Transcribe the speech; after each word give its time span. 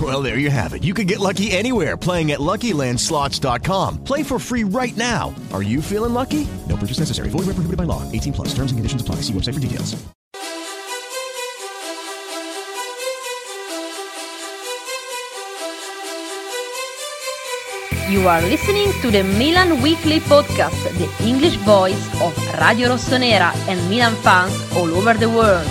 Well, 0.00 0.22
there 0.22 0.38
you 0.38 0.50
have 0.50 0.72
it. 0.72 0.82
You 0.82 0.94
can 0.94 1.06
get 1.06 1.18
lucky 1.18 1.50
anywhere 1.50 1.96
playing 1.96 2.30
at 2.30 2.38
LuckyLandSlots.com. 2.38 4.04
Play 4.04 4.22
for 4.22 4.38
free 4.38 4.62
right 4.64 4.96
now. 4.96 5.34
Are 5.52 5.62
you 5.62 5.82
feeling 5.82 6.14
lucky? 6.14 6.46
No 6.68 6.76
purchase 6.76 7.00
necessary. 7.00 7.28
Void 7.28 7.50
where 7.50 7.58
prohibited 7.58 7.76
by 7.76 7.84
law. 7.84 8.10
18 8.12 8.32
plus. 8.32 8.48
Terms 8.54 8.70
and 8.70 8.78
conditions 8.78 9.02
apply. 9.02 9.16
See 9.16 9.34
website 9.34 9.54
for 9.54 9.60
details. 9.60 10.00
You 18.10 18.26
are 18.26 18.42
listening 18.42 18.90
to 19.02 19.10
the 19.10 19.22
Milan 19.22 19.82
Weekly 19.82 20.18
Podcast, 20.18 20.74
the 20.98 21.08
English 21.24 21.54
voice 21.62 22.08
of 22.20 22.34
Radio 22.58 22.88
Rossonera 22.88 23.54
and 23.68 23.78
Milan 23.88 24.16
fans 24.16 24.50
all 24.74 24.90
over 24.90 25.14
the 25.14 25.28
world. 25.30 25.68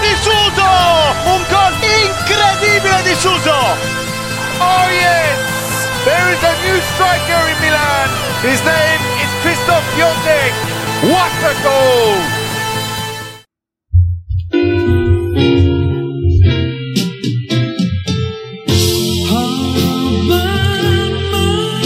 Magia 0.00 0.08
di 0.08 0.14
Suso! 0.16 0.72
Un 1.28 1.42
gol 1.48 1.74
incredibile 1.84 3.02
di 3.02 3.14
Suso! 3.14 3.60
Oh 4.58 4.88
yes! 4.88 5.88
There 6.04 6.32
is 6.32 6.42
a 6.42 6.54
new 6.64 6.80
striker 6.94 7.42
in 7.48 7.60
Milan. 7.60 8.08
His 8.42 8.60
name 8.64 9.00
is 9.20 9.30
Krzysztof 9.42 9.84
Piątek. 9.94 10.52
What 11.02 11.32
a 11.44 11.54
goal! 11.62 12.38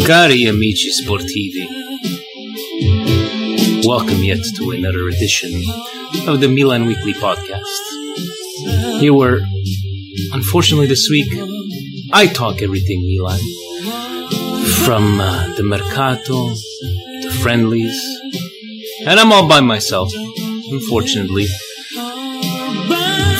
Cari 0.07 0.47
amici 0.47 0.91
sportivi, 0.91 1.67
welcome 3.87 4.23
yet 4.23 4.45
to 4.57 4.71
another 4.71 5.09
edition 5.09 5.51
of 6.29 6.41
the 6.41 6.49
Milan 6.49 6.87
Weekly 6.87 7.15
Podcast. 7.15 7.94
Here 9.01 9.13
we're, 9.13 9.41
unfortunately 10.33 10.87
this 10.87 11.09
week, 11.11 11.31
I 12.13 12.27
talk 12.27 12.63
everything 12.63 13.03
Milan. 13.03 13.41
From 14.85 15.21
uh, 15.21 15.55
the 15.57 15.63
Mercato, 15.63 16.49
the 16.49 17.39
friendlies, 17.43 17.99
and 19.07 19.19
I'm 19.19 19.33
all 19.33 19.49
by 19.49 19.61
myself, 19.61 20.13
unfortunately. 20.15 21.47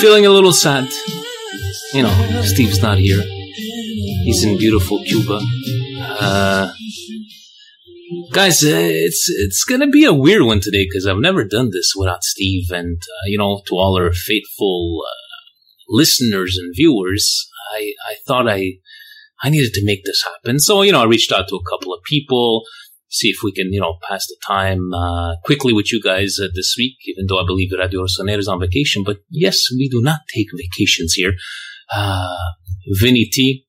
Feeling 0.01 0.27
a 0.27 0.31
little 0.31 0.53
sad. 0.53 0.89
You 1.93 2.03
know, 2.03 2.43
Steve's 2.43 2.83
not 2.83 2.99
here. 2.99 3.23
He's 4.25 4.43
in 4.45 4.57
beautiful 4.59 5.03
Cuba. 5.05 5.41
Uh, 6.01 6.73
guys, 8.35 8.65
uh, 8.65 8.69
it's 8.75 9.31
it's 9.31 9.65
gonna 9.65 9.87
be 9.87 10.05
a 10.05 10.13
weird 10.13 10.43
one 10.43 10.59
today 10.59 10.85
because 10.85 11.07
I've 11.07 11.19
never 11.19 11.45
done 11.45 11.71
this 11.71 11.93
without 11.97 12.25
Steve, 12.25 12.71
and 12.73 12.97
uh, 13.01 13.27
you 13.27 13.39
know, 13.39 13.63
to 13.69 13.77
all 13.77 13.97
our 13.97 14.13
faithful 14.13 15.03
uh, 15.07 15.87
listeners 15.89 16.59
and 16.61 16.75
viewers, 16.75 17.49
I 17.77 17.93
I 18.11 18.17
thought 18.27 18.49
I 18.49 18.73
I 19.41 19.51
needed 19.51 19.73
to 19.75 19.85
make 19.85 20.05
this 20.05 20.25
happen. 20.25 20.59
So 20.59 20.83
you 20.83 20.91
know, 20.91 21.03
I 21.03 21.07
reached 21.07 21.31
out 21.31 21.47
to 21.49 21.57
a 21.57 21.71
couple 21.71 21.95
of 21.95 22.03
people, 22.03 22.65
see 23.09 23.29
if 23.29 23.39
we 23.45 23.53
can 23.53 23.73
you 23.73 23.81
know 23.81 23.99
pass 24.09 24.27
the 24.27 24.37
time 24.45 24.93
uh, 24.93 25.37
quickly 25.45 25.73
with 25.73 25.93
you 25.93 26.03
guys 26.03 26.37
uh, 26.43 26.49
this 26.55 26.75
week. 26.77 26.97
Even 27.07 27.27
though 27.29 27.39
I 27.39 27.47
believe 27.47 27.71
Radio 27.79 28.03
Rossonera 28.03 28.39
is 28.39 28.49
on 28.49 28.59
vacation, 28.59 29.05
but 29.05 29.19
yes, 29.31 29.67
we 29.71 29.89
do 29.89 30.03
not 30.03 30.21
take 30.35 30.49
vacations 30.53 31.15
here. 31.15 31.35
Uh, 31.95 32.37
Vinny 33.01 33.29
T, 33.31 33.65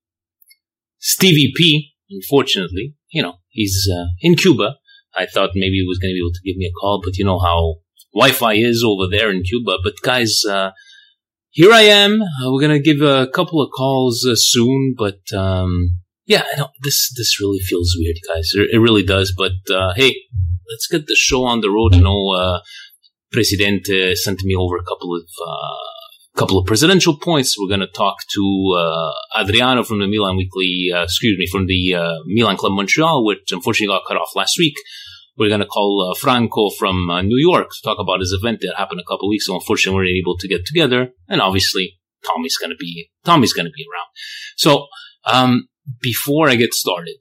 Stevie 0.98 1.54
P, 1.56 1.94
unfortunately, 2.10 2.96
you 3.12 3.22
know, 3.22 3.36
he's 3.56 3.90
uh, 3.92 4.06
in 4.22 4.36
Cuba. 4.36 4.76
I 5.16 5.26
thought 5.26 5.52
maybe 5.56 5.78
he 5.78 5.86
was 5.88 5.98
going 5.98 6.12
to 6.12 6.18
be 6.18 6.24
able 6.24 6.34
to 6.34 6.46
give 6.46 6.58
me 6.58 6.68
a 6.68 6.78
call, 6.80 7.02
but 7.04 7.18
you 7.18 7.26
know 7.26 7.40
how 7.40 7.76
Wi-Fi 8.14 8.54
is 8.54 8.84
over 8.86 9.08
there 9.10 9.32
in 9.32 9.44
Cuba. 9.44 9.78
But 9.84 9.94
guys, 10.04 10.42
uh, 10.48 10.72
here 11.50 11.72
I 11.72 11.82
am. 11.82 12.22
Uh, 12.22 12.52
we're 12.52 12.62
going 12.62 12.84
to 12.84 12.94
give 12.94 13.02
a 13.02 13.28
couple 13.28 13.62
of 13.62 13.72
calls 13.72 14.28
uh, 14.30 14.36
soon, 14.36 14.94
but 14.98 15.22
um, 15.34 16.02
yeah, 16.26 16.44
this 16.84 17.14
this 17.16 17.40
really 17.40 17.60
feels 17.60 17.96
weird, 17.98 18.18
guys. 18.28 18.52
It, 18.54 18.80
really 18.80 19.04
does. 19.04 19.34
But 19.36 19.74
uh, 19.74 19.94
hey, 19.96 20.16
let's 20.70 20.88
get 20.88 21.08
the 21.08 21.16
show 21.16 21.46
on 21.46 21.62
the 21.62 21.70
road. 21.70 21.96
You 21.96 22.02
know, 22.02 22.32
uh, 22.32 22.60
Presidente 23.32 24.16
sent 24.16 24.44
me 24.44 24.56
over 24.56 24.76
a 24.76 24.84
couple 24.84 25.16
of 25.16 25.30
couple 26.36 26.58
of 26.58 26.66
presidential 26.66 27.18
points. 27.18 27.56
We're 27.58 27.70
going 27.70 27.88
to 27.88 27.88
talk 27.88 28.18
to 28.34 28.76
uh, 28.78 29.42
Adriano 29.42 29.84
from 29.84 30.00
the 30.00 30.08
Milan 30.08 30.38
Weekly, 30.38 30.92
uh, 30.94 31.04
excuse 31.04 31.38
me, 31.38 31.48
from 31.48 31.68
the 31.68 31.96
uh, 31.96 32.16
Milan 32.26 32.58
Club 32.58 32.74
Montreal, 32.74 33.26
which 33.26 33.52
unfortunately 33.52 33.94
got 33.94 34.04
cut 34.08 34.18
off 34.18 34.36
last 34.36 34.56
week. 34.60 34.76
We're 35.38 35.50
going 35.50 35.62
to 35.62 35.66
call 35.66 36.12
uh, 36.12 36.20
Franco 36.20 36.70
from 36.70 37.10
uh, 37.10 37.22
New 37.22 37.38
York 37.38 37.70
to 37.70 37.82
talk 37.84 37.98
about 38.00 38.20
his 38.20 38.38
event 38.38 38.60
that 38.62 38.76
happened 38.78 39.02
a 39.02 39.10
couple 39.10 39.30
weeks 39.30 39.48
ago. 39.48 39.56
Unfortunately, 39.56 39.98
we 39.98 40.06
weren't 40.06 40.18
able 40.18 40.38
to 40.38 40.48
get 40.48 40.66
together, 40.66 41.10
and 41.28 41.42
obviously 41.42 41.98
Tommy's 42.26 42.58
going 42.58 42.72
to 42.72 42.78
be 42.78 43.10
Tommy's 43.24 43.54
going 43.54 43.66
to 43.66 43.72
be 43.72 43.84
around. 43.84 44.08
So 44.58 44.88
um, 45.26 45.68
before 46.02 46.50
I 46.50 46.56
get 46.56 46.74
started, 46.74 47.18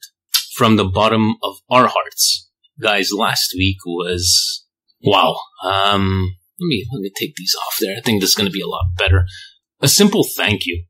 from 0.54 0.76
the 0.76 0.84
bottom 0.84 1.34
of 1.42 1.56
our 1.68 1.88
hearts, 1.88 2.48
guys, 2.80 3.10
last 3.12 3.52
week 3.56 3.78
was 3.84 4.64
wow. 5.02 5.36
Um, 5.64 6.36
let 6.60 6.66
me 6.66 6.86
let 6.92 7.00
me 7.00 7.10
take 7.16 7.34
these 7.36 7.54
off 7.66 7.78
there. 7.80 7.96
I 7.96 8.00
think 8.00 8.20
this 8.20 8.30
is 8.30 8.36
going 8.36 8.48
to 8.48 8.52
be 8.52 8.60
a 8.60 8.68
lot 8.68 8.84
better. 8.96 9.26
A 9.80 9.88
simple 9.88 10.24
thank 10.36 10.66
you, 10.66 10.84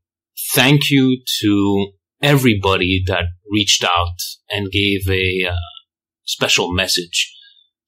thank 0.53 0.89
you 0.89 1.17
to 1.41 1.87
everybody 2.21 3.03
that 3.07 3.25
reached 3.51 3.83
out 3.83 4.17
and 4.49 4.71
gave 4.71 5.09
a 5.09 5.45
uh, 5.49 5.55
special 6.25 6.71
message 6.71 7.33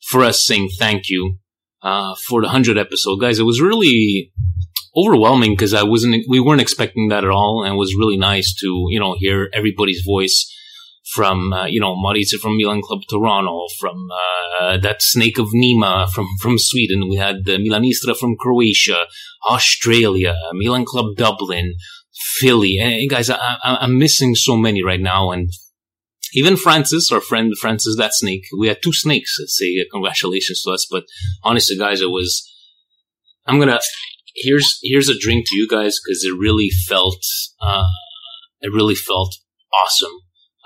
for 0.09 0.23
us 0.23 0.45
saying 0.45 0.69
thank 0.77 1.09
you 1.09 1.37
uh, 1.81 2.15
for 2.27 2.41
the 2.41 2.49
hundred 2.49 2.77
episode, 2.77 3.17
guys. 3.17 3.39
It 3.39 3.43
was 3.43 3.61
really 3.61 4.31
overwhelming 4.95 5.51
because 5.51 5.73
I 5.73 5.83
wasn't 5.83 6.23
we 6.27 6.39
weren't 6.39 6.61
expecting 6.61 7.09
that 7.09 7.23
at 7.23 7.29
all, 7.29 7.63
and 7.63 7.75
it 7.75 7.77
was 7.77 7.95
really 7.95 8.17
nice 8.17 8.55
to 8.61 8.87
you 8.89 8.99
know 8.99 9.15
hear 9.19 9.49
everybody's 9.53 10.03
voice 10.05 10.51
from 11.13 11.53
uh, 11.53 11.65
you 11.65 11.79
know 11.79 11.95
Maurizio 11.95 12.39
from 12.39 12.57
Milan 12.57 12.81
Club 12.81 13.01
Toronto, 13.09 13.67
from 13.79 14.09
uh, 14.61 14.77
that 14.77 15.01
Snake 15.01 15.37
of 15.37 15.47
Nima 15.47 16.09
from 16.09 16.27
from 16.41 16.57
Sweden. 16.57 17.09
We 17.09 17.15
had 17.17 17.45
the 17.45 17.57
Milanistra 17.57 18.15
from 18.17 18.35
Croatia, 18.37 19.05
Australia, 19.49 20.35
Milan 20.53 20.85
Club 20.85 21.15
Dublin, 21.15 21.75
Philly. 22.39 22.77
And 22.79 23.09
guys, 23.09 23.29
I, 23.29 23.57
I'm 23.63 23.97
missing 23.97 24.35
so 24.35 24.57
many 24.57 24.83
right 24.83 25.01
now, 25.01 25.31
and 25.31 25.49
even 26.33 26.57
Francis, 26.57 27.11
our 27.11 27.21
friend 27.21 27.53
Francis, 27.59 27.95
that 27.97 28.13
snake. 28.13 28.43
We 28.59 28.67
had 28.67 28.81
two 28.83 28.93
snakes 28.93 29.37
that 29.37 29.47
say 29.49 29.85
congratulations 29.91 30.61
to 30.63 30.71
us. 30.71 30.87
But 30.89 31.03
honestly, 31.43 31.77
guys, 31.77 32.01
it 32.01 32.09
was. 32.09 32.43
I'm 33.45 33.59
gonna 33.59 33.79
here's 34.35 34.79
here's 34.83 35.09
a 35.09 35.17
drink 35.17 35.45
to 35.47 35.55
you 35.55 35.67
guys 35.67 35.99
because 36.03 36.23
it 36.23 36.33
really 36.37 36.69
felt 36.69 37.23
uh, 37.61 37.87
it 38.61 38.73
really 38.73 38.95
felt 38.95 39.35
awesome. 39.73 40.11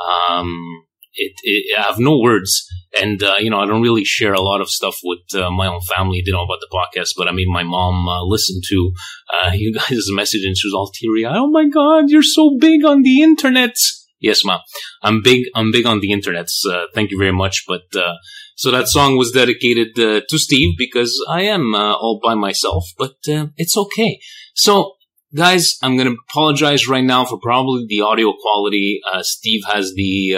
Um, 0.10 0.86
it, 1.14 1.34
it, 1.44 1.78
I 1.78 1.84
have 1.84 2.00
no 2.00 2.18
words, 2.20 2.66
and 3.00 3.22
uh, 3.22 3.36
you 3.40 3.50
know 3.50 3.60
I 3.60 3.66
don't 3.66 3.82
really 3.82 4.06
share 4.06 4.34
a 4.34 4.42
lot 4.42 4.62
of 4.62 4.70
stuff 4.70 4.98
with 5.04 5.20
uh, 5.36 5.50
my 5.52 5.68
own 5.68 5.82
family. 5.96 6.24
They 6.26 6.32
know 6.32 6.44
about 6.44 6.60
the 6.62 6.70
podcast, 6.72 7.12
but 7.18 7.28
I 7.28 7.32
mean 7.32 7.52
my 7.52 7.64
mom 7.64 8.08
uh, 8.08 8.24
listened 8.24 8.64
to 8.70 8.94
uh, 9.34 9.52
you 9.54 9.74
guys' 9.74 10.08
message 10.10 10.44
and 10.46 10.58
she 10.58 10.68
was 10.68 10.74
all 10.74 10.92
teary. 10.94 11.26
Oh 11.26 11.48
my 11.48 11.68
god, 11.68 12.10
you're 12.10 12.24
so 12.24 12.58
big 12.60 12.86
on 12.86 13.04
the 13.04 13.22
internet. 13.22 13.76
Yes, 14.20 14.46
ma. 14.46 14.60
I'm 15.02 15.22
big. 15.24 15.46
I'm 15.56 15.72
big 15.72 15.86
on 15.86 16.00
the 16.00 16.12
internet. 16.12 16.48
Uh, 16.70 16.86
thank 16.94 17.12
you 17.12 17.18
very 17.18 17.34
much. 17.34 17.66
But 17.68 17.84
uh, 17.96 18.14
so 18.56 18.70
that 18.70 18.88
song 18.88 19.18
was 19.18 19.32
dedicated 19.32 19.96
to 19.96 20.38
Steve 20.38 20.76
because 20.78 21.20
I 21.28 21.42
am 21.42 21.74
all 21.74 22.20
by 22.24 22.36
myself. 22.36 22.86
But 23.00 23.16
it's 23.26 23.76
okay. 23.76 24.20
So, 24.54 24.94
guys, 25.36 25.78
I'm 25.82 25.98
gonna 25.98 26.16
apologize 26.30 26.88
right 26.88 27.04
now 27.04 27.26
for 27.26 27.40
probably 27.40 27.86
the 27.88 28.02
audio 28.02 28.34
quality. 28.34 29.02
Uh, 29.12 29.24
Steve 29.24 29.62
has 29.68 29.94
the 29.96 30.38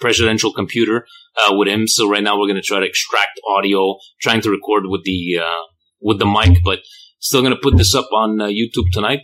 presidential 0.00 0.52
computer 0.52 1.06
with 1.50 1.68
him, 1.68 1.86
so 1.86 2.08
right 2.08 2.22
now 2.22 2.38
we're 2.38 2.48
gonna 2.48 2.62
try 2.62 2.80
to 2.80 2.86
extract 2.86 3.40
audio, 3.48 3.96
trying 4.20 4.40
to 4.42 4.50
record 4.50 4.84
with 4.86 5.04
the 5.04 5.40
with 6.00 6.18
the 6.18 6.26
mic, 6.26 6.58
but 6.64 6.80
still 7.20 7.42
gonna 7.42 7.56
put 7.56 7.76
this 7.76 7.94
up 7.94 8.08
on 8.12 8.38
YouTube 8.38 8.90
tonight. 8.92 9.20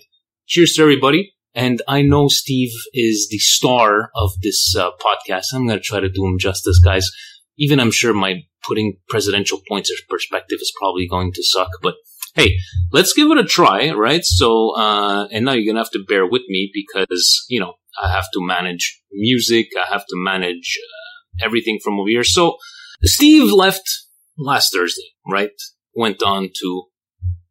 Cheers 0.47 0.75
to 0.75 0.83
everybody. 0.83 1.35
And 1.55 1.81
I 1.87 2.03
know 2.03 2.27
Steve 2.27 2.73
is 2.93 3.29
the 3.31 3.39
star 3.39 4.11
of 4.17 4.33
this 4.43 4.75
uh, 4.77 4.91
podcast. 5.01 5.47
I'm 5.55 5.69
going 5.69 5.79
to 5.79 5.85
try 5.85 6.01
to 6.01 6.09
do 6.09 6.27
him 6.27 6.37
justice, 6.37 6.81
guys. 6.85 7.09
Even 7.57 7.79
I'm 7.79 7.93
sure 7.93 8.13
my 8.13 8.43
putting 8.67 8.97
presidential 9.09 9.61
points 9.69 9.93
perspective 10.09 10.59
is 10.61 10.73
probably 10.77 11.07
going 11.07 11.33
to 11.33 11.45
suck, 11.45 11.69
but 11.81 11.95
hey, 12.35 12.57
let's 12.93 13.13
give 13.13 13.31
it 13.31 13.39
a 13.39 13.45
try, 13.45 13.91
right? 13.91 14.25
So, 14.25 14.77
uh, 14.77 15.27
and 15.31 15.45
now 15.45 15.53
you're 15.53 15.65
going 15.65 15.77
to 15.77 15.83
have 15.83 15.93
to 15.93 16.05
bear 16.07 16.27
with 16.27 16.43
me 16.49 16.71
because, 16.73 17.45
you 17.49 17.61
know, 17.61 17.75
I 18.03 18.11
have 18.11 18.27
to 18.33 18.45
manage 18.45 19.01
music. 19.13 19.69
I 19.77 19.93
have 19.93 20.05
to 20.07 20.15
manage 20.17 20.79
uh, 20.83 21.45
everything 21.45 21.79
from 21.83 21.99
over 21.99 22.09
here. 22.09 22.25
So 22.25 22.57
Steve 23.03 23.53
left 23.53 23.89
last 24.37 24.73
Thursday, 24.73 25.15
right? 25.29 25.53
Went 25.95 26.23
on 26.23 26.51
to, 26.61 26.83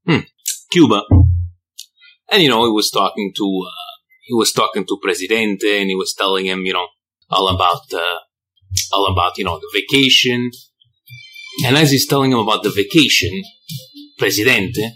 hmm, 0.06 0.20
Cuba. 0.72 1.04
And, 2.30 2.42
you 2.42 2.50
know, 2.50 2.66
he 2.66 2.72
was 2.72 2.90
talking 2.90 3.32
to, 3.38 3.62
uh, 3.66 3.94
he 4.24 4.34
was 4.34 4.52
talking 4.52 4.86
to 4.86 5.00
Presidente 5.02 5.80
and 5.80 5.90
he 5.90 5.96
was 5.96 6.14
telling 6.14 6.46
him, 6.46 6.66
you 6.66 6.74
know, 6.74 6.88
all 7.30 7.48
about, 7.48 7.94
uh, 7.94 8.20
all 8.92 9.12
about, 9.12 9.38
you 9.38 9.46
know, 9.46 9.60
the 9.60 9.70
vacation. 9.74 10.52
And 11.66 11.78
as 11.78 11.92
he's 11.92 12.08
telling 12.08 12.32
him 12.32 12.40
about 12.40 12.64
the 12.64 12.72
vacation, 12.72 13.44
Presidente 14.24 14.94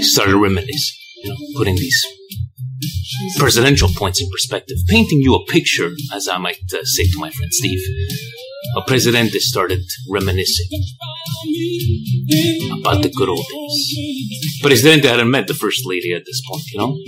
started 0.00 0.34
reminiscing, 0.34 0.98
you 1.22 1.30
know, 1.30 1.36
putting 1.56 1.76
these 1.76 2.04
presidential 3.38 3.88
points 3.94 4.20
in 4.20 4.28
perspective, 4.28 4.78
painting 4.88 5.20
you 5.20 5.36
a 5.36 5.44
picture, 5.46 5.92
as 6.12 6.26
I 6.26 6.36
might 6.38 6.58
uh, 6.74 6.78
say 6.82 7.04
to 7.04 7.18
my 7.20 7.30
friend 7.30 7.52
Steve. 7.52 7.78
A 8.76 8.82
Presidente 8.82 9.38
started 9.38 9.82
reminiscing 10.08 10.66
about 12.80 13.00
the 13.04 13.12
good 13.16 13.28
old 13.28 13.46
days. 13.48 14.58
Presidente 14.60 15.06
hadn't 15.06 15.30
met 15.30 15.46
the 15.46 15.54
First 15.54 15.86
Lady 15.86 16.12
at 16.12 16.24
this 16.26 16.42
point, 16.48 16.64
you 16.72 16.78
know? 16.80 16.98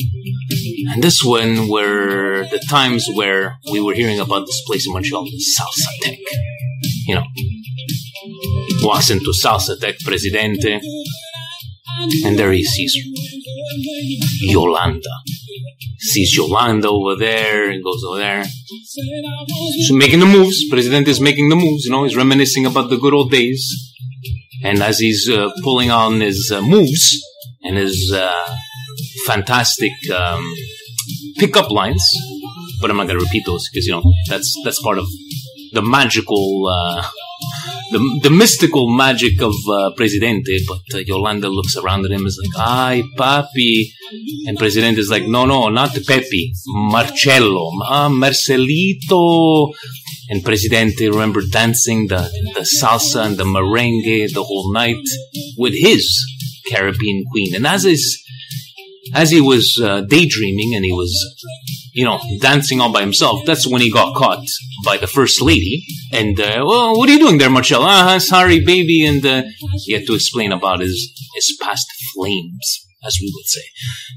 And 0.93 1.03
this 1.03 1.25
one 1.25 1.69
were 1.69 2.47
the 2.49 2.61
times 2.71 3.09
where 3.13 3.59
we 3.73 3.81
were 3.81 3.95
hearing 3.95 4.21
about 4.21 4.47
this 4.47 4.63
place 4.69 4.87
in 4.87 4.93
Montreal, 4.93 5.25
Salsa 5.25 5.91
Tech. 6.03 6.19
You 7.07 7.17
know, 7.17 7.25
walks 8.83 9.11
into 9.11 9.33
Salsa 9.43 9.79
Tech 9.81 9.97
Presidente, 10.05 10.81
and 12.25 12.39
there 12.39 12.53
he 12.53 12.65
sees 12.65 12.97
Yolanda. 14.41 15.11
Sees 15.99 16.35
Yolanda 16.37 16.89
over 16.89 17.17
there 17.17 17.71
and 17.71 17.83
goes 17.85 18.03
over 18.05 18.19
there. 18.19 18.45
She's 18.45 19.93
making 19.93 20.21
the 20.21 20.27
moves. 20.27 20.69
President 20.69 21.07
is 21.07 21.21
making 21.21 21.49
the 21.49 21.57
moves, 21.57 21.85
you 21.85 21.93
know, 21.93 22.05
he's 22.05 22.17
reminiscing 22.17 22.67
about 22.67 22.91
the 22.91 22.97
good 22.97 23.15
old 23.15 23.31
days. 23.31 23.63
And 24.65 24.83
as 24.83 24.99
he's 24.99 25.29
uh, 25.29 25.51
pulling 25.63 25.91
on 25.91 26.21
his 26.21 26.51
uh, 26.53 26.61
moves 26.61 27.21
and 27.63 27.77
his 27.77 28.13
uh, 28.15 28.57
fantastic 29.27 29.93
um, 30.11 30.55
pickup 31.39 31.71
lines, 31.71 32.05
but 32.81 32.91
I'm 32.91 32.97
not 32.97 33.07
going 33.07 33.19
to 33.19 33.25
repeat 33.25 33.45
those 33.47 33.69
because 33.71 33.87
you 33.87 33.93
know 33.93 34.03
that's 34.29 34.55
that's 34.65 34.83
part 34.83 34.99
of 34.99 35.07
the 35.73 35.83
magical, 35.83 36.67
uh, 36.69 37.03
the 37.93 38.21
the 38.23 38.31
mystical 38.31 38.95
magic 38.95 39.41
of 39.43 39.55
uh, 39.69 39.91
Presidente. 39.97 40.59
But 40.67 40.83
uh, 40.95 40.99
Yolanda 40.99 41.49
looks 41.49 41.77
around 41.77 42.05
at 42.05 42.11
him 42.11 42.21
and 42.21 42.27
is 42.29 42.41
like, 42.43 42.67
"Ay, 42.67 43.03
papi," 43.17 43.87
and 44.47 44.59
Presidente 44.59 44.99
is 44.99 45.11
like, 45.11 45.27
"No, 45.27 45.45
no, 45.47 45.69
not 45.69 45.97
Pepe, 46.07 46.53
Marcello, 46.67 47.71
ah, 47.85 48.09
Marcelito." 48.09 49.73
And 50.31 50.43
Presidente 50.43 51.11
remember 51.11 51.43
dancing 51.51 52.07
the, 52.09 52.23
the 52.55 52.61
salsa 52.63 53.27
and 53.27 53.37
the 53.37 53.45
merengue 53.45 54.33
the 54.33 54.43
whole 54.43 54.73
night 54.73 55.05
with 55.59 55.75
his 55.75 56.05
Caribbean 56.71 57.25
queen. 57.31 57.55
And 57.55 57.67
as 57.67 57.85
is 57.85 58.23
as 59.15 59.31
he 59.31 59.41
was 59.41 59.79
uh, 59.83 60.03
daydreaming 60.03 60.75
and 60.75 60.85
he 60.85 60.93
was, 60.93 61.13
you 61.93 62.05
know, 62.05 62.21
dancing 62.41 62.81
all 62.81 62.93
by 62.93 63.01
himself, 63.01 63.45
that's 63.47 63.67
when 63.67 63.83
he 63.83 63.91
got 63.91 64.15
caught 64.17 64.45
by 64.85 64.97
the 64.97 65.07
first 65.07 65.41
lady. 65.43 65.85
And, 66.13 66.39
uh, 66.41 66.65
well, 66.67 66.97
what 66.97 67.09
are 67.09 67.13
you 67.13 67.19
doing 67.19 67.39
there, 67.39 67.51
Marcel? 67.51 67.83
Ah, 67.83 68.19
sorry, 68.19 68.65
baby. 68.65 69.05
And 69.05 69.25
uh, 69.25 69.43
he 69.85 69.93
had 69.93 70.07
to 70.07 70.15
explain 70.15 70.53
about 70.53 70.81
his, 70.81 71.13
his 71.35 71.57
past 71.61 71.87
flames, 72.15 72.87
as 73.07 73.19
we 73.21 73.33
would 73.35 73.47
say. 73.47 73.63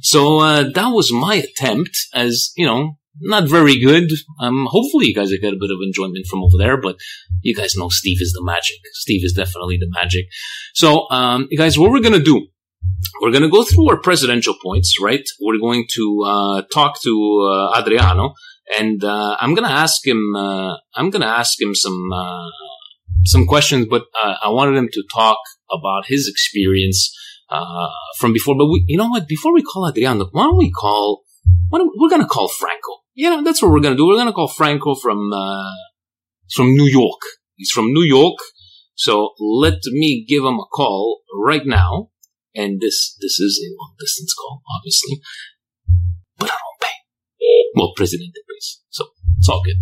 So 0.01 0.39
uh, 0.39 0.63
that 0.74 0.89
was 0.89 1.12
my 1.12 1.36
attempt 1.36 1.98
as, 2.13 2.51
you 2.56 2.66
know, 2.66 2.98
not 3.22 3.48
very 3.48 3.80
good. 3.80 4.12
Um, 4.39 4.68
hopefully 4.69 5.07
you 5.07 5.16
guys 5.16 5.31
have 5.31 5.42
got 5.42 5.54
a 5.54 5.60
bit 5.60 5.71
of 5.71 5.78
enjoyment 5.81 6.25
from 6.30 6.44
over 6.44 6.57
there, 6.57 6.78
but 6.80 6.98
you 7.42 7.56
guys 7.56 7.75
know 7.75 7.89
Steve 7.89 8.21
is 8.21 8.33
the 8.33 8.44
magic. 8.44 8.78
Steve 8.94 9.24
is 9.24 9.33
definitely 9.33 9.78
the 9.78 9.89
magic. 9.89 10.25
So, 10.74 11.10
um, 11.10 11.48
you 11.50 11.57
guys, 11.57 11.78
what 11.78 11.92
we're 11.92 12.01
to 12.01 12.19
do 12.19 12.48
we're 13.22 13.32
going 13.32 13.44
to 13.44 13.50
go 13.50 13.64
through 13.64 13.90
our 13.90 14.00
presidential 14.00 14.56
points, 14.62 14.96
right? 15.02 15.24
We're 15.42 15.60
going 15.60 15.86
to 15.94 16.24
uh, 16.26 16.62
talk 16.74 17.02
to 17.04 17.50
uh, 17.50 17.80
Adriano, 17.80 18.34
and 18.78 19.04
uh, 19.04 19.38
I'm 19.40 19.54
going 19.56 19.68
to 19.68 19.74
ask 19.74 20.06
him. 20.06 20.36
Uh, 20.36 20.76
I'm 20.96 21.10
going 21.10 21.22
to 21.22 21.28
ask 21.28 21.60
him 21.60 21.74
some 21.76 22.12
uh, 22.14 22.50
some 23.26 23.46
questions, 23.46 23.88
but 23.90 24.04
uh, 24.22 24.36
I 24.44 24.50
wanted 24.50 24.78
him 24.78 24.90
to 24.92 25.04
talk 25.14 25.38
about 25.72 26.08
his 26.08 26.28
experience 26.28 27.16
from 28.20 28.34
before. 28.34 28.56
But 28.58 28.68
we, 28.68 28.84
you 28.88 28.98
know 28.98 29.10
what? 29.10 29.28
Before 29.28 29.54
we 29.54 29.64
call 29.64 29.88
Adriano, 29.88 30.28
why 30.31 30.44
don't 30.44 30.58
we 30.58 30.72
call? 30.72 31.24
Don't, 31.72 31.92
we're 31.98 32.10
going 32.10 32.22
to 32.22 32.28
call 32.28 32.48
Franco. 32.48 33.04
You 33.14 33.30
know, 33.30 33.44
that's 33.44 33.62
what 33.62 33.72
we're 33.72 33.81
going 33.81 33.94
to 33.94 33.98
do. 33.98 34.08
We're 34.08 34.16
going 34.16 34.28
to 34.28 34.34
call 34.34 34.48
Franco 34.48 34.96
from 34.96 35.31
from 36.54 36.74
New 36.74 36.86
York. 36.86 37.22
He's 37.56 37.72
from 37.72 37.94
New 37.94 38.04
York. 38.04 38.38
So 38.96 39.31
let 39.40 39.80
me 39.88 40.26
give 40.28 40.44
him 40.44 40.56
a 40.56 40.66
call 40.74 41.22
right 41.38 41.66
now 41.66 42.10
and 42.56 42.81
this 42.81 43.16
this 43.19 43.40
is 43.40 43.62
a 43.63 43.69
long 43.78 43.96
distance 44.00 44.34
call, 44.34 44.62
obviously, 44.78 45.22
but 46.38 46.50
I 46.50 46.54
don't 46.54 46.81
pay. 46.81 46.96
Well, 47.75 47.94
President 47.96 48.34
pays, 48.34 48.81
so 48.90 49.06
it's 49.38 49.50
all 49.50 49.62
good. 49.63 49.78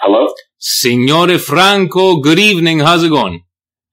Hello, 0.00 0.28
Signore 0.58 1.38
Franco. 1.38 2.20
Good 2.20 2.38
evening. 2.38 2.80
How's 2.80 3.04
it 3.04 3.10
going? 3.10 3.44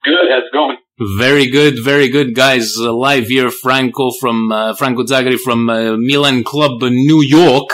Good. 0.04 0.14
How's 0.30 0.44
it 0.44 0.54
going? 0.54 0.78
Very 1.18 1.48
good, 1.48 1.84
very 1.84 2.08
good, 2.08 2.36
guys. 2.36 2.76
Uh, 2.78 2.94
live 2.94 3.28
here, 3.28 3.50
Franco 3.50 4.12
from 4.22 4.52
uh, 4.52 4.76
Franco 4.76 5.04
Zagari 5.04 5.40
from 5.40 5.70
uh, 5.70 5.98
Milan 5.98 6.44
Club, 6.44 6.82
New 6.82 7.22
York. 7.22 7.70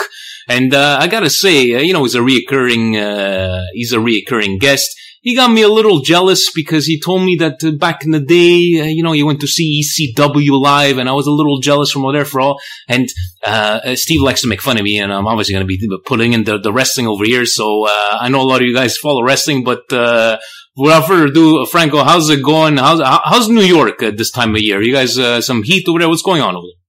And 0.48 0.74
uh, 0.74 0.98
I 1.00 1.06
gotta 1.06 1.30
say, 1.30 1.74
uh, 1.74 1.80
you 1.80 1.92
know, 1.92 2.02
he's 2.02 2.14
a 2.14 2.20
reoccurring, 2.20 2.96
uh, 2.96 3.62
he's 3.74 3.92
a 3.92 3.98
reoccurring 3.98 4.58
guest 4.58 4.88
he 5.22 5.36
got 5.36 5.50
me 5.50 5.62
a 5.62 5.68
little 5.68 6.00
jealous 6.00 6.50
because 6.54 6.86
he 6.86 7.00
told 7.00 7.22
me 7.22 7.36
that 7.40 7.62
uh, 7.62 7.72
back 7.72 8.04
in 8.04 8.10
the 8.10 8.20
day, 8.20 8.80
uh, 8.80 8.84
you 8.84 9.02
know, 9.02 9.12
he 9.12 9.22
went 9.22 9.40
to 9.40 9.46
see 9.46 9.82
ECW 9.82 10.58
live, 10.58 10.96
and 10.96 11.08
I 11.08 11.12
was 11.12 11.26
a 11.26 11.30
little 11.30 11.60
jealous 11.60 11.90
from 11.90 12.04
over 12.04 12.14
there 12.14 12.24
for 12.24 12.40
all. 12.40 12.60
And 12.88 13.08
uh, 13.46 13.80
uh, 13.84 13.96
Steve 13.96 14.22
likes 14.22 14.40
to 14.42 14.48
make 14.48 14.62
fun 14.62 14.78
of 14.78 14.82
me, 14.82 14.98
and 14.98 15.12
I'm 15.12 15.26
obviously 15.26 15.52
going 15.52 15.66
to 15.66 15.68
be 15.68 15.78
putting 16.06 16.32
in 16.32 16.44
the, 16.44 16.58
the 16.58 16.72
wrestling 16.72 17.06
over 17.06 17.24
here. 17.24 17.44
So 17.44 17.86
uh, 17.86 18.18
I 18.20 18.30
know 18.30 18.40
a 18.40 18.48
lot 18.48 18.62
of 18.62 18.66
you 18.66 18.74
guys 18.74 18.96
follow 18.96 19.22
wrestling, 19.22 19.62
but 19.62 19.92
uh, 19.92 20.38
without 20.74 21.06
further 21.06 21.26
ado, 21.26 21.66
Franco, 21.66 22.02
how's 22.02 22.30
it 22.30 22.42
going? 22.42 22.78
How's 22.78 23.00
how's 23.02 23.48
New 23.48 23.60
York 23.60 24.02
at 24.02 24.16
this 24.16 24.30
time 24.30 24.54
of 24.54 24.62
year? 24.62 24.80
You 24.80 24.94
guys 24.94 25.14
some 25.44 25.62
heat 25.62 25.86
over 25.86 25.98
there? 25.98 26.08
What's 26.08 26.22
going 26.22 26.40
on 26.40 26.56
over 26.56 26.64
there? 26.64 26.80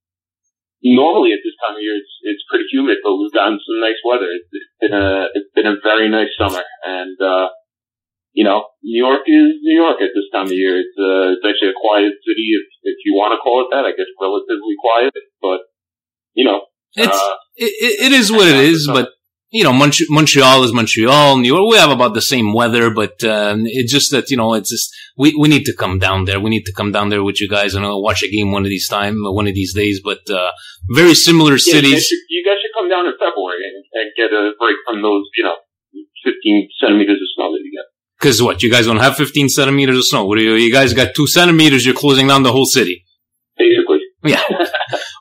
Normally 0.83 1.33
at 1.33 1.43
this 1.43 1.53
time 1.67 1.75
of 1.75 1.81
year, 1.81 1.97
it's 1.97 2.15
it's 2.23 2.43
pretty 2.49 2.65
humid, 2.71 2.97
but 3.03 3.11
we've 3.17 3.33
gotten 3.33 3.59
some 3.59 3.79
nice 3.81 3.99
weather. 4.07 4.25
It's, 4.31 4.47
it's 4.51 4.71
been 4.79 4.93
a 4.97 5.27
it's 5.33 5.51
been 5.53 5.67
a 5.67 5.75
very 5.83 6.09
nice 6.09 6.31
summer, 6.39 6.63
and 6.87 7.17
you 8.33 8.43
know, 8.43 8.65
New 8.83 9.03
York 9.03 9.21
is 9.27 9.59
New 9.61 9.75
York 9.75 9.99
at 10.01 10.15
this 10.15 10.27
time 10.31 10.47
of 10.47 10.53
year. 10.53 10.79
It's, 10.79 10.95
uh, 10.97 11.35
it's 11.35 11.43
actually 11.43 11.75
a 11.75 11.79
quiet 11.79 12.13
city, 12.23 12.55
if, 12.55 12.65
if 12.83 12.97
you 13.05 13.13
want 13.13 13.35
to 13.35 13.39
call 13.43 13.67
it 13.67 13.75
that. 13.75 13.83
I 13.83 13.91
guess 13.91 14.07
relatively 14.19 14.75
quiet, 14.79 15.13
but 15.41 15.59
you 16.33 16.45
know, 16.45 16.61
it's 16.95 17.17
uh, 17.17 17.35
it, 17.55 18.07
it 18.07 18.11
is 18.11 18.31
what 18.31 18.47
it 18.47 18.55
is. 18.55 18.87
But 18.87 19.09
you 19.51 19.65
know, 19.65 19.73
Montreal 19.73 20.63
is 20.63 20.71
Montreal. 20.71 21.37
New 21.37 21.53
York, 21.53 21.69
we 21.69 21.77
have 21.77 21.91
about 21.91 22.13
the 22.13 22.21
same 22.21 22.53
weather, 22.53 22.89
but 22.89 23.21
uh, 23.21 23.55
it's 23.65 23.91
just 23.91 24.11
that 24.11 24.31
you 24.31 24.37
know, 24.37 24.53
it's 24.53 24.69
just 24.69 24.95
we, 25.17 25.35
we 25.37 25.49
need 25.49 25.65
to 25.65 25.75
come 25.75 25.99
down 25.99 26.23
there. 26.23 26.39
We 26.39 26.49
need 26.49 26.63
to 26.63 26.73
come 26.73 26.93
down 26.93 27.09
there 27.09 27.23
with 27.23 27.41
you 27.41 27.49
guys 27.49 27.75
and 27.75 27.85
I'll 27.85 28.01
watch 28.01 28.23
a 28.23 28.31
game 28.31 28.53
one 28.53 28.63
of 28.63 28.69
these 28.69 28.87
time, 28.87 29.17
one 29.19 29.47
of 29.47 29.53
these 29.53 29.75
days. 29.75 29.99
But 30.01 30.23
uh, 30.29 30.51
very 30.95 31.15
similar 31.15 31.53
yeah, 31.53 31.75
cities. 31.75 31.91
You 31.91 31.95
guys, 31.95 32.07
should, 32.07 32.23
you 32.29 32.43
guys, 32.47 32.57
should, 32.63 32.71
come 32.71 32.87
down 32.87 33.05
in 33.05 33.13
February 33.19 33.59
and, 33.67 33.83
and 33.91 34.07
get 34.15 34.31
a 34.31 34.55
break 34.57 34.77
from 34.87 35.03
those, 35.03 35.27
you 35.35 35.43
know, 35.43 35.59
15 36.23 36.69
centimeters 36.79 37.19
of 37.19 37.27
snow 37.35 37.51
that 37.51 37.59
you 37.59 37.75
get. 37.75 37.90
Because 38.21 38.41
what? 38.41 38.61
You 38.61 38.69
guys 38.69 38.85
don't 38.85 38.97
have 38.97 39.15
15 39.15 39.49
centimeters 39.49 39.97
of 39.97 40.05
snow. 40.05 40.25
What 40.25 40.37
do 40.37 40.43
you, 40.43 40.53
you 40.53 40.71
guys 40.71 40.93
got 40.93 41.15
two 41.15 41.25
centimeters, 41.25 41.85
you're 41.85 41.95
closing 41.95 42.27
down 42.27 42.43
the 42.43 42.51
whole 42.51 42.65
city. 42.65 43.03
Basically. 43.57 43.99
Yeah. 44.23 44.43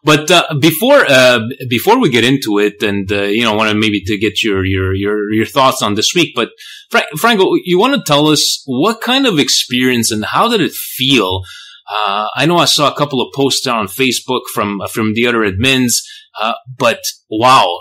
But 0.02 0.30
uh, 0.30 0.54
before 0.58 1.04
uh, 1.06 1.40
before 1.68 2.00
we 2.00 2.08
get 2.08 2.24
into 2.24 2.58
it, 2.58 2.82
and 2.82 3.10
uh, 3.12 3.24
you 3.24 3.42
know, 3.42 3.52
want 3.52 3.70
to 3.70 3.76
maybe 3.76 4.00
to 4.06 4.18
get 4.18 4.42
your 4.42 4.64
your 4.64 4.94
your 4.94 5.30
your 5.30 5.44
thoughts 5.44 5.82
on 5.82 5.94
this 5.94 6.14
week. 6.14 6.32
But 6.34 6.50
Fra- 6.90 7.16
Franco, 7.18 7.52
you 7.64 7.78
want 7.78 7.94
to 7.94 8.02
tell 8.02 8.28
us 8.28 8.62
what 8.64 9.02
kind 9.02 9.26
of 9.26 9.38
experience 9.38 10.10
and 10.10 10.24
how 10.24 10.48
did 10.48 10.62
it 10.62 10.72
feel? 10.72 11.42
Uh, 11.90 12.28
I 12.34 12.46
know 12.46 12.56
I 12.56 12.64
saw 12.64 12.90
a 12.90 12.96
couple 12.96 13.20
of 13.20 13.32
posts 13.34 13.66
on 13.66 13.88
Facebook 13.88 14.42
from 14.54 14.80
from 14.90 15.12
the 15.12 15.26
other 15.26 15.40
admins, 15.40 15.98
uh, 16.40 16.54
but 16.78 17.02
wow, 17.30 17.78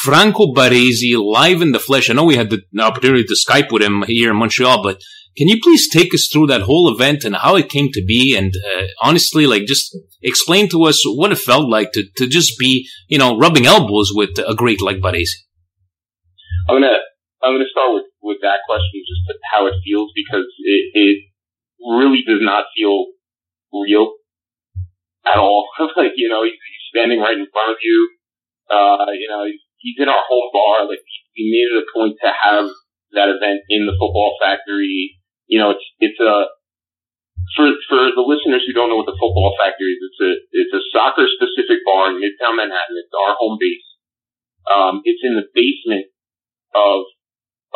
Franco 0.00 0.52
Baresi 0.52 1.16
live 1.16 1.60
in 1.60 1.72
the 1.72 1.78
flesh. 1.78 2.08
I 2.08 2.14
know 2.14 2.24
we 2.24 2.36
had 2.36 2.50
the 2.50 2.62
opportunity 2.80 3.24
to 3.24 3.36
Skype 3.36 3.70
with 3.70 3.82
him 3.82 4.04
here 4.06 4.30
in 4.30 4.36
Montreal, 4.36 4.82
but 4.82 5.00
can 5.36 5.48
you 5.48 5.58
please 5.62 5.88
take 5.88 6.12
us 6.14 6.28
through 6.30 6.46
that 6.48 6.62
whole 6.62 6.92
event 6.92 7.24
and 7.24 7.36
how 7.36 7.56
it 7.56 7.68
came 7.68 7.88
to 7.92 8.04
be? 8.04 8.36
And 8.36 8.52
uh, 8.56 8.84
honestly, 9.02 9.46
like 9.46 9.64
just 9.64 9.96
explain 10.22 10.68
to 10.70 10.84
us 10.84 11.02
what 11.04 11.32
it 11.32 11.38
felt 11.38 11.70
like 11.70 11.92
to, 11.92 12.04
to 12.16 12.26
just 12.26 12.58
be, 12.58 12.88
you 13.08 13.18
know, 13.18 13.38
rubbing 13.38 13.66
elbows 13.66 14.12
with 14.14 14.38
a 14.38 14.54
great 14.54 14.82
like 14.82 14.98
Baresi. 14.98 15.40
I'm 16.68 16.76
gonna 16.76 16.98
I'm 17.42 17.54
gonna 17.54 17.70
start 17.70 17.94
with 17.94 18.04
with 18.22 18.38
that 18.42 18.60
question, 18.66 19.02
just 19.02 19.38
how 19.52 19.66
it 19.66 19.74
feels 19.84 20.10
because 20.14 20.46
it, 20.60 20.82
it 20.94 21.16
really 21.80 22.22
does 22.26 22.40
not 22.40 22.64
feel 22.76 23.06
real 23.72 24.14
at 25.26 25.38
all. 25.38 25.68
like 25.96 26.12
you 26.16 26.28
know, 26.28 26.44
he's, 26.44 26.52
he's 26.52 26.86
standing 26.92 27.20
right 27.20 27.36
in 27.36 27.46
front 27.52 27.70
of 27.70 27.78
you. 27.82 28.10
Uh, 28.70 29.10
you 29.18 29.28
know, 29.28 29.44
he's, 29.44 29.60
he's 29.82 29.98
in 29.98 30.08
our 30.08 30.24
home 30.24 30.48
bar. 30.54 30.88
Like 30.88 31.02
we 31.36 31.50
made 31.50 31.68
it 31.74 31.82
a 31.82 31.86
point 31.90 32.16
to 32.22 32.30
have 32.30 32.70
that 33.12 33.28
event 33.28 33.66
in 33.68 33.84
the 33.84 33.92
football 33.98 34.38
factory 34.40 35.20
you 35.52 35.60
know, 35.60 35.76
it's 35.76 35.84
it's 36.00 36.16
a 36.16 36.48
for 37.52 37.68
for 37.84 38.00
the 38.16 38.24
listeners 38.24 38.64
who 38.64 38.72
don't 38.72 38.88
know 38.88 38.96
what 38.96 39.04
the 39.04 39.20
football 39.20 39.52
factory 39.60 39.92
is, 39.92 40.00
it's 40.00 40.22
a 40.24 40.32
it's 40.48 40.72
a 40.72 40.82
soccer 40.88 41.28
specific 41.28 41.84
bar 41.84 42.08
in 42.08 42.24
Midtown 42.24 42.56
Manhattan. 42.56 42.96
It's 42.96 43.12
our 43.12 43.36
home 43.36 43.60
base. 43.60 43.84
Um, 44.64 45.04
it's 45.04 45.20
in 45.20 45.36
the 45.36 45.44
basement 45.52 46.08
of 46.72 47.04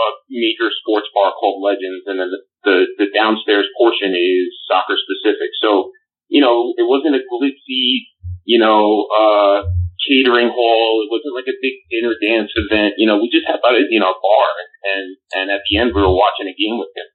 a 0.01 0.09
major 0.33 0.73
sports 0.73 1.13
bar 1.13 1.37
called 1.37 1.61
Legends, 1.61 2.09
and 2.09 2.17
then 2.17 2.33
the, 2.33 2.41
the 2.65 2.77
the 2.97 3.09
downstairs 3.13 3.69
portion 3.77 4.17
is 4.17 4.57
soccer 4.65 4.97
specific. 4.97 5.53
So 5.61 5.93
you 6.33 6.41
know, 6.41 6.73
it 6.81 6.89
wasn't 6.89 7.21
a 7.21 7.23
glitzy, 7.29 8.09
you 8.49 8.57
know, 8.57 9.05
uh, 9.13 9.69
catering 10.07 10.55
hall. 10.55 11.03
It 11.03 11.11
wasn't 11.11 11.35
like 11.35 11.51
a 11.51 11.59
big 11.59 11.83
dinner 11.91 12.15
dance 12.23 12.55
event. 12.55 12.95
You 12.97 13.11
know, 13.11 13.19
we 13.19 13.27
just 13.29 13.51
had 13.51 13.59
a 13.59 13.71
you 13.91 13.99
know 13.99 14.15
a 14.15 14.19
bar, 14.23 14.49
and 14.87 15.07
and 15.35 15.47
at 15.51 15.67
the 15.67 15.83
end 15.83 15.91
we 15.91 16.01
were 16.01 16.15
watching 16.15 16.47
a 16.47 16.55
game 16.55 16.79
with 16.79 16.95
him 16.95 17.11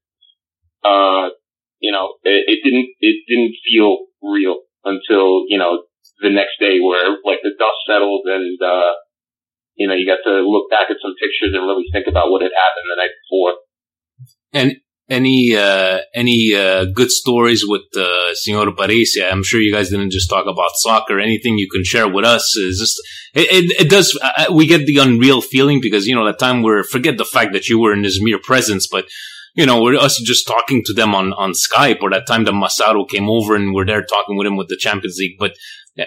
uh, 0.84 1.30
you 1.80 1.92
know, 1.92 2.18
it, 2.24 2.46
it 2.48 2.60
didn't, 2.64 2.90
it 3.00 3.26
didn't 3.28 3.56
feel 3.66 4.10
real 4.22 4.62
until, 4.84 5.46
you 5.48 5.58
know, 5.58 5.84
the 6.22 6.30
next 6.30 6.60
day 6.60 6.78
where 6.82 7.18
like 7.26 7.42
the 7.42 7.54
dust 7.58 7.82
settled 7.88 8.26
and, 8.26 8.58
uh, 8.62 8.94
you 9.76 9.88
know, 9.88 9.96
you 9.96 10.06
got 10.06 10.22
to 10.26 10.46
look 10.46 10.70
back 10.70 10.90
at 10.90 11.02
some 11.02 11.16
pictures 11.18 11.54
and 11.54 11.66
really 11.66 11.86
think 11.92 12.06
about 12.08 12.30
what 12.30 12.42
had 12.42 12.54
happened 12.54 12.90
the 12.90 13.02
night 13.02 13.16
before. 13.26 13.54
And 14.54 14.70
any 15.12 15.56
uh, 15.56 16.00
any 16.16 16.56
uh, 16.56 16.86
good 16.86 17.12
stories 17.12 17.64
with 17.68 17.84
uh, 17.96 18.34
Signor 18.34 18.72
Baresi? 18.72 19.22
I'm 19.30 19.44
sure 19.44 19.60
you 19.60 19.74
guys 19.74 19.90
didn't 19.90 20.12
just 20.12 20.30
talk 20.30 20.46
about 20.48 20.72
soccer. 20.76 21.20
Anything 21.20 21.58
you 21.58 21.70
can 21.70 21.84
share 21.84 22.08
with 22.08 22.26
us 22.26 22.56
is 22.56 22.80
just 22.80 22.98
it. 23.36 23.52
It, 23.52 23.82
it 23.82 23.90
does. 23.90 24.18
Uh, 24.24 24.46
we 24.54 24.66
get 24.66 24.86
the 24.86 24.98
unreal 24.98 25.42
feeling 25.42 25.82
because 25.82 26.08
you 26.08 26.16
know 26.16 26.26
that 26.26 26.40
time 26.40 26.64
where 26.64 26.84
forget 26.84 27.18
the 27.18 27.26
fact 27.26 27.52
that 27.54 27.68
you 27.68 27.78
were 27.78 27.94
in 27.94 28.04
his 28.04 28.24
mere 28.24 28.40
presence, 28.40 28.88
but 28.88 29.06
you 29.54 29.66
know, 29.66 29.82
we're 29.82 29.98
us 29.98 30.18
just 30.24 30.48
talking 30.48 30.82
to 30.86 30.94
them 30.94 31.14
on, 31.14 31.34
on 31.34 31.52
Skype 31.52 32.02
or 32.02 32.10
that 32.12 32.26
time 32.26 32.46
that 32.46 32.54
Massaro 32.54 33.04
came 33.04 33.30
over 33.30 33.54
and 33.54 33.74
we're 33.74 33.86
there 33.86 34.02
talking 34.02 34.38
with 34.38 34.48
him 34.48 34.56
with 34.56 34.70
the 34.70 34.78
Champions 34.78 35.18
League. 35.20 35.38
But 35.38 35.56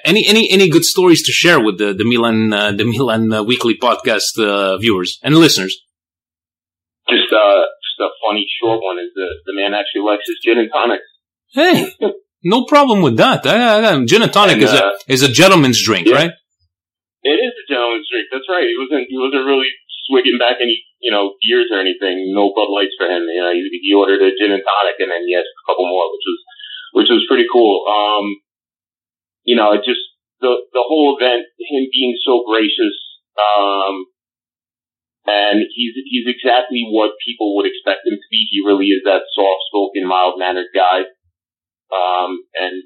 any, 0.03 0.27
any, 0.27 0.51
any 0.51 0.69
good 0.71 0.85
stories 0.85 1.23
to 1.25 1.33
share 1.33 1.63
with 1.63 1.77
the, 1.77 1.93
the 1.93 2.05
Milan, 2.05 2.55
uh, 2.55 2.73
the 2.73 2.85
Milan 2.85 3.31
uh, 3.33 3.43
weekly 3.43 3.77
podcast, 3.77 4.39
uh, 4.39 4.79
viewers 4.79 5.19
and 5.23 5.37
listeners? 5.37 5.79
Just, 7.11 7.35
a 8.01 8.11
funny 8.25 8.47
short 8.61 8.83
one 8.83 8.99
is 8.99 9.11
the, 9.15 9.29
the 9.47 9.55
man 9.55 9.75
actually 9.75 10.03
likes 10.03 10.27
his 10.27 10.39
gin 10.43 10.59
and 10.59 10.71
tonic. 10.71 11.01
Hey, 11.53 11.91
no 12.45 12.65
problem 12.65 13.03
with 13.03 13.17
that. 13.17 13.47
I, 13.47 13.83
I, 13.83 14.05
gin 14.05 14.23
and 14.23 14.33
tonic 14.33 14.59
and, 14.59 14.65
is 14.65 14.73
a, 14.73 14.85
uh, 14.85 14.93
is 15.09 15.23
a 15.23 15.31
gentleman's 15.31 15.83
drink, 15.83 16.09
yeah. 16.09 16.29
right? 16.29 16.33
It 17.25 17.39
is 17.41 17.55
a 17.55 17.65
gentleman's 17.71 18.07
drink. 18.11 18.27
That's 18.31 18.49
right. 18.49 18.67
He 18.67 18.77
wasn't, 18.77 19.07
he 19.09 19.17
wasn't 19.17 19.47
really 19.47 19.71
swigging 20.07 20.37
back 20.37 20.61
any, 20.61 20.85
you 21.01 21.11
know, 21.11 21.35
beers 21.41 21.73
or 21.73 21.81
anything. 21.81 22.33
No 22.37 22.53
Bud 22.53 22.69
Lights 22.69 22.97
for 22.99 23.09
him. 23.09 23.25
You 23.25 23.41
know, 23.41 23.53
he, 23.53 23.65
he 23.81 23.91
ordered 23.95 24.21
a 24.21 24.37
gin 24.37 24.53
and 24.53 24.65
tonic 24.65 25.01
and 25.01 25.09
then 25.09 25.25
he 25.25 25.33
had 25.33 25.47
a 25.47 25.65
couple 25.65 25.89
more, 25.89 26.11
which 26.13 26.27
was, 26.27 26.39
which 26.93 27.11
was 27.11 27.25
pretty 27.29 27.49
cool. 27.49 27.85
Um, 27.89 28.41
you 29.45 29.57
know, 29.57 29.73
it 29.73 29.85
just, 29.85 30.05
the, 30.41 30.53
the 30.73 30.85
whole 30.85 31.17
event, 31.17 31.49
him 31.57 31.89
being 31.89 32.17
so 32.21 32.45
gracious, 32.45 32.97
um, 33.41 34.05
and 35.27 35.65
he's, 35.73 35.95
he's 36.09 36.29
exactly 36.29 36.85
what 36.89 37.17
people 37.25 37.57
would 37.57 37.67
expect 37.67 38.07
him 38.07 38.17
to 38.17 38.29
be. 38.31 38.49
He 38.51 38.65
really 38.65 38.93
is 38.93 39.03
that 39.05 39.25
soft 39.33 39.65
spoken, 39.69 40.07
mild 40.07 40.39
mannered 40.39 40.73
guy. 40.75 41.09
Um, 41.93 42.45
and 42.59 42.85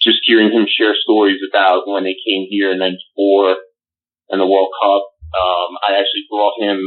just 0.00 0.20
hearing 0.24 0.52
him 0.52 0.66
share 0.68 0.94
stories 0.94 1.40
about 1.48 1.88
when 1.88 2.04
they 2.04 2.14
came 2.14 2.46
here 2.50 2.72
in 2.72 2.78
94 2.78 3.56
and 4.30 4.40
the 4.40 4.46
World 4.46 4.70
Cup 4.82 5.16
um, 5.36 5.70
I 5.84 5.98
actually 5.98 6.24
brought 6.30 6.56
him 6.60 6.80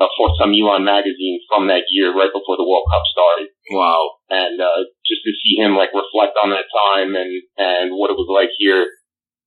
a 0.00 0.06
Forza 0.16 0.50
Milan 0.50 0.82
magazine 0.82 1.38
from 1.46 1.68
that 1.68 1.86
year, 1.90 2.10
right 2.10 2.32
before 2.32 2.58
the 2.58 2.66
World 2.66 2.88
Cup 2.90 3.04
started. 3.06 3.54
Wow! 3.70 4.18
And 4.30 4.58
uh, 4.58 4.90
just 5.06 5.22
to 5.22 5.32
see 5.38 5.60
him 5.60 5.78
like 5.78 5.94
reflect 5.94 6.34
on 6.42 6.50
that 6.50 6.66
time 6.66 7.14
and 7.14 7.30
and 7.56 7.94
what 7.94 8.10
it 8.10 8.18
was 8.18 8.26
like 8.26 8.50
here 8.58 8.90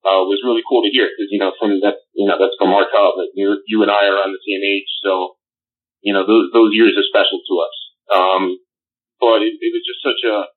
uh, 0.06 0.22
was 0.26 0.44
really 0.46 0.62
cool 0.66 0.82
to 0.82 0.92
hear 0.94 1.10
because 1.10 1.30
you 1.30 1.40
know 1.40 1.52
from 1.58 1.80
that 1.82 2.02
you 2.14 2.26
know 2.26 2.38
that's 2.38 2.58
from 2.58 2.74
our 2.74 2.86
childhood. 2.86 3.34
You 3.34 3.58
you 3.66 3.82
and 3.82 3.90
I 3.90 4.06
are 4.06 4.22
on 4.22 4.34
the 4.34 4.42
same 4.44 4.62
age, 4.62 4.90
so 5.02 5.38
you 6.02 6.12
know 6.12 6.26
those 6.26 6.50
those 6.52 6.74
years 6.74 6.94
are 6.94 7.06
special 7.06 7.40
to 7.42 7.54
us. 7.62 7.76
Um, 8.08 8.42
but 9.20 9.42
it, 9.42 9.58
it 9.58 9.70
was 9.74 9.84
just 9.84 10.00
such 10.00 10.22
a 10.24 10.48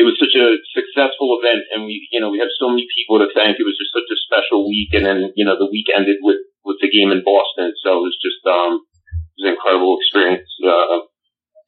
it 0.00 0.08
was 0.08 0.16
such 0.16 0.32
a 0.32 0.56
successful 0.72 1.36
event 1.36 1.68
and 1.76 1.84
we, 1.84 2.08
you 2.08 2.24
know, 2.24 2.32
we 2.32 2.40
have 2.40 2.48
so 2.56 2.72
many 2.72 2.88
people 2.88 3.20
to 3.20 3.28
thank. 3.36 3.60
It 3.60 3.68
was 3.68 3.76
just 3.76 3.92
such 3.92 4.08
a 4.08 4.16
special 4.16 4.64
week. 4.64 4.96
And 4.96 5.04
then, 5.04 5.36
you 5.36 5.44
know, 5.44 5.60
the 5.60 5.68
week 5.68 5.92
ended 5.92 6.24
with, 6.24 6.40
with 6.64 6.80
the 6.80 6.88
game 6.88 7.12
in 7.12 7.20
Boston. 7.20 7.76
So 7.84 8.00
it 8.00 8.04
was 8.08 8.16
just, 8.16 8.40
um, 8.48 8.80
it 8.80 9.36
was 9.36 9.46
an 9.52 9.54
incredible 9.60 10.00
experience. 10.00 10.48
Uh, 10.64 11.04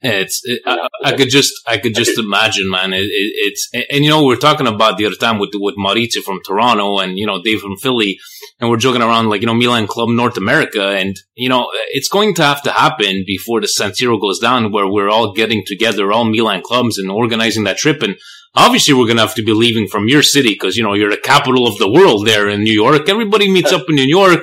it's 0.03 0.41
it, 0.45 0.63
I, 0.67 0.89
I, 1.05 1.13
could 1.13 1.31
just 1.31 1.53
I 1.67 1.79
could 1.79 1.95
just 1.95 2.19
imagine, 2.19 2.69
man. 2.69 2.93
It, 2.93 3.05
it, 3.05 3.33
it's 3.37 3.69
and, 3.73 3.85
and, 3.91 4.05
you 4.05 4.11
know 4.11 4.25
we're 4.25 4.37
talking 4.37 4.67
about 4.67 4.99
the 4.99 5.07
other 5.07 5.17
time 5.17 5.39
with 5.39 5.51
with 5.55 5.77
Maurizio 5.77 6.23
from 6.23 6.41
Toronto 6.45 6.99
and 6.99 7.19
you 7.19 7.27
know 7.27 7.41
Dave 7.41 7.61
from 7.61 7.77
Philly, 7.77 8.19
and 8.61 8.69
we're 8.69 8.79
joking 8.79 9.03
around 9.03 9.29
like 9.29 9.43
you 9.43 9.47
know 9.47 9.55
Milan 9.55 9.87
Club 9.87 10.09
North 10.09 10.37
America, 10.37 10.89
and 10.89 11.17
you 11.35 11.49
know 11.49 11.69
it's 11.91 12.09
going 12.09 12.35
to 12.35 12.43
have 12.43 12.63
to 12.63 12.73
happen 12.73 13.23
before 13.27 13.61
the 13.61 13.69
San 13.69 13.91
Siro 13.91 14.21
goes 14.21 14.41
down, 14.41 14.73
where 14.73 14.89
we're 14.89 15.11
all 15.11 15.33
getting 15.33 15.63
together, 15.65 16.13
all 16.13 16.25
Milan 16.25 16.63
clubs, 16.63 16.99
and 16.99 17.11
organizing 17.11 17.65
that 17.65 17.79
trip. 17.79 18.03
And 18.03 18.17
obviously 18.57 18.95
we're 18.95 19.07
going 19.07 19.17
to 19.17 19.23
have 19.23 19.37
to 19.37 19.45
be 19.45 19.53
leaving 19.53 19.87
from 19.87 20.09
your 20.09 20.23
city 20.23 20.51
because 20.51 20.77
you 20.77 20.83
know 20.83 20.95
you're 20.95 21.11
the 21.11 21.17
capital 21.17 21.67
of 21.67 21.79
the 21.79 21.91
world 21.91 22.27
there 22.27 22.49
in 22.49 22.65
New 22.65 22.75
York. 22.75 23.09
Everybody 23.09 23.51
meets 23.51 23.73
up 23.77 23.85
in 23.89 23.95
New 23.95 24.03
York 24.03 24.41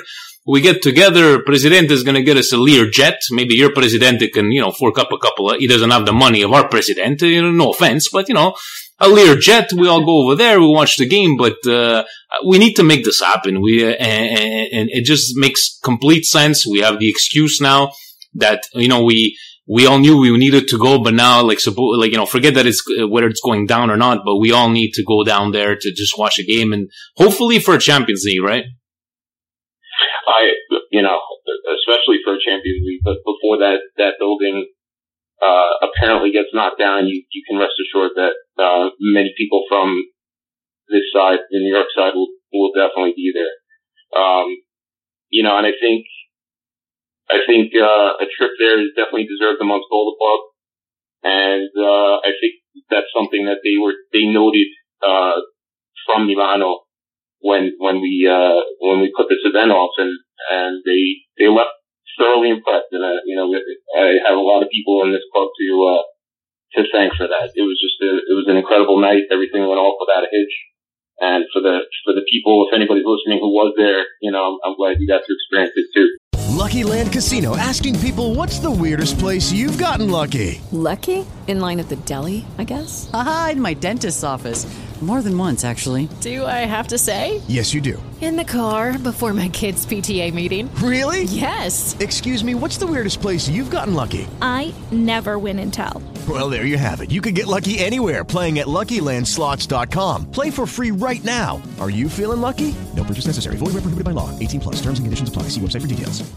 we 0.52 0.62
get 0.62 0.82
together. 0.82 1.44
President 1.44 1.92
is 1.92 2.02
going 2.04 2.16
to 2.16 2.24
get 2.24 2.38
us 2.38 2.52
a 2.52 2.58
Lear 2.58 2.90
jet. 2.90 3.20
Maybe 3.30 3.54
your 3.54 3.72
president 3.72 4.24
can, 4.34 4.52
you 4.52 4.62
know, 4.62 4.72
fork 4.72 4.98
up 4.98 5.12
a 5.12 5.18
couple 5.26 5.52
of, 5.52 5.58
he 5.58 5.68
doesn't 5.68 5.92
have 5.92 6.06
the 6.08 6.14
money 6.26 6.42
of 6.42 6.52
our 6.52 6.68
president. 6.68 7.22
You 7.22 7.42
know, 7.44 7.52
no 7.52 7.70
offense, 7.72 8.10
but 8.12 8.28
you 8.30 8.34
know, 8.34 8.56
a 9.00 9.08
Lear 9.08 9.36
jet. 9.36 9.72
We 9.74 9.88
all 9.88 10.04
go 10.04 10.24
over 10.24 10.36
there. 10.36 10.60
We 10.60 10.68
watch 10.68 10.98
the 10.98 11.08
game, 11.08 11.38
but, 11.38 11.58
uh, 11.68 12.04
we 12.48 12.58
need 12.58 12.74
to 12.76 12.84
make 12.84 13.04
this 13.04 13.22
happen. 13.22 13.62
We, 13.62 13.86
uh, 13.86 13.92
and, 13.92 14.68
and 14.74 14.90
it 14.92 15.06
just 15.06 15.38
makes 15.38 15.78
complete 15.84 16.26
sense. 16.26 16.66
We 16.66 16.80
have 16.80 17.00
the 17.00 17.10
excuse 17.10 17.62
now 17.62 17.92
that, 18.34 18.64
you 18.74 18.88
know, 18.88 19.04
we, 19.04 19.38
we 19.68 19.86
all 19.86 20.00
knew 20.00 20.18
we 20.18 20.36
needed 20.36 20.68
to 20.70 20.80
go, 20.80 20.98
but 21.04 21.14
now, 21.14 21.44
like, 21.44 21.60
suppose, 21.60 22.00
like, 22.00 22.12
you 22.12 22.18
know, 22.18 22.26
forget 22.26 22.56
that 22.56 22.66
it's, 22.66 22.84
uh, 23.00 23.08
whether 23.08 23.28
it's 23.28 23.42
going 23.42 23.68
down 23.68 23.92
or 23.92 23.98
not, 23.98 24.20
but 24.26 24.38
we 24.38 24.52
all 24.52 24.70
need 24.70 24.94
to 24.94 25.04
go 25.04 25.24
down 25.24 25.52
there 25.52 25.76
to 25.76 25.92
just 25.94 26.18
watch 26.18 26.40
a 26.40 26.44
game 26.44 26.74
and 26.74 26.90
hopefully 27.18 27.60
for 27.60 27.76
a 27.76 27.80
Champions 27.80 28.24
League, 28.26 28.42
right? 28.42 28.64
I, 30.30 30.54
you 30.94 31.02
know, 31.02 31.18
especially 31.74 32.22
for 32.22 32.38
a 32.38 32.44
Champions 32.46 32.86
League, 32.86 33.02
but 33.02 33.18
before 33.26 33.58
that, 33.66 33.82
that 33.98 34.22
building, 34.22 34.70
uh, 35.42 35.72
apparently 35.82 36.30
gets 36.30 36.54
knocked 36.54 36.78
down, 36.78 37.08
you, 37.10 37.26
you 37.34 37.42
can 37.50 37.58
rest 37.58 37.74
assured 37.82 38.14
that, 38.16 38.38
uh, 38.62 38.94
many 39.00 39.34
people 39.34 39.66
from 39.68 40.06
this 40.90 41.10
side, 41.10 41.42
the 41.50 41.58
New 41.58 41.74
York 41.74 41.90
side 41.98 42.14
will, 42.14 42.30
will 42.54 42.70
definitely 42.78 43.18
be 43.18 43.34
there. 43.34 43.56
Um, 44.14 44.62
you 45.30 45.42
know, 45.42 45.58
and 45.58 45.66
I 45.66 45.74
think, 45.74 46.06
I 47.30 47.42
think, 47.50 47.74
uh, 47.74 48.22
a 48.22 48.26
trip 48.30 48.54
there 48.60 48.78
is 48.82 48.94
definitely 48.96 49.26
deserved 49.26 49.62
amongst 49.62 49.90
all 49.90 50.14
the 50.14 50.20
club. 50.22 50.42
And, 51.26 51.70
uh, 51.74 52.22
I 52.22 52.38
think 52.38 52.62
that's 52.90 53.10
something 53.18 53.46
that 53.46 53.66
they 53.66 53.82
were, 53.82 53.98
they 54.14 54.30
noted, 54.30 54.70
uh, 55.02 55.42
from 56.06 56.28
Milano 56.28 56.89
when 57.40 57.76
when 57.80 58.02
we 58.02 58.28
uh, 58.28 58.60
when 58.80 59.02
we 59.02 59.14
put 59.16 59.28
this 59.30 59.44
event 59.44 59.72
off, 59.72 59.96
and 59.98 60.12
and 60.52 60.84
they 60.86 61.24
they 61.38 61.48
left 61.48 61.76
thoroughly 62.20 62.52
impressed, 62.52 62.92
and 62.92 63.04
uh, 63.04 63.24
you 63.26 63.36
know 63.36 63.48
I 63.50 64.20
have 64.28 64.38
a 64.38 64.44
lot 64.44 64.64
of 64.64 64.70
people 64.70 65.04
in 65.08 65.12
this 65.12 65.24
club 65.32 65.48
to 65.48 65.68
uh, 65.88 66.04
to 66.76 66.84
thank 66.92 67.16
for 67.16 67.28
that. 67.28 67.56
It 67.56 67.64
was 67.64 67.80
just 67.80 67.98
a, 68.04 68.12
it 68.20 68.36
was 68.36 68.48
an 68.48 68.58
incredible 68.58 69.00
night. 69.00 69.32
Everything 69.32 69.64
went 69.64 69.80
off 69.80 69.98
without 70.00 70.28
a 70.28 70.30
hitch, 70.30 70.56
And 71.20 71.46
for 71.52 71.62
the 71.64 71.88
for 72.04 72.14
the 72.14 72.26
people, 72.30 72.68
if 72.68 72.76
anybody's 72.76 73.08
listening 73.08 73.40
who 73.40 73.50
was 73.50 73.74
there, 73.80 74.06
you 74.22 74.32
know, 74.32 74.44
I'm, 74.44 74.58
I'm 74.64 74.76
glad 74.76 75.00
you 75.00 75.08
got 75.08 75.24
to 75.26 75.34
experience 75.34 75.74
it 75.76 75.88
too. 75.96 76.10
Lucky 76.60 76.84
Land 76.84 77.14
Casino 77.14 77.56
asking 77.56 78.00
people 78.00 78.36
what's 78.36 78.60
the 78.60 78.70
weirdest 78.70 79.18
place 79.18 79.52
you've 79.52 79.78
gotten 79.78 80.10
lucky? 80.10 80.62
Lucky? 80.72 81.26
In 81.48 81.62
line 81.62 81.80
at 81.80 81.88
the 81.88 81.96
deli, 81.96 82.46
I 82.58 82.66
guess? 82.66 83.10
Aha, 83.14 83.50
in 83.54 83.62
my 83.62 83.74
dentist's 83.74 84.24
office. 84.24 84.68
More 85.02 85.22
than 85.22 85.38
once, 85.38 85.64
actually. 85.64 86.10
Do 86.20 86.46
I 86.46 86.66
have 86.68 86.90
to 86.90 86.98
say? 86.98 87.42
Yes, 87.48 87.74
you 87.74 87.80
do. 87.80 88.02
In 88.20 88.36
the 88.36 88.44
car 88.44 88.98
before 88.98 89.34
my 89.34 89.48
kids' 89.48 89.86
PTA 89.86 90.34
meeting. 90.34 90.70
Really? 90.76 91.24
Yes. 91.24 91.96
Excuse 92.02 92.44
me, 92.44 92.54
what's 92.54 92.76
the 92.76 92.86
weirdest 92.86 93.22
place 93.22 93.48
you've 93.48 93.72
gotten 93.72 93.94
lucky? 93.94 94.28
I 94.42 94.74
never 94.92 95.40
win 95.40 95.58
and 95.60 95.74
tell. 95.74 96.04
Well, 96.28 96.50
there 96.50 96.66
you 96.66 96.78
have 96.78 97.00
it. 97.00 97.12
You 97.12 97.22
can 97.22 97.34
get 97.34 97.48
lucky 97.48 97.80
anywhere 97.80 98.26
playing 98.26 98.60
at 98.60 98.68
LuckyLandSlots.com. 98.68 100.32
Play 100.32 100.52
for 100.52 100.68
free 100.68 100.92
right 100.92 101.24
now. 101.24 101.62
Are 101.80 101.90
you 101.90 102.10
feeling 102.10 102.42
lucky? 102.42 102.76
No 102.94 103.06
purchase 103.06 103.28
necessary. 103.28 103.56
Void 103.56 103.68
where 103.68 103.82
prohibited 103.84 104.04
by 104.04 104.12
law. 104.12 104.38
18 104.38 104.60
plus. 104.60 104.76
Terms 104.82 105.00
and 105.00 105.06
conditions 105.06 105.30
apply. 105.30 105.44
See 105.44 105.62
website 105.62 105.82
for 105.82 105.88
details. 105.88 106.30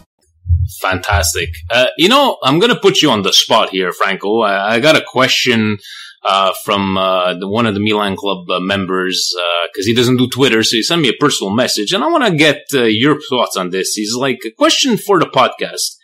Fantastic. 0.79 1.49
Uh, 1.69 1.87
you 1.97 2.07
know, 2.07 2.37
I'm 2.43 2.59
going 2.59 2.73
to 2.73 2.79
put 2.79 3.01
you 3.01 3.09
on 3.11 3.23
the 3.23 3.33
spot 3.33 3.69
here, 3.69 3.91
Franco. 3.91 4.41
I, 4.41 4.75
I 4.75 4.79
got 4.79 4.95
a 4.95 5.03
question 5.05 5.77
uh, 6.23 6.53
from 6.63 6.97
uh, 6.97 7.33
the, 7.33 7.47
one 7.47 7.65
of 7.65 7.73
the 7.73 7.79
Milan 7.79 8.15
Club 8.15 8.49
uh, 8.49 8.59
members 8.59 9.35
because 9.67 9.85
he 9.85 9.93
doesn't 9.93 10.17
do 10.17 10.27
Twitter, 10.29 10.63
so 10.63 10.77
he 10.77 10.83
sent 10.83 11.01
me 11.01 11.09
a 11.09 11.19
personal 11.19 11.53
message, 11.53 11.91
and 11.91 12.03
I 12.03 12.07
want 12.07 12.25
to 12.25 12.35
get 12.35 12.63
uh, 12.73 12.83
your 12.83 13.19
thoughts 13.29 13.57
on 13.57 13.71
this. 13.71 13.93
He's 13.93 14.15
like, 14.15 14.39
a 14.45 14.51
question 14.51 14.97
for 14.97 15.19
the 15.19 15.25
podcast. 15.25 15.97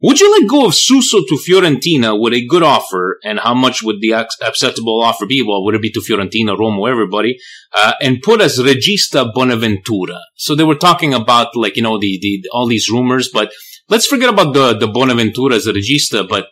Would 0.00 0.20
you 0.20 0.30
let 0.30 0.48
go 0.48 0.66
of 0.66 0.76
Suso 0.76 1.24
to 1.24 1.34
Fiorentina 1.34 2.20
with 2.20 2.32
a 2.32 2.46
good 2.46 2.62
offer, 2.62 3.18
and 3.24 3.40
how 3.40 3.54
much 3.54 3.82
would 3.82 4.00
the 4.00 4.12
acceptable 4.12 5.02
offer 5.02 5.26
be? 5.26 5.42
Well, 5.42 5.64
would 5.64 5.74
it 5.74 5.82
be 5.82 5.90
to 5.90 6.00
Fiorentina, 6.00 6.56
Roma, 6.56 6.88
everybody, 6.88 7.38
uh, 7.74 7.94
and 8.00 8.22
put 8.22 8.40
as 8.40 8.58
Regista 8.58 9.32
Bonaventura? 9.34 10.20
So 10.36 10.54
they 10.54 10.62
were 10.62 10.76
talking 10.76 11.14
about 11.14 11.56
like 11.56 11.74
you 11.76 11.82
know 11.82 11.98
the, 11.98 12.16
the 12.22 12.48
all 12.52 12.68
these 12.68 12.88
rumors, 12.88 13.28
but 13.28 13.50
let's 13.88 14.06
forget 14.06 14.28
about 14.28 14.54
the 14.54 14.74
the 14.74 14.86
Bonaventura 14.86 15.56
as 15.56 15.66
a 15.66 15.72
Regista. 15.72 16.28
But 16.28 16.46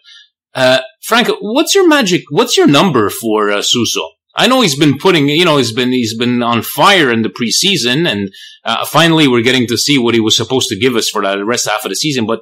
uh, 0.55 0.81
Frank, 1.03 1.29
what's 1.41 1.75
your 1.75 1.87
magic? 1.89 2.23
What's 2.31 2.57
your 2.57 2.67
number 2.67 3.11
for 3.11 3.51
uh, 3.51 3.63
Suso? 3.63 4.03
I 4.37 4.49
know 4.49 4.61
he's 4.61 4.79
been 4.79 4.99
putting, 4.99 5.29
you 5.29 5.47
know, 5.47 5.57
he's 5.57 5.73
been 5.73 5.91
he's 5.93 6.17
been 6.17 6.43
on 6.43 6.61
fire 6.61 7.11
in 7.11 7.23
the 7.23 7.31
preseason, 7.31 8.07
and 8.07 8.31
uh, 8.65 8.85
finally 8.85 9.27
we're 9.27 9.43
getting 9.43 9.67
to 9.69 9.79
see 9.79 9.99
what 9.99 10.15
he 10.15 10.21
was 10.21 10.37
supposed 10.37 10.69
to 10.69 10.79
give 10.79 10.95
us 10.95 11.09
for 11.09 11.23
the 11.23 11.45
rest 11.45 11.69
half 11.69 11.85
of 11.85 11.89
the 11.89 11.97
season. 11.97 12.27
But 12.27 12.41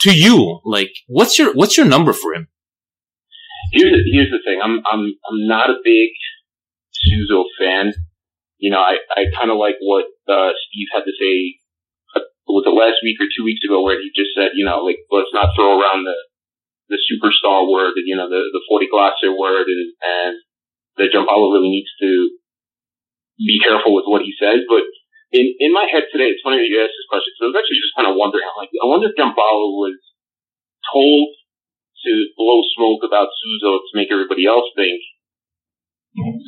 to 0.00 0.12
you, 0.12 0.60
like, 0.64 0.90
what's 1.06 1.38
your 1.38 1.54
what's 1.54 1.76
your 1.76 1.86
number 1.86 2.12
for 2.12 2.34
him? 2.34 2.48
Here's 3.72 3.92
the, 3.92 4.02
here's 4.10 4.30
the 4.30 4.42
thing. 4.44 4.58
I'm 4.62 4.82
I'm 4.90 5.14
I'm 5.30 5.46
not 5.46 5.70
a 5.70 5.78
big 5.84 6.10
Suso 6.90 7.44
fan. 7.58 7.92
You 8.58 8.72
know, 8.72 8.80
I 8.80 8.98
I 9.14 9.30
kind 9.38 9.50
of 9.52 9.58
like 9.58 9.76
what 9.80 10.06
uh, 10.26 10.50
Steve 10.68 10.88
had 10.92 11.06
to 11.06 11.14
say. 11.14 11.62
Uh, 12.16 12.26
was 12.48 12.66
it 12.66 12.74
last 12.74 12.98
week 13.04 13.18
or 13.20 13.30
two 13.30 13.44
weeks 13.44 13.62
ago 13.64 13.84
where 13.84 14.00
he 14.00 14.10
just 14.10 14.34
said, 14.34 14.58
you 14.58 14.64
know, 14.64 14.82
like 14.82 14.98
let's 15.10 15.30
not 15.32 15.54
throw 15.54 15.78
around 15.78 16.02
the 16.02 16.18
the 16.88 16.96
superstar 16.96 17.68
word, 17.68 17.92
you 18.00 18.16
know, 18.16 18.28
the 18.28 18.40
the 18.52 18.64
fuoriclasse 18.64 19.28
word, 19.36 19.68
and 19.68 19.92
and 20.00 20.34
that 20.96 21.12
Giampaolo 21.12 21.52
really 21.52 21.70
needs 21.70 21.92
to 22.00 22.10
be 23.38 23.60
careful 23.62 23.94
with 23.94 24.08
what 24.08 24.24
he 24.24 24.34
says. 24.34 24.66
But 24.66 24.82
in, 25.30 25.46
in 25.60 25.70
my 25.70 25.86
head 25.86 26.08
today, 26.10 26.32
it's 26.32 26.42
funny 26.42 26.58
that 26.58 26.68
you 26.68 26.80
asked 26.80 26.96
this 26.96 27.06
question 27.06 27.30
because 27.30 27.44
I 27.44 27.50
was 27.52 27.58
actually 27.60 27.82
just 27.84 27.96
kind 27.96 28.08
of 28.10 28.18
wondering. 28.18 28.48
Like, 28.56 28.72
I 28.72 28.86
wonder 28.88 29.12
if 29.12 29.16
Giampaolo 29.16 29.78
was 29.78 30.00
told 30.88 31.36
to 32.08 32.12
blow 32.34 32.64
smoke 32.74 33.02
about 33.04 33.30
Suso 33.36 33.84
to 33.84 33.92
make 33.94 34.10
everybody 34.10 34.48
else 34.48 34.66
think 34.74 35.02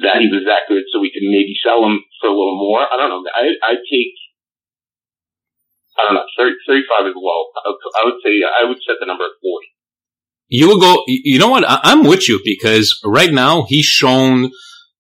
that 0.03 0.19
he 0.19 0.33
was 0.33 0.49
that 0.49 0.67
good, 0.67 0.89
so 0.91 0.99
we 0.99 1.13
could 1.13 1.23
maybe 1.23 1.55
sell 1.61 1.85
him 1.85 2.01
for 2.19 2.33
a 2.33 2.35
little 2.35 2.59
more. 2.59 2.83
I 2.83 2.97
don't 2.97 3.13
know. 3.13 3.23
I 3.31 3.55
I 3.63 3.75
take. 3.79 4.17
I 5.99 6.07
don't 6.07 6.17
know, 6.17 6.25
30, 6.39 6.57
35 6.65 7.13
as 7.13 7.19
well. 7.19 7.53
I 8.01 8.09
would 8.09 8.23
say 8.25 8.41
I 8.41 8.65
would 8.65 8.81
set 8.81 8.97
the 9.03 9.11
number 9.11 9.27
at 9.27 9.37
40. 9.37 9.69
You 10.51 10.69
will 10.69 10.81
go, 10.81 11.03
you 11.07 11.39
know 11.39 11.49
what? 11.49 11.65
I, 11.67 11.81
I'm 11.85 12.05
with 12.05 12.29
you 12.29 12.41
because 12.45 13.01
right 13.05 13.33
now 13.33 13.65
he's 13.69 13.87
shown 13.87 14.51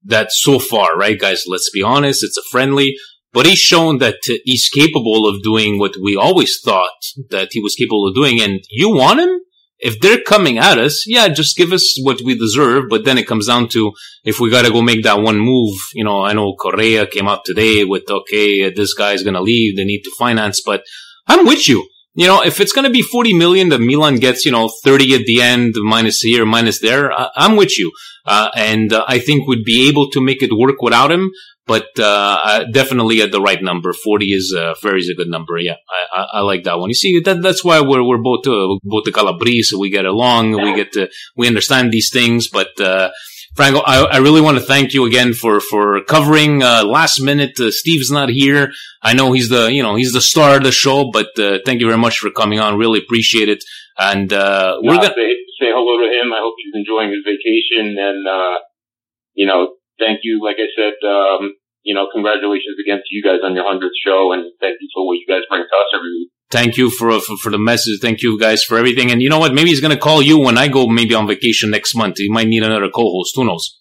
that 0.05 0.33
so 0.33 0.59
far, 0.59 0.97
right, 0.97 1.19
guys? 1.19 1.45
Let's 1.47 1.71
be 1.71 1.83
honest. 1.83 2.25
It's 2.25 2.39
a 2.39 2.49
friendly 2.51 2.97
but 3.33 3.47
he's 3.47 3.59
shown 3.59 3.99
that 3.99 4.17
he's 4.45 4.69
capable 4.69 5.29
of 5.29 5.43
doing 5.43 5.79
what 5.79 5.95
we 6.03 6.17
always 6.17 6.59
thought 6.61 6.91
that 7.31 7.49
he 7.53 7.61
was 7.61 7.75
capable 7.75 8.09
of 8.09 8.15
doing. 8.15 8.41
And 8.41 8.61
you 8.71 8.91
want 8.91 9.21
him? 9.21 9.41
If 9.83 9.99
they're 10.01 10.21
coming 10.21 10.59
at 10.59 10.77
us, 10.77 11.05
yeah, 11.07 11.29
just 11.29 11.57
give 11.57 11.73
us 11.73 11.99
what 12.03 12.21
we 12.23 12.37
deserve. 12.37 12.85
But 12.91 13.05
then 13.05 13.17
it 13.17 13.27
comes 13.27 13.47
down 13.47 13.69
to 13.69 13.93
if 14.25 14.39
we 14.39 14.51
got 14.51 14.67
to 14.67 14.73
go 14.73 14.83
make 14.83 15.05
that 15.05 15.23
one 15.23 15.39
move. 15.39 15.75
You 15.95 16.05
know, 16.05 16.23
I 16.23 16.35
know 16.35 16.55
Correa 16.55 17.07
came 17.07 17.29
out 17.29 17.45
today 17.47 17.85
with, 17.85 18.11
okay, 18.11 18.71
this 18.71 18.93
guy's 18.93 19.23
going 19.23 19.35
to 19.35 19.41
leave. 19.41 19.77
They 19.77 19.85
need 19.85 20.03
to 20.03 20.13
finance, 20.19 20.61
but 20.61 20.83
I'm 21.27 21.47
with 21.47 21.67
you. 21.67 21.89
You 22.15 22.27
know, 22.27 22.43
if 22.43 22.61
it's 22.61 22.73
going 22.73 22.85
to 22.85 22.91
be 22.91 23.03
40 23.03 23.35
million 23.35 23.69
that 23.69 23.81
Milan 23.81 24.17
gets, 24.17 24.45
you 24.45 24.51
know, 24.51 24.69
30 24.85 25.15
at 25.15 25.27
the 25.27 25.41
end, 25.41 25.75
minus 25.77 26.21
here, 26.21 26.45
minus 26.45 26.81
there, 26.81 27.13
I- 27.13 27.31
am 27.37 27.57
with 27.57 27.79
you. 27.79 27.93
Uh, 28.27 28.51
and 28.55 28.93
uh, 28.93 29.05
I 29.09 29.19
think 29.19 29.47
we'd 29.47 29.65
be 29.65 29.89
able 29.89 30.11
to 30.11 30.21
make 30.21 30.43
it 30.43 30.51
work 30.53 30.83
without 30.83 31.11
him 31.11 31.31
but 31.71 31.87
uh, 32.01 32.65
definitely 32.73 33.23
at 33.23 33.31
the 33.31 33.41
right 33.41 33.63
number. 33.63 33.93
Forty 33.93 34.33
is 34.33 34.53
uh, 34.53 34.75
very 34.83 34.99
is 34.99 35.09
a 35.09 35.15
good 35.15 35.29
number. 35.29 35.57
Yeah, 35.57 35.77
I, 35.89 36.19
I, 36.19 36.27
I, 36.39 36.41
like 36.41 36.65
that 36.65 36.81
one. 36.81 36.91
You 36.91 36.95
see, 36.97 37.21
that 37.21 37.43
that's 37.43 37.65
why 37.65 37.81
we're 37.81 38.03
we're 38.03 38.19
both 38.31 38.45
uh, 38.45 38.75
both 38.83 39.05
the 39.05 39.13
Calabrese. 39.13 39.77
We 39.77 39.89
get 39.89 40.05
along. 40.05 40.51
We 40.51 40.75
get 40.75 40.91
to 40.95 41.09
we 41.37 41.47
understand 41.47 41.93
these 41.93 42.11
things. 42.13 42.49
But 42.49 42.81
uh, 42.81 43.11
Franco, 43.55 43.81
I, 43.81 44.05
I 44.05 44.17
really 44.19 44.41
want 44.41 44.59
to 44.59 44.65
thank 44.65 44.95
you 44.95 45.05
again 45.07 45.35
for 45.35 45.61
for 45.61 46.03
covering 46.05 46.63
uh, 46.63 46.85
last 46.85 47.21
minute. 47.21 47.59
Uh, 47.59 47.71
Steve's 47.71 48.11
not 48.11 48.29
here. 48.29 48.73
I 49.03 49.13
know 49.15 49.33
he's 49.33 49.49
the 49.49 49.73
you 49.73 49.83
know 49.83 49.97
he's 49.97 50.13
the 50.13 50.21
star 50.21 50.57
of 50.57 50.63
the 50.63 50.73
show, 50.73 51.11
but 51.11 51.39
uh, 51.39 51.59
thank 51.67 51.81
you 51.81 51.87
very 51.87 51.99
much 51.99 52.19
for 52.19 52.31
coming 52.31 52.61
on. 52.61 52.79
Really 52.79 53.01
appreciate 53.01 53.49
it. 53.49 53.65
And 53.99 54.33
uh, 54.33 54.79
we're 54.83 54.95
gonna 54.95 55.09
say, 55.09 55.35
say 55.61 55.71
hello 55.75 55.99
to 55.99 56.09
him. 56.09 56.33
I 56.33 56.41
hope 56.41 56.55
he's 56.59 56.75
enjoying 56.75 57.11
his 57.11 57.25
vacation. 57.25 57.97
And 57.99 58.27
uh, 58.27 58.59
you 59.35 59.47
know, 59.47 59.75
thank 59.99 60.21
you. 60.23 60.41
Like 60.43 60.57
I 60.59 60.69
said, 60.77 60.95
um, 61.07 61.55
you 61.83 61.95
know, 61.95 62.07
congratulations 62.13 62.77
again 62.83 62.99
to 62.99 63.11
you 63.11 63.23
guys 63.23 63.41
on 63.45 63.55
your 63.55 63.65
hundredth 63.65 63.97
show, 64.05 64.33
and 64.33 64.53
thank 64.61 64.77
you 64.81 64.89
for 64.95 65.07
what 65.07 65.15
you 65.15 65.27
guys 65.27 65.43
bring 65.49 65.63
to 65.63 65.67
us 65.67 65.91
every 65.95 66.11
week. 66.11 66.31
Thank 66.51 66.77
you 66.77 66.91
for, 66.91 67.21
for, 67.21 67.37
for 67.37 67.51
the 67.51 67.59
message. 67.59 68.01
Thank 68.01 68.23
you 68.23 68.39
guys 68.39 68.65
for 68.65 68.77
everything. 68.77 69.11
And 69.11 69.23
you 69.23 69.29
know 69.29 69.39
what? 69.39 69.55
Maybe 69.55 69.71
he's 69.71 69.81
gonna 69.81 69.97
call 69.97 70.23
you 70.23 70.39
when 70.39 70.59
I 70.59 70.69
go 70.69 70.87
maybe 70.87 71.15
on 71.15 71.27
vacation 71.27 71.71
next 71.71 71.95
month. 71.95 72.19
He 72.19 72.29
might 72.29 72.49
need 72.49 72.63
another 72.63 72.91
co-host. 72.91 73.33
Who 73.37 73.45
knows? 73.45 73.81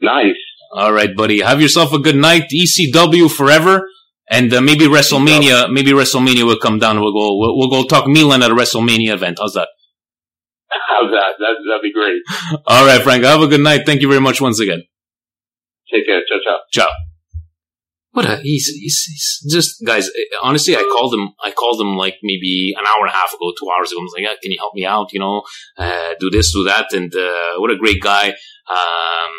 Nice. 0.00 0.36
All 0.72 0.92
right, 0.92 1.14
buddy. 1.16 1.40
Have 1.40 1.60
yourself 1.60 1.92
a 1.92 1.98
good 1.98 2.16
night. 2.16 2.50
ECW 2.52 3.30
forever. 3.30 3.88
And 4.30 4.52
uh, 4.52 4.60
maybe 4.60 4.86
WrestleMania, 4.86 5.70
maybe 5.72 5.92
WrestleMania 5.92 6.44
will 6.44 6.58
come 6.58 6.78
down. 6.78 7.00
We'll 7.00 7.12
go, 7.12 7.36
we'll, 7.36 7.58
we'll 7.58 7.70
go 7.70 7.86
talk 7.86 8.08
Milan 8.08 8.42
at 8.42 8.50
a 8.50 8.54
WrestleMania 8.54 9.12
event. 9.12 9.38
How's 9.38 9.52
that? 9.52 9.68
How's 10.70 11.10
that? 11.10 11.34
that 11.38 11.54
that'd 11.68 11.82
be 11.82 11.92
great. 11.92 12.22
All 12.66 12.86
right, 12.86 13.02
Frank. 13.02 13.24
Have 13.24 13.42
a 13.42 13.46
good 13.46 13.60
night. 13.60 13.84
Thank 13.84 14.00
you 14.00 14.08
very 14.08 14.20
much 14.20 14.40
once 14.40 14.60
again. 14.60 14.82
Take 15.94 16.06
care. 16.06 16.22
Ciao, 16.28 16.38
ciao. 16.44 16.58
Ciao. 16.72 16.90
What 18.10 18.26
a, 18.26 18.36
he's, 18.36 18.66
he's, 18.66 19.02
he's 19.02 19.52
just, 19.52 19.84
guys, 19.84 20.08
honestly, 20.42 20.76
I 20.76 20.82
called 20.82 21.14
him, 21.14 21.30
I 21.42 21.50
called 21.50 21.80
him 21.80 21.96
like 21.96 22.14
maybe 22.22 22.74
an 22.78 22.84
hour 22.86 23.06
and 23.06 23.10
a 23.10 23.12
half 23.12 23.32
ago, 23.32 23.52
two 23.58 23.68
hours 23.70 23.90
ago. 23.90 24.00
I 24.00 24.02
was 24.02 24.12
like, 24.14 24.22
yeah, 24.22 24.34
can 24.40 24.52
you 24.52 24.58
help 24.58 24.74
me 24.74 24.84
out? 24.84 25.12
You 25.12 25.20
know, 25.20 25.42
uh, 25.78 26.14
do 26.20 26.30
this, 26.30 26.52
do 26.52 26.64
that. 26.64 26.92
And, 26.92 27.14
uh, 27.14 27.58
what 27.58 27.72
a 27.72 27.76
great 27.76 28.00
guy. 28.00 28.28
Um, 28.70 29.32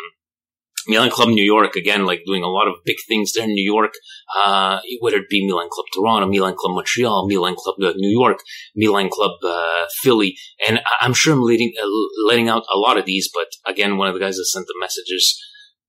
Milan 0.88 1.10
Club 1.10 1.30
New 1.30 1.42
York, 1.42 1.74
again, 1.74 2.04
like 2.04 2.22
doing 2.26 2.42
a 2.42 2.48
lot 2.48 2.68
of 2.68 2.74
big 2.84 2.96
things 3.08 3.32
there 3.32 3.44
in 3.44 3.54
New 3.54 3.64
York, 3.64 3.92
uh, 4.38 4.78
whether 5.00 5.16
it 5.16 5.28
be 5.28 5.44
Milan 5.46 5.68
Club 5.70 5.86
Toronto, 5.94 6.28
Milan 6.28 6.54
Club 6.54 6.74
Montreal, 6.74 7.26
Milan 7.26 7.56
Club 7.56 7.76
uh, 7.82 7.92
New 7.96 8.10
York, 8.10 8.38
Milan 8.76 9.08
Club 9.08 9.32
uh, 9.42 9.86
Philly. 10.02 10.36
And 10.68 10.80
I'm 11.00 11.14
sure 11.14 11.32
I'm 11.32 11.42
letting, 11.42 11.72
uh, 11.82 11.88
letting 12.26 12.48
out 12.48 12.64
a 12.72 12.78
lot 12.78 12.98
of 12.98 13.04
these, 13.04 13.28
but 13.32 13.48
again, 13.66 13.96
one 13.96 14.06
of 14.06 14.14
the 14.14 14.20
guys 14.20 14.36
that 14.36 14.44
sent 14.44 14.66
the 14.66 14.76
messages, 14.78 15.42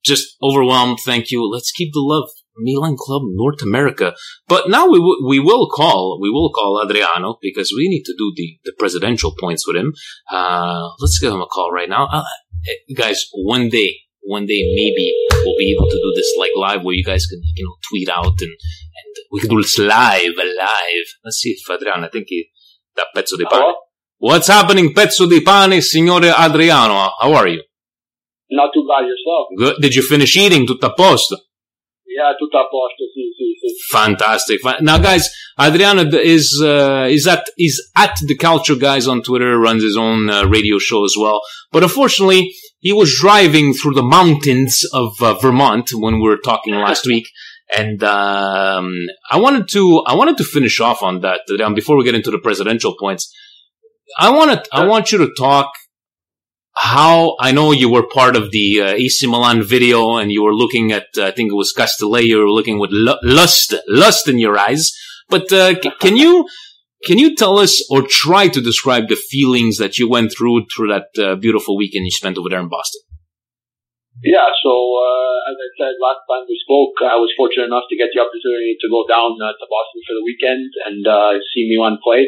just 0.03 0.35
overwhelmed. 0.41 0.99
Thank 1.03 1.31
you. 1.31 1.49
Let's 1.49 1.71
keep 1.71 1.93
the 1.93 2.01
love. 2.01 2.29
Milan 2.59 2.95
Club 2.97 3.21
North 3.25 3.61
America. 3.61 4.15
But 4.47 4.69
now 4.69 4.87
we, 4.87 4.97
w- 4.97 5.27
we 5.27 5.39
will 5.39 5.69
call, 5.69 6.19
we 6.19 6.31
will 6.31 6.51
call 6.51 6.81
Adriano 6.83 7.37
because 7.41 7.71
we 7.75 7.87
need 7.87 8.03
to 8.05 8.15
do 8.17 8.33
the, 8.35 8.57
the 8.65 8.73
presidential 8.79 9.33
points 9.39 9.67
with 9.67 9.75
him. 9.77 9.93
Uh, 10.31 10.89
let's 10.99 11.19
give 11.19 11.31
him 11.31 11.41
a 11.41 11.45
call 11.45 11.71
right 11.71 11.89
now. 11.89 12.07
Uh, 12.11 12.23
guys, 12.95 13.27
one 13.33 13.69
day, 13.69 13.95
one 14.21 14.45
day 14.45 14.61
maybe 14.75 15.13
we'll 15.45 15.57
be 15.57 15.71
able 15.71 15.87
to 15.87 15.95
do 15.95 16.13
this 16.15 16.35
like 16.39 16.51
live 16.55 16.83
where 16.83 16.95
you 16.95 17.03
guys 17.03 17.27
can, 17.27 17.41
you 17.55 17.63
know, 17.63 17.75
tweet 17.89 18.09
out 18.09 18.41
and, 18.41 18.49
and 18.49 19.15
we 19.31 19.39
can 19.39 19.49
do 19.49 19.61
this 19.61 19.77
live, 19.77 20.33
live. 20.35 21.07
Let's 21.23 21.37
see 21.37 21.51
if 21.51 21.69
Adriano, 21.69 22.07
I 22.07 22.09
think 22.09 22.25
he, 22.27 22.49
that 22.95 23.07
pezzo 23.15 23.37
di 23.37 23.45
pane. 23.45 23.73
What's 24.17 24.47
happening, 24.47 24.93
pezzo 24.93 25.29
di 25.29 25.41
pane, 25.41 25.79
signore 25.81 26.33
Adriano? 26.35 27.11
How 27.21 27.33
are 27.35 27.47
you? 27.47 27.61
Not 28.49 28.71
too 28.73 28.87
bad 28.87 29.05
yourself. 29.05 29.47
Good. 29.57 29.81
Did 29.81 29.95
you 29.95 30.01
finish 30.01 30.35
eating? 30.37 30.65
Tutto 30.65 30.87
a 30.87 30.93
posto? 30.93 31.37
yeah, 32.17 32.33
tutto 32.35 32.57
a 32.57 32.67
posto, 32.67 33.03
sì, 33.13 33.31
sì, 33.35 33.53
sì. 33.59 33.95
Fantastic. 33.95 34.81
Now, 34.81 34.97
guys, 34.97 35.29
Adriano 35.59 36.03
is 36.17 36.59
uh, 36.61 37.07
is 37.09 37.27
at 37.27 37.43
is 37.57 37.91
at 37.95 38.17
the 38.25 38.35
Culture 38.35 38.75
Guys 38.75 39.07
on 39.07 39.21
Twitter. 39.21 39.57
Runs 39.59 39.83
his 39.83 39.95
own 39.97 40.29
uh, 40.29 40.45
radio 40.45 40.79
show 40.79 41.03
as 41.05 41.15
well. 41.17 41.41
But 41.71 41.83
unfortunately, 41.83 42.53
he 42.79 42.91
was 42.91 43.15
driving 43.19 43.73
through 43.73 43.93
the 43.93 44.03
mountains 44.03 44.83
of 44.93 45.13
uh, 45.21 45.35
Vermont 45.35 45.89
when 45.93 46.15
we 46.15 46.27
were 46.27 46.39
talking 46.43 46.73
last 46.73 47.05
week, 47.13 47.27
and 47.75 48.03
um, 48.03 48.93
I 49.29 49.37
wanted 49.37 49.67
to 49.69 50.03
I 50.07 50.15
wanted 50.15 50.37
to 50.37 50.43
finish 50.43 50.79
off 50.79 51.03
on 51.03 51.21
that 51.21 51.41
um, 51.63 51.75
before 51.75 51.97
we 51.97 52.03
get 52.03 52.15
into 52.15 52.31
the 52.31 52.39
presidential 52.39 52.95
points. 52.99 53.31
I 54.17 54.31
want 54.31 54.51
to 54.51 54.69
I 54.71 54.85
want 54.85 55.11
you 55.11 55.19
to 55.19 55.29
talk 55.37 55.71
how 56.77 57.35
I 57.39 57.51
know 57.51 57.71
you 57.71 57.89
were 57.89 58.05
part 58.05 58.35
of 58.35 58.51
the 58.51 58.81
uh, 58.81 58.93
AC 58.93 59.25
Milan 59.25 59.63
video 59.63 60.17
and 60.17 60.31
you 60.31 60.43
were 60.43 60.53
looking 60.53 60.91
at 60.91 61.07
uh, 61.17 61.25
I 61.25 61.31
think 61.31 61.51
it 61.51 61.55
was 61.55 61.73
Castillejo 61.73 62.21
you 62.21 62.37
were 62.37 62.51
looking 62.51 62.77
with 62.77 62.91
lust 62.93 63.73
lust 63.87 64.27
in 64.27 64.37
your 64.37 64.57
eyes 64.57 64.93
but 65.27 65.51
uh, 65.51 65.73
c- 65.81 65.97
can 65.99 66.15
you 66.15 66.47
can 67.03 67.17
you 67.17 67.35
tell 67.35 67.57
us 67.57 67.81
or 67.89 68.05
try 68.05 68.47
to 68.47 68.61
describe 68.61 69.09
the 69.09 69.17
feelings 69.17 69.77
that 69.77 69.97
you 69.97 70.07
went 70.07 70.31
through 70.31 70.69
through 70.69 70.93
that 70.93 71.09
uh, 71.17 71.35
beautiful 71.35 71.75
weekend 71.75 72.05
you 72.05 72.11
spent 72.11 72.37
over 72.37 72.49
there 72.49 72.61
in 72.61 72.69
Boston 72.69 73.01
yeah, 74.25 74.49
so 74.65 74.73
uh, 74.73 75.37
as 75.45 75.57
I 75.61 75.69
said 75.77 75.93
last 76.01 76.25
time 76.25 76.49
we 76.49 76.57
spoke, 76.57 76.97
I 77.05 77.21
was 77.21 77.29
fortunate 77.37 77.69
enough 77.69 77.85
to 77.85 77.93
get 77.93 78.09
the 78.09 78.25
opportunity 78.25 78.73
to 78.73 78.89
go 78.89 79.05
down 79.05 79.37
uh, 79.37 79.53
to 79.53 79.65
Boston 79.69 80.01
for 80.09 80.17
the 80.17 80.25
weekend 80.25 80.73
and 80.89 81.05
see 81.53 81.69
Milan 81.69 82.01
play 82.01 82.25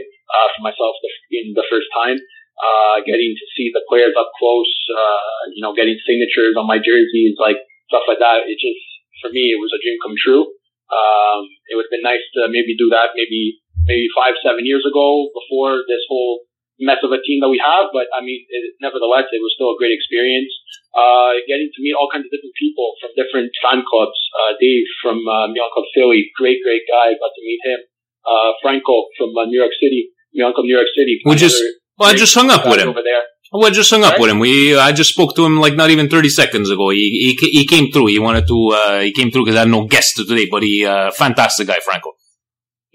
for 0.54 0.62
myself 0.62 0.94
the, 1.02 1.10
in 1.34 1.58
the 1.58 1.66
first 1.66 1.90
time. 1.90 2.22
Uh, 2.60 3.00
getting 3.08 3.32
to 3.40 3.46
see 3.56 3.72
the 3.72 3.80
players 3.88 4.12
up 4.20 4.36
close, 4.36 4.74
uh, 4.92 5.48
you 5.56 5.64
know, 5.64 5.72
getting 5.72 5.96
signatures 6.04 6.60
on 6.60 6.68
my 6.68 6.76
jerseys, 6.76 7.40
like 7.40 7.56
stuff 7.88 8.04
like 8.04 8.20
that. 8.20 8.44
It 8.52 8.60
just, 8.60 8.84
for 9.24 9.32
me, 9.32 9.56
it 9.56 9.60
was 9.64 9.72
a 9.72 9.80
dream 9.80 9.96
come 10.04 10.20
true. 10.20 10.44
Um, 10.92 11.48
it 11.72 11.80
would 11.80 11.88
have 11.88 11.96
been 11.96 12.04
nice 12.04 12.26
to 12.36 12.52
maybe 12.52 12.76
do 12.76 12.92
that 12.92 13.16
maybe, 13.16 13.64
maybe 13.88 14.12
five, 14.12 14.36
seven 14.44 14.68
years 14.68 14.84
ago 14.84 15.32
before 15.32 15.88
this 15.88 16.04
whole 16.12 16.50
mess 16.80 17.04
of 17.04 17.12
a 17.12 17.20
team 17.20 17.44
that 17.44 17.52
we 17.52 17.60
have, 17.60 17.92
but 17.92 18.08
I 18.16 18.24
mean, 18.24 18.48
it, 18.48 18.76
nevertheless, 18.80 19.28
it 19.36 19.44
was 19.44 19.52
still 19.54 19.76
a 19.76 19.78
great 19.78 19.92
experience. 19.92 20.52
Uh, 20.96 21.38
getting 21.46 21.70
to 21.70 21.80
meet 21.84 21.94
all 21.94 22.10
kinds 22.10 22.26
of 22.26 22.32
different 22.32 22.56
people 22.56 22.96
from 22.98 23.12
different 23.20 23.52
fan 23.62 23.84
clubs. 23.84 24.18
Uh, 24.34 24.56
Dave 24.58 24.88
from 25.04 25.20
uh, 25.28 25.52
Milan 25.52 25.70
Club 25.76 25.88
Philly, 25.94 26.32
great, 26.40 26.64
great 26.64 26.88
guy. 26.88 27.14
Got 27.20 27.36
to 27.36 27.44
meet 27.44 27.62
him. 27.62 27.80
Uh, 28.24 28.52
Franco 28.64 29.12
from 29.20 29.36
uh, 29.36 29.46
New 29.46 29.60
York 29.60 29.76
City, 29.76 30.12
Milan 30.34 30.56
Club 30.56 30.66
New 30.66 30.76
York 30.76 30.90
City. 30.96 31.20
We 31.28 31.36
just, 31.36 31.60
well, 32.00 32.10
I 32.10 32.14
just 32.16 32.34
hung 32.34 32.50
up 32.50 32.66
with 32.66 32.80
him. 32.80 32.90
Over 32.90 33.04
there. 33.04 33.24
Well, 33.52 33.66
I 33.66 33.72
just 33.72 33.90
hung 33.90 34.04
up 34.04 34.14
right? 34.14 34.22
with 34.22 34.30
him. 34.30 34.40
We, 34.40 34.78
I 34.78 34.92
just 34.92 35.12
spoke 35.12 35.36
to 35.36 35.46
him 35.46 35.60
like 35.60 35.76
not 35.76 35.90
even 35.90 36.08
30 36.08 36.30
seconds 36.30 36.70
ago. 36.70 36.90
He, 36.90 37.36
he, 37.40 37.50
he 37.50 37.66
came 37.66 37.92
through. 37.92 38.08
He 38.08 38.20
wanted 38.20 38.48
to, 38.48 38.70
uh, 38.74 39.00
he 39.02 39.12
came 39.12 39.32
through 39.32 39.46
because 39.46 39.58
I 39.58 39.62
had 39.62 39.70
no 39.70 39.86
guest 39.86 40.18
today, 40.18 40.48
but 40.50 40.62
he, 40.64 40.86
uh, 40.86 41.12
fantastic 41.12 41.68
guy, 41.68 41.80
Franco 41.84 42.14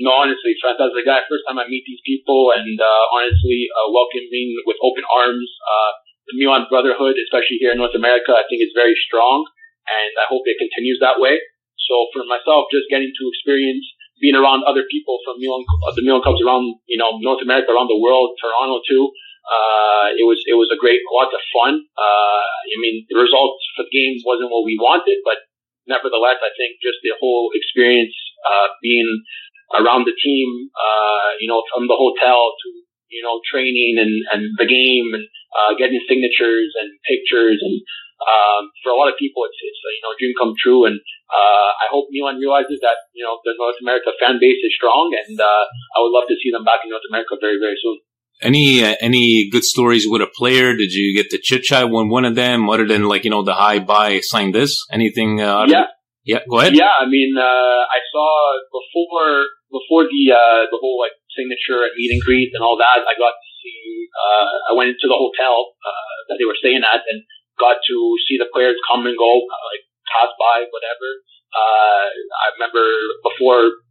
no, 0.02 0.10
honestly, 0.10 0.58
fantastic 0.58 1.06
guy. 1.06 1.22
First 1.30 1.46
time 1.46 1.62
I 1.62 1.70
meet 1.70 1.86
these 1.86 2.02
people, 2.02 2.50
and 2.50 2.74
uh, 2.74 3.04
honestly, 3.14 3.70
uh, 3.70 3.94
welcoming 3.94 4.58
with 4.66 4.78
open 4.82 5.06
arms. 5.06 5.46
Uh, 5.62 5.92
the 6.26 6.34
Milan 6.40 6.66
brotherhood, 6.66 7.14
especially 7.20 7.60
here 7.60 7.70
in 7.70 7.78
North 7.78 7.94
America, 7.94 8.32
I 8.34 8.48
think 8.48 8.64
is 8.64 8.74
very 8.74 8.96
strong, 8.96 9.44
and 9.86 10.12
I 10.18 10.26
hope 10.26 10.42
it 10.48 10.58
continues 10.58 10.98
that 11.04 11.20
way. 11.20 11.38
So 11.78 12.08
for 12.16 12.24
myself, 12.24 12.72
just 12.72 12.88
getting 12.88 13.12
to 13.12 13.24
experience 13.28 13.84
being 14.22 14.38
around 14.38 14.62
other 14.64 14.86
people 14.86 15.18
from 15.26 15.40
Milan, 15.42 15.66
uh, 15.66 15.92
the 15.94 16.02
Milan 16.02 16.22
clubs 16.22 16.42
around, 16.42 16.78
you 16.86 16.98
know, 16.98 17.18
North 17.18 17.42
America, 17.42 17.74
around 17.74 17.90
the 17.90 17.98
world, 17.98 18.38
Toronto 18.38 18.80
too. 18.86 19.10
Uh, 19.44 20.08
it 20.16 20.24
was 20.24 20.40
it 20.48 20.56
was 20.56 20.72
a 20.72 20.80
great, 20.80 21.04
lot 21.12 21.28
of 21.28 21.42
fun. 21.52 21.84
Uh, 21.92 22.44
I 22.64 22.76
mean, 22.80 23.04
the 23.10 23.20
results 23.20 23.60
for 23.76 23.84
the 23.84 23.92
game 23.92 24.16
wasn't 24.24 24.48
what 24.48 24.64
we 24.64 24.80
wanted, 24.80 25.20
but 25.20 25.44
nevertheless, 25.84 26.40
I 26.40 26.48
think 26.56 26.80
just 26.80 27.04
the 27.04 27.12
whole 27.20 27.52
experience, 27.52 28.16
uh, 28.40 28.72
being 28.80 29.08
around 29.76 30.08
the 30.08 30.16
team, 30.16 30.48
uh, 30.72 31.36
you 31.40 31.48
know, 31.48 31.60
from 31.68 31.88
the 31.88 31.96
hotel 31.96 32.56
to, 32.56 32.68
you 33.12 33.20
know, 33.20 33.40
training 33.44 34.00
and, 34.00 34.14
and 34.32 34.42
the 34.56 34.68
game 34.68 35.12
and, 35.12 35.28
uh, 35.52 35.76
getting 35.76 36.00
signatures 36.08 36.72
and 36.80 36.88
pictures. 37.04 37.60
And, 37.60 37.84
um, 38.22 38.70
for 38.82 38.94
a 38.94 38.98
lot 38.98 39.10
of 39.10 39.18
people, 39.18 39.44
it's, 39.48 39.58
it's, 39.58 39.82
a, 39.82 39.90
you 39.94 40.02
know, 40.02 40.12
a 40.14 40.18
dream 40.18 40.34
come 40.38 40.52
true. 40.54 40.86
And, 40.86 40.96
uh, 41.30 41.70
I 41.74 41.86
hope 41.90 42.12
Milan 42.14 42.38
realizes 42.38 42.78
that, 42.84 43.10
you 43.12 43.26
know, 43.26 43.42
the 43.42 43.54
North 43.58 43.78
America 43.82 44.14
fan 44.20 44.38
base 44.38 44.62
is 44.62 44.72
strong 44.74 45.10
and, 45.14 45.36
uh, 45.40 45.64
I 45.94 46.02
would 46.02 46.14
love 46.14 46.30
to 46.30 46.38
see 46.38 46.54
them 46.54 46.62
back 46.62 46.86
in 46.86 46.90
North 46.94 47.06
America 47.10 47.34
very, 47.40 47.58
very 47.58 47.76
soon. 47.80 47.98
Any 48.42 48.82
uh, 48.82 48.98
any 48.98 49.48
good 49.48 49.62
stories 49.62 50.10
with 50.10 50.20
a 50.20 50.26
player? 50.26 50.74
Did 50.74 50.90
you 50.90 51.14
get 51.14 51.30
to 51.30 51.38
chit 51.38 51.62
chat 51.62 51.86
with 51.86 52.10
one 52.10 52.24
of 52.24 52.34
them, 52.34 52.68
other 52.68 52.82
than 52.82 53.06
like 53.06 53.22
you 53.22 53.30
know 53.30 53.44
the 53.44 53.54
high 53.54 53.78
buy 53.78 54.18
sign 54.26 54.50
this? 54.50 54.74
Anything? 54.90 55.40
Uh, 55.40 55.66
yeah, 55.70 55.86
yeah. 56.26 56.42
Go 56.50 56.58
ahead. 56.58 56.74
Yeah, 56.74 56.90
I 56.98 57.06
mean, 57.06 57.38
uh, 57.38 57.86
I 57.86 58.02
saw 58.10 58.58
before 58.74 59.46
before 59.70 60.10
the 60.10 60.34
uh, 60.34 60.66
the 60.66 60.78
whole 60.82 60.98
like 60.98 61.14
signature 61.30 61.86
and 61.86 61.94
meet 61.94 62.10
and 62.10 62.22
greet 62.26 62.50
and 62.54 62.62
all 62.62 62.74
that, 62.74 63.06
I 63.06 63.14
got 63.14 63.38
to 63.38 63.50
see. 63.62 64.10
Uh, 64.10 64.70
I 64.70 64.72
went 64.74 64.90
into 64.90 65.06
the 65.06 65.14
hotel 65.14 65.78
uh, 65.78 66.14
that 66.28 66.36
they 66.38 66.44
were 66.44 66.58
staying 66.58 66.82
at 66.82 67.06
and 67.06 67.22
got 67.58 67.80
to 67.80 67.96
see 68.26 68.36
the 68.36 68.50
players 68.50 68.78
come 68.88 69.06
and 69.06 69.16
go, 69.16 69.32
like 69.70 69.84
pass 70.10 70.30
by, 70.36 70.66
whatever. 70.68 71.08
Uh, 71.54 72.06
I 72.10 72.46
remember 72.58 72.84
before 73.22 73.84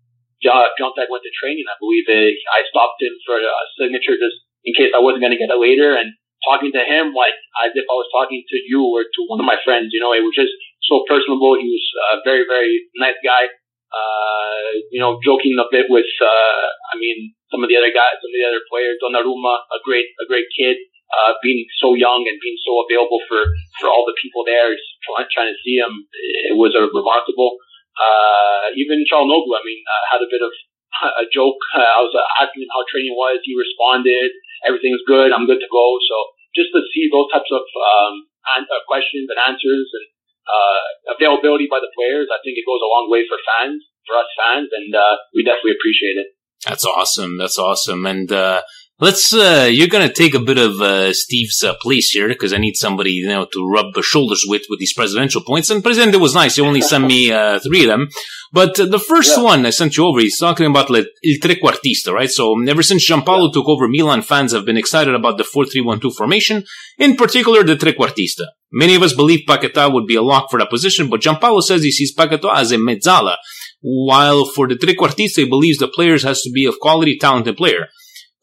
Tech 0.43 1.07
went 1.07 1.23
to 1.23 1.31
training, 1.31 1.63
I 1.67 1.79
believe 1.79 2.07
it, 2.11 2.35
I 2.51 2.67
stopped 2.67 2.99
him 2.99 3.15
for 3.23 3.39
a 3.39 3.63
signature 3.79 4.19
just 4.19 4.43
in 4.67 4.75
case 4.75 4.91
I 4.91 4.99
wasn't 4.99 5.23
going 5.23 5.35
to 5.35 5.39
get 5.39 5.51
it 5.51 5.59
later. 5.59 5.95
And 5.95 6.11
talking 6.43 6.75
to 6.75 6.83
him 6.83 7.15
like 7.15 7.39
as 7.63 7.71
if 7.71 7.87
I 7.87 7.95
was 7.95 8.11
talking 8.11 8.43
to 8.43 8.57
you 8.67 8.83
or 8.83 9.07
to 9.07 9.19
one 9.31 9.39
of 9.39 9.47
my 9.47 9.55
friends, 9.63 9.95
you 9.95 10.03
know, 10.03 10.11
it 10.11 10.23
was 10.23 10.35
just 10.35 10.51
so 10.83 11.07
personable. 11.07 11.55
He 11.55 11.71
was 11.71 11.87
a 12.11 12.19
very, 12.27 12.43
very 12.43 12.91
nice 12.99 13.19
guy 13.23 13.47
uh, 13.93 14.73
you 14.89 14.97
know, 14.97 15.21
joking 15.21 15.53
a 15.61 15.69
bit 15.69 15.85
with, 15.85 16.09
uh, 16.17 16.65
I 16.89 16.97
mean, 16.97 17.37
some 17.53 17.61
of 17.61 17.69
the 17.69 17.77
other 17.77 17.93
guys, 17.93 18.17
some 18.17 18.33
of 18.33 18.37
the 18.41 18.49
other 18.49 18.65
players. 18.65 18.97
Donnarumma, 18.97 19.69
a 19.69 19.79
great, 19.85 20.09
a 20.17 20.25
great 20.25 20.49
kid, 20.49 20.81
uh, 21.13 21.37
being 21.45 21.65
so 21.77 21.93
young 21.93 22.25
and 22.25 22.41
being 22.41 22.57
so 22.65 22.81
available 22.81 23.21
for, 23.29 23.41
for 23.77 23.87
all 23.89 24.03
the 24.09 24.17
people 24.17 24.41
there, 24.43 24.73
trying, 25.05 25.29
trying 25.29 25.51
to 25.53 25.59
see 25.61 25.77
him. 25.77 26.09
It 26.49 26.57
was 26.57 26.73
a 26.73 26.89
remarkable. 26.89 27.61
Uh, 27.93 28.73
even 28.73 29.05
Calhanoglu, 29.05 29.53
I 29.53 29.61
mean, 29.61 29.81
I 29.85 30.17
had 30.17 30.21
a 30.25 30.29
bit 30.29 30.41
of 30.41 30.49
a 31.23 31.25
joke. 31.29 31.61
Uh, 31.73 31.85
I 31.85 32.01
was 32.01 32.13
asking 32.41 32.65
him 32.65 32.71
how 32.73 32.81
training 32.89 33.13
was. 33.13 33.41
He 33.45 33.53
responded, 33.53 34.33
everything's 34.65 35.05
good. 35.05 35.29
I'm 35.29 35.45
good 35.45 35.61
to 35.61 35.69
go. 35.69 35.85
So 36.01 36.15
just 36.57 36.73
to 36.73 36.81
see 36.93 37.09
those 37.09 37.29
types 37.29 37.49
of, 37.53 37.65
um, 37.65 38.25
uh, 38.43 38.81
questions 38.89 39.29
and 39.29 39.39
answers 39.39 39.87
and, 39.93 40.05
uh, 40.43 41.15
availability 41.15 41.69
by 41.71 41.79
the 41.79 41.93
players, 41.95 42.27
I 42.27 42.41
think 42.43 42.59
it 42.59 42.67
goes 42.67 42.83
a 42.83 42.89
long 42.89 43.07
way 43.07 43.23
for 43.25 43.39
fans, 43.39 43.79
for 44.03 44.19
us 44.19 44.27
fans, 44.35 44.69
and 44.73 44.91
uh, 44.91 45.15
we 45.31 45.45
definitely 45.45 45.79
appreciate 45.79 46.19
it. 46.19 46.35
That's 46.67 46.85
awesome. 46.85 47.37
That's 47.37 47.59
awesome. 47.59 48.05
And 48.05 48.31
uh, 48.31 48.61
let's 48.99 49.33
uh, 49.33 49.67
you're 49.69 49.87
gonna 49.87 50.11
take 50.11 50.33
a 50.33 50.39
bit 50.39 50.57
of 50.57 50.79
uh, 50.79 51.13
Steve's 51.13 51.63
uh, 51.63 51.73
place 51.81 52.09
here 52.11 52.27
because 52.27 52.53
I 52.53 52.57
need 52.57 52.75
somebody 52.75 53.11
you 53.11 53.27
know 53.27 53.45
to 53.45 53.69
rub 53.69 53.93
the 53.93 54.01
shoulders 54.01 54.43
with 54.47 54.63
with 54.69 54.79
these 54.79 54.93
presidential 54.93 55.41
points. 55.41 55.69
And 55.69 55.83
President, 55.83 56.15
it 56.15 56.19
was 56.19 56.35
nice. 56.35 56.57
You 56.57 56.65
only 56.65 56.81
sent 56.91 57.05
me 57.05 57.31
uh, 57.31 57.59
three 57.59 57.83
of 57.83 57.89
them, 57.89 58.07
but 58.51 58.79
uh, 58.79 58.85
the 58.85 58.99
first 58.99 59.37
yeah. 59.37 59.43
one 59.43 59.65
I 59.65 59.71
sent 59.71 59.97
you 59.97 60.05
over. 60.05 60.19
He's 60.19 60.39
talking 60.39 60.67
about 60.67 60.89
like, 60.89 61.07
il 61.23 61.39
trequartista, 61.39 62.13
right? 62.13 62.29
So 62.29 62.55
ever 62.67 62.83
since 62.83 63.09
Giampaolo 63.09 63.47
yeah. 63.47 63.53
took 63.53 63.67
over, 63.67 63.87
Milan 63.87 64.21
fans 64.21 64.53
have 64.53 64.65
been 64.65 64.77
excited 64.77 65.15
about 65.15 65.37
the 65.37 65.43
four 65.43 65.65
three 65.65 65.81
one 65.81 65.99
two 65.99 66.11
formation, 66.11 66.63
in 66.97 67.15
particular 67.15 67.63
the 67.63 67.75
trequartista. 67.75 68.45
Many 68.71 68.95
of 68.95 69.03
us 69.03 69.13
believe 69.13 69.41
Paquetá 69.47 69.93
would 69.93 70.07
be 70.07 70.15
a 70.15 70.23
lock 70.23 70.49
for 70.49 70.59
that 70.59 70.69
position, 70.69 71.09
but 71.09 71.21
Giampaolo 71.21 71.61
says 71.61 71.83
he 71.83 71.91
sees 71.91 72.15
Paquetá 72.15 72.55
as 72.55 72.71
a 72.71 72.77
mezzala, 72.77 73.37
while 73.81 74.45
for 74.45 74.67
the 74.67 74.75
trequartista 74.75 75.43
he 75.43 75.49
believes 75.49 75.77
the 75.77 75.87
players 75.87 76.23
has 76.23 76.41
to 76.41 76.51
be 76.51 76.65
of 76.65 76.79
quality, 76.79 77.17
talented 77.19 77.55
player. 77.55 77.87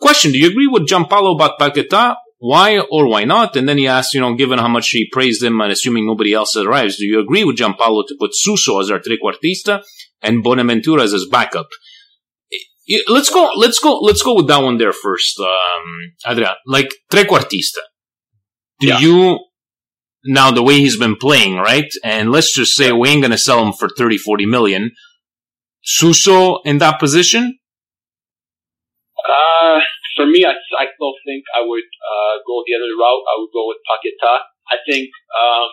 Question, 0.00 0.32
do 0.32 0.38
you 0.38 0.48
agree 0.48 0.66
with 0.66 0.88
Giampaolo 0.88 1.34
about 1.34 1.58
Paquetá? 1.58 2.16
Why 2.38 2.78
or 2.78 3.06
why 3.06 3.24
not? 3.24 3.54
And 3.54 3.68
then 3.68 3.76
he 3.76 3.86
asks, 3.86 4.14
you 4.14 4.20
know, 4.20 4.34
given 4.34 4.58
how 4.58 4.68
much 4.68 4.88
he 4.88 5.10
praised 5.12 5.42
him 5.42 5.60
and 5.60 5.70
assuming 5.70 6.06
nobody 6.06 6.32
else 6.32 6.56
arrives, 6.56 6.96
do 6.96 7.04
you 7.04 7.20
agree 7.20 7.44
with 7.44 7.58
Giampaolo 7.58 8.06
to 8.08 8.16
put 8.18 8.30
Suso 8.32 8.80
as 8.80 8.90
our 8.90 8.98
trequartista 8.98 9.82
and 10.22 10.42
Bonaventura 10.42 11.02
as 11.02 11.12
his 11.12 11.28
backup? 11.28 11.68
Let's 13.08 13.28
go, 13.28 13.50
let's 13.56 13.78
go, 13.78 13.98
let's 13.98 14.22
go 14.22 14.34
with 14.34 14.48
that 14.48 14.62
one 14.62 14.78
there 14.78 14.94
first, 14.94 15.38
um, 15.38 16.12
Adrian. 16.26 16.54
Like, 16.66 16.94
trequartista. 17.12 17.82
Do 18.80 18.88
yeah. 18.88 18.98
you, 19.00 19.38
now 20.24 20.50
the 20.50 20.62
way 20.62 20.78
he's 20.78 20.96
been 20.96 21.16
playing, 21.16 21.56
right? 21.56 21.92
And 22.02 22.32
let's 22.32 22.54
just 22.54 22.74
say 22.74 22.90
we 22.90 23.10
ain't 23.10 23.22
gonna 23.22 23.38
sell 23.38 23.64
him 23.64 23.74
for 23.74 23.90
30, 23.90 24.16
40 24.16 24.46
million. 24.46 24.92
Suso 25.82 26.60
in 26.64 26.78
that 26.78 26.98
position? 26.98 27.59
Uh, 29.30 29.78
for 30.18 30.26
me, 30.26 30.42
I, 30.42 30.58
I 30.58 30.84
still 30.90 31.14
think 31.22 31.46
I 31.54 31.62
would 31.62 31.86
uh, 31.86 32.34
go 32.42 32.66
the 32.66 32.74
other 32.74 32.92
route. 32.98 33.24
I 33.30 33.34
would 33.38 33.54
go 33.54 33.70
with 33.70 33.78
Paquetá. 33.86 34.42
I 34.66 34.76
think 34.82 35.10
um, 35.38 35.70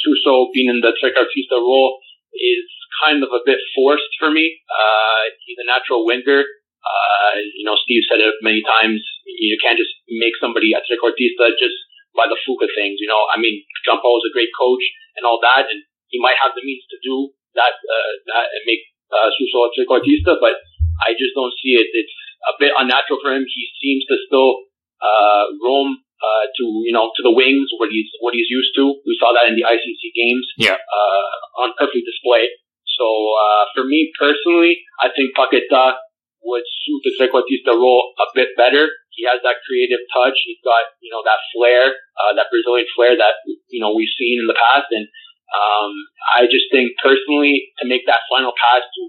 Suso 0.00 0.48
being 0.56 0.72
in 0.72 0.80
the 0.80 0.96
trequartista 0.96 1.60
role 1.60 2.00
is 2.32 2.64
kind 3.04 3.20
of 3.20 3.30
a 3.32 3.44
bit 3.44 3.60
forced 3.76 4.12
for 4.16 4.32
me. 4.32 4.60
Uh, 4.68 5.32
he's 5.44 5.60
a 5.60 5.68
natural 5.68 6.08
winger. 6.08 6.44
Uh, 6.86 7.32
you 7.58 7.66
know, 7.66 7.76
Steve 7.82 8.06
said 8.08 8.22
it 8.22 8.34
many 8.40 8.62
times. 8.64 9.02
You 9.26 9.58
can't 9.60 9.76
just 9.76 9.92
make 10.08 10.36
somebody 10.40 10.72
a 10.72 10.80
trequartista 10.80 11.52
just 11.58 11.76
by 12.16 12.30
the 12.30 12.38
fluke 12.46 12.64
of 12.64 12.72
things. 12.72 12.96
You 13.02 13.10
know, 13.10 13.20
I 13.28 13.36
mean, 13.36 13.60
Giampaolo 13.84 14.22
is 14.24 14.30
a 14.32 14.36
great 14.36 14.52
coach 14.56 14.84
and 15.18 15.28
all 15.28 15.42
that, 15.42 15.68
and 15.68 15.84
he 16.08 16.22
might 16.22 16.38
have 16.40 16.56
the 16.56 16.64
means 16.64 16.86
to 16.88 16.96
do 17.02 17.36
that 17.58 17.76
uh, 17.76 18.12
that 18.32 18.46
make 18.64 18.84
uh, 19.10 19.28
Suso 19.34 19.66
a 19.66 19.70
trequartista, 19.74 20.38
but 20.40 20.60
I 21.04 21.12
just 21.12 21.34
don't 21.36 21.52
see 21.60 21.76
it. 21.76 21.88
It's 21.92 22.16
a 22.44 22.52
bit 22.60 22.72
unnatural 22.76 23.18
for 23.22 23.32
him. 23.32 23.44
He 23.48 23.64
seems 23.80 24.04
to 24.06 24.16
still 24.28 24.66
uh, 25.00 25.44
roam 25.62 26.00
uh, 26.16 26.44
to 26.48 26.64
you 26.84 26.92
know 26.92 27.12
to 27.12 27.22
the 27.22 27.32
wings 27.32 27.68
what 27.76 27.92
he's 27.92 28.08
what 28.20 28.32
he's 28.32 28.48
used 28.48 28.72
to. 28.76 28.96
We 29.04 29.16
saw 29.20 29.32
that 29.36 29.48
in 29.48 29.56
the 29.56 29.64
ICC 29.64 30.02
games. 30.12 30.46
Yeah. 30.56 30.76
Uh, 30.76 31.64
on 31.64 31.76
perfect 31.76 32.04
display. 32.04 32.52
So 32.96 33.04
uh, 33.04 33.64
for 33.76 33.84
me 33.84 34.12
personally, 34.16 34.80
I 35.00 35.12
think 35.12 35.36
Paqueta 35.36 36.00
would 36.40 36.64
suit 36.64 37.00
the 37.04 37.12
trequartista 37.18 37.74
role 37.74 38.14
a 38.16 38.26
bit 38.32 38.54
better. 38.56 38.88
He 39.12 39.26
has 39.26 39.42
that 39.42 39.60
creative 39.66 40.00
touch. 40.12 40.38
He's 40.44 40.60
got 40.64 40.88
you 41.02 41.12
know 41.12 41.20
that 41.24 41.40
flair, 41.52 41.92
uh, 42.16 42.32
that 42.36 42.48
Brazilian 42.48 42.88
flair 42.96 43.16
that 43.16 43.44
you 43.68 43.80
know 43.80 43.92
we've 43.92 44.12
seen 44.16 44.40
in 44.40 44.48
the 44.48 44.56
past, 44.56 44.88
and 44.92 45.08
um, 45.52 45.92
I 46.36 46.48
just 46.48 46.72
think 46.72 46.96
personally 47.02 47.72
to 47.80 47.84
make 47.84 48.04
that 48.08 48.24
final 48.28 48.52
pass 48.56 48.84
to 48.84 49.02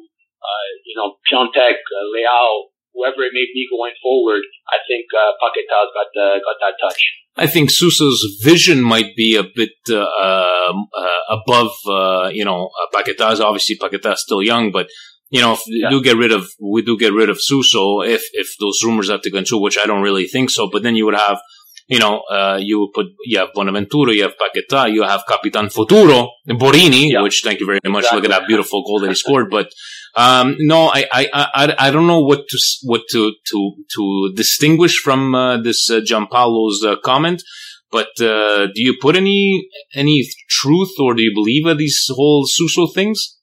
uh, 0.43 0.67
you 0.83 0.95
know 0.95 1.19
Piątek, 1.23 1.79
uh, 1.79 2.07
Leao, 2.11 2.71
whoever 2.97 3.21
it 3.21 3.31
may 3.33 3.45
be 3.53 3.69
going 3.69 3.93
forward, 4.01 4.41
I 4.67 4.81
think 4.89 5.05
uh, 5.13 5.37
Paqueta's 5.37 5.89
got 5.93 6.09
uh, 6.17 6.35
got 6.41 6.57
that 6.65 6.75
touch. 6.81 7.01
I 7.37 7.45
think 7.45 7.69
Suso's 7.69 8.41
vision 8.43 8.81
might 8.81 9.15
be 9.15 9.35
a 9.35 9.43
bit 9.43 9.77
uh, 9.91 10.01
um, 10.01 10.87
uh, 10.97 11.19
above, 11.29 11.71
uh, 11.87 12.29
you 12.33 12.43
know, 12.43 12.69
uh, 12.73 12.97
Paqueta's. 12.97 13.39
Obviously, 13.39 13.77
Paqueta's 13.77 14.23
still 14.23 14.41
young, 14.41 14.71
but 14.71 14.89
you 15.29 15.41
know, 15.41 15.53
if 15.53 15.61
yeah. 15.67 15.89
do 15.89 16.01
get 16.01 16.17
rid 16.17 16.31
of 16.31 16.49
we 16.59 16.81
do 16.81 16.97
get 16.97 17.13
rid 17.13 17.29
of 17.29 17.37
Suso, 17.39 18.01
if 18.01 18.23
if 18.33 18.55
those 18.59 18.81
rumors 18.83 19.09
have 19.09 19.21
to 19.21 19.31
go 19.31 19.43
true, 19.43 19.61
which 19.61 19.77
I 19.77 19.85
don't 19.85 20.01
really 20.01 20.27
think 20.27 20.49
so. 20.49 20.69
But 20.69 20.83
then 20.83 20.95
you 20.95 21.05
would 21.05 21.15
have 21.15 21.39
you 21.87 21.99
know, 21.99 22.19
uh, 22.29 22.57
you 22.59 22.91
put, 22.93 23.05
you 23.25 23.39
have 23.39 23.53
Bonaventura, 23.53 24.13
you 24.13 24.23
have 24.23 24.33
Paqueta, 24.37 24.91
you 24.91 25.03
have 25.03 25.23
Capitan 25.27 25.69
Futuro, 25.69 26.31
Borini, 26.47 27.11
yeah. 27.11 27.21
which 27.21 27.41
thank 27.43 27.59
you 27.61 27.65
very 27.65 27.79
much. 27.85 28.03
Exactly. 28.03 28.21
Look 28.21 28.31
at 28.31 28.39
that 28.39 28.47
beautiful 28.47 28.83
goal 28.83 28.99
that 28.99 29.09
he 29.09 29.15
scored. 29.15 29.49
But, 29.49 29.71
um, 30.15 30.55
no, 30.59 30.87
I, 30.87 31.05
I, 31.11 31.29
I, 31.33 31.75
I 31.87 31.91
don't 31.91 32.07
know 32.07 32.19
what 32.19 32.47
to, 32.49 32.57
what 32.83 33.01
to, 33.11 33.33
to, 33.51 33.73
to 33.95 34.33
distinguish 34.35 34.97
from, 34.97 35.33
uh, 35.33 35.61
this, 35.61 35.89
uh, 35.89 36.01
Giampaolo's, 36.01 36.83
uh, 36.83 36.97
comment. 37.03 37.41
But, 37.89 38.09
uh, 38.19 38.67
do 38.67 38.81
you 38.81 38.97
put 39.01 39.15
any, 39.15 39.69
any 39.95 40.27
truth 40.49 40.91
or 40.99 41.13
do 41.13 41.23
you 41.23 41.31
believe 41.33 41.77
these 41.77 42.05
whole 42.09 42.45
Suso 42.45 42.87
things? 42.87 43.37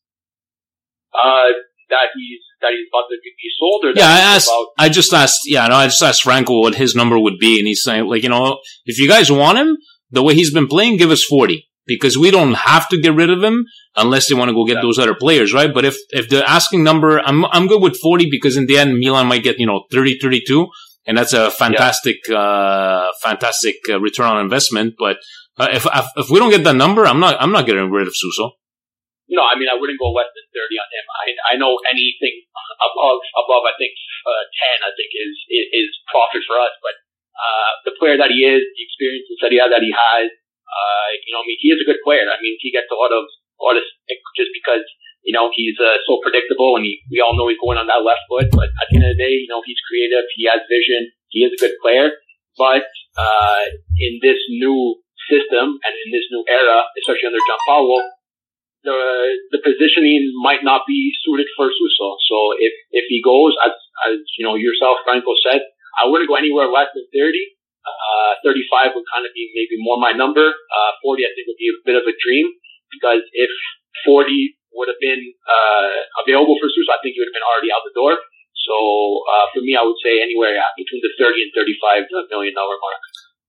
Uh, 1.15 1.49
that 1.89 2.09
he's 2.15 2.41
that 2.65 2.73
he's 2.73 2.89
about 2.91 3.07
to 3.11 3.17
be 3.23 3.51
sold, 3.61 3.85
or 3.85 3.93
yeah, 3.95 4.09
I 4.09 4.35
asked. 4.35 4.49
About- 4.49 4.85
I 4.85 4.89
just 4.89 5.13
asked. 5.13 5.41
Yeah, 5.45 5.69
no, 5.69 5.77
I 5.77 5.87
just 5.87 6.03
asked 6.03 6.23
Franco 6.23 6.61
what 6.61 6.75
his 6.75 6.95
number 6.95 7.19
would 7.19 7.39
be, 7.39 7.59
and 7.59 7.69
he's 7.69 7.83
saying 7.83 8.07
like, 8.07 8.23
you 8.23 8.29
know, 8.29 8.59
if 8.87 8.99
you 8.99 9.09
guys 9.09 9.31
want 9.31 9.59
him 9.59 9.77
the 10.11 10.23
way 10.23 10.35
he's 10.35 10.53
been 10.53 10.67
playing, 10.67 10.97
give 10.97 11.11
us 11.11 11.25
forty 11.25 11.69
because 11.87 12.17
we 12.17 12.31
don't 12.31 12.55
have 12.55 12.89
to 12.89 13.01
get 13.01 13.15
rid 13.15 13.31
of 13.31 13.43
him 13.43 13.67
unless 13.97 14.29
they 14.29 14.35
want 14.35 14.49
to 14.49 14.55
go 14.55 14.65
get 14.65 14.77
yeah. 14.77 14.83
those 14.83 14.99
other 14.99 15.15
players, 15.15 15.53
right? 15.53 15.73
But 15.73 15.85
if 15.85 15.97
if 16.11 16.29
the 16.29 16.49
asking 16.49 16.83
number, 16.85 17.21
I'm 17.21 17.45
I'm 17.47 17.67
good 17.67 17.83
with 17.83 17.99
forty 17.99 18.29
because 18.31 18.57
in 18.57 18.67
the 18.67 18.79
end, 18.79 18.99
Milan 18.99 19.27
might 19.27 19.43
get 19.43 19.59
you 19.59 19.67
know 19.67 19.85
30, 19.93 20.19
32, 20.21 20.67
and 21.07 21.19
that's 21.19 21.33
a 21.33 21.51
fantastic, 21.51 22.17
yeah. 22.29 22.37
uh, 22.37 23.11
fantastic 23.23 23.77
uh, 23.89 24.01
return 24.01 24.27
on 24.27 24.41
investment. 24.41 24.95
But 24.99 25.19
uh, 25.59 25.69
if, 25.73 25.87
if 25.87 26.07
if 26.17 26.31
we 26.31 26.39
don't 26.39 26.51
get 26.51 26.65
that 26.65 26.77
number, 26.77 27.07
I'm 27.07 27.21
not 27.21 27.37
I'm 27.41 27.53
not 27.53 27.67
getting 27.67 27.91
rid 27.91 28.07
of 28.07 28.15
Suso. 28.17 28.53
No, 29.33 29.41
I 29.41 29.57
mean 29.57 29.73
I 29.73 29.77
wouldn't 29.79 29.97
go 29.97 30.13
less 30.13 30.29
than 30.37 30.45
thirty 30.53 30.77
on 30.77 30.89
him. 30.93 31.07
I 31.09 31.27
I 31.49 31.55
know 31.57 31.81
anything 31.89 32.45
above 32.77 33.25
above 33.33 33.65
I 33.65 33.75
think 33.81 33.97
uh, 34.29 34.45
ten 34.53 34.85
I 34.85 34.93
think 34.93 35.11
is, 35.17 35.35
is, 35.49 35.67
is 35.73 35.89
profit 36.13 36.45
for 36.45 36.61
us. 36.61 36.77
But 36.85 36.97
uh, 37.33 37.71
the 37.89 37.97
player 37.97 38.21
that 38.21 38.29
he 38.29 38.45
is, 38.45 38.63
the 38.63 38.85
experience 38.85 39.27
in 39.33 39.37
Serie 39.41 39.65
A 39.65 39.67
that 39.73 39.81
he 39.81 39.91
has, 39.97 40.29
uh, 40.29 41.09
you 41.25 41.33
know, 41.33 41.41
I 41.41 41.47
mean 41.49 41.57
he 41.57 41.73
is 41.73 41.81
a 41.81 41.89
good 41.89 42.05
player. 42.05 42.29
I 42.29 42.37
mean 42.45 42.61
he 42.61 42.69
gets 42.69 42.93
a 42.93 42.99
lot 43.01 43.17
of 43.17 43.25
a 43.25 43.63
lot 43.65 43.81
of 43.81 43.85
just 44.37 44.53
because 44.53 44.85
you 45.25 45.33
know 45.33 45.49
he's 45.57 45.81
uh, 45.81 46.05
so 46.05 46.21
predictable 46.21 46.77
and 46.77 46.85
he, 46.85 47.01
we 47.09 47.25
all 47.25 47.33
know 47.33 47.49
he's 47.49 47.61
going 47.61 47.81
on 47.81 47.89
that 47.89 48.05
left 48.05 48.29
foot. 48.29 48.53
But 48.53 48.77
at 48.77 48.93
the 48.93 49.01
end 49.01 49.09
of 49.09 49.17
the 49.17 49.23
day, 49.25 49.41
you 49.41 49.49
know 49.49 49.65
he's 49.65 49.81
creative, 49.89 50.29
he 50.37 50.45
has 50.53 50.61
vision, 50.69 51.17
he 51.33 51.49
is 51.49 51.57
a 51.57 51.61
good 51.65 51.81
player. 51.81 52.13
But 52.61 52.87
uh, 53.17 53.65
in 53.97 54.21
this 54.21 54.39
new 54.53 55.01
system 55.27 55.81
and 55.81 55.95
in 55.97 56.09
this 56.13 56.29
new 56.31 56.45
era, 56.47 56.85
especially 57.01 57.33
under 57.33 57.41
Giampaolo, 57.41 57.99
the 58.85 59.01
the 59.51 59.61
positioning 59.65 60.31
might 60.45 60.63
not 60.63 60.85
be 60.87 61.11
suited 61.25 61.49
for 61.57 61.73
Suso. 61.73 62.09
So 62.29 62.37
if 62.61 62.73
if 62.93 63.05
he 63.09 63.25
goes 63.25 63.57
as 63.65 63.73
as 64.13 64.21
you 64.37 64.45
know 64.45 64.55
yourself, 64.55 65.01
Franco 65.03 65.33
said, 65.41 65.65
I 65.97 66.07
wouldn't 66.07 66.29
go 66.29 66.37
anywhere 66.37 66.69
less 66.69 66.93
than 66.95 67.09
thirty. 67.11 67.57
Uh, 67.85 68.41
35 68.41 68.97
would 68.97 69.05
kind 69.13 69.29
of 69.29 69.33
be 69.37 69.53
maybe 69.53 69.77
more 69.77 70.01
my 70.01 70.09
number. 70.09 70.41
Uh, 70.49 70.93
40 71.05 71.21
I 71.21 71.37
think 71.37 71.45
would 71.53 71.61
be 71.61 71.69
a 71.69 71.77
bit 71.85 72.01
of 72.01 72.09
a 72.09 72.17
dream 72.17 72.49
because 72.89 73.21
if 73.37 73.53
40 74.09 74.57
would 74.73 74.89
have 74.89 74.97
been 75.05 75.21
uh, 75.45 75.93
available 76.25 76.57
for 76.57 76.73
Suso, 76.73 76.89
I 76.97 77.01
think 77.05 77.13
he 77.13 77.21
would 77.21 77.29
have 77.29 77.37
been 77.37 77.45
already 77.45 77.69
out 77.69 77.85
the 77.85 77.93
door. 77.93 78.17
So 78.65 78.77
uh, 79.29 79.53
for 79.53 79.61
me, 79.61 79.77
I 79.77 79.85
would 79.85 80.01
say 80.01 80.25
anywhere 80.25 80.57
yeah, 80.57 80.73
between 80.73 81.05
the 81.05 81.13
30 81.21 81.45
and 81.45 81.53
35 81.53 82.33
million 82.33 82.57
dollar 82.57 82.81
mark. 82.81 83.01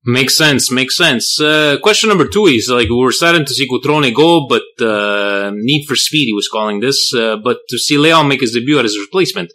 Makes 0.07 0.37
sense, 0.37 0.71
makes 0.71 0.95
sense. 0.95 1.41
Uh, 1.41 1.77
question 1.81 2.09
number 2.09 2.27
two 2.27 2.45
is 2.45 2.69
like 2.69 2.89
we 2.89 2.95
were 2.95 3.11
starting 3.11 3.43
to 3.43 3.53
see 3.53 3.67
Cutrone 3.67 4.13
go, 4.13 4.47
but 4.47 4.61
uh, 4.79 5.51
need 5.55 5.85
for 5.87 5.95
speed, 5.95 6.27
he 6.27 6.33
was 6.33 6.47
calling 6.47 6.79
this, 6.79 7.11
uh, 7.15 7.37
but 7.37 7.57
to 7.69 7.79
see 7.79 7.97
Leao 7.97 8.27
make 8.27 8.41
his 8.41 8.53
debut 8.53 8.77
as 8.77 8.93
his 8.93 8.99
replacement. 8.99 9.51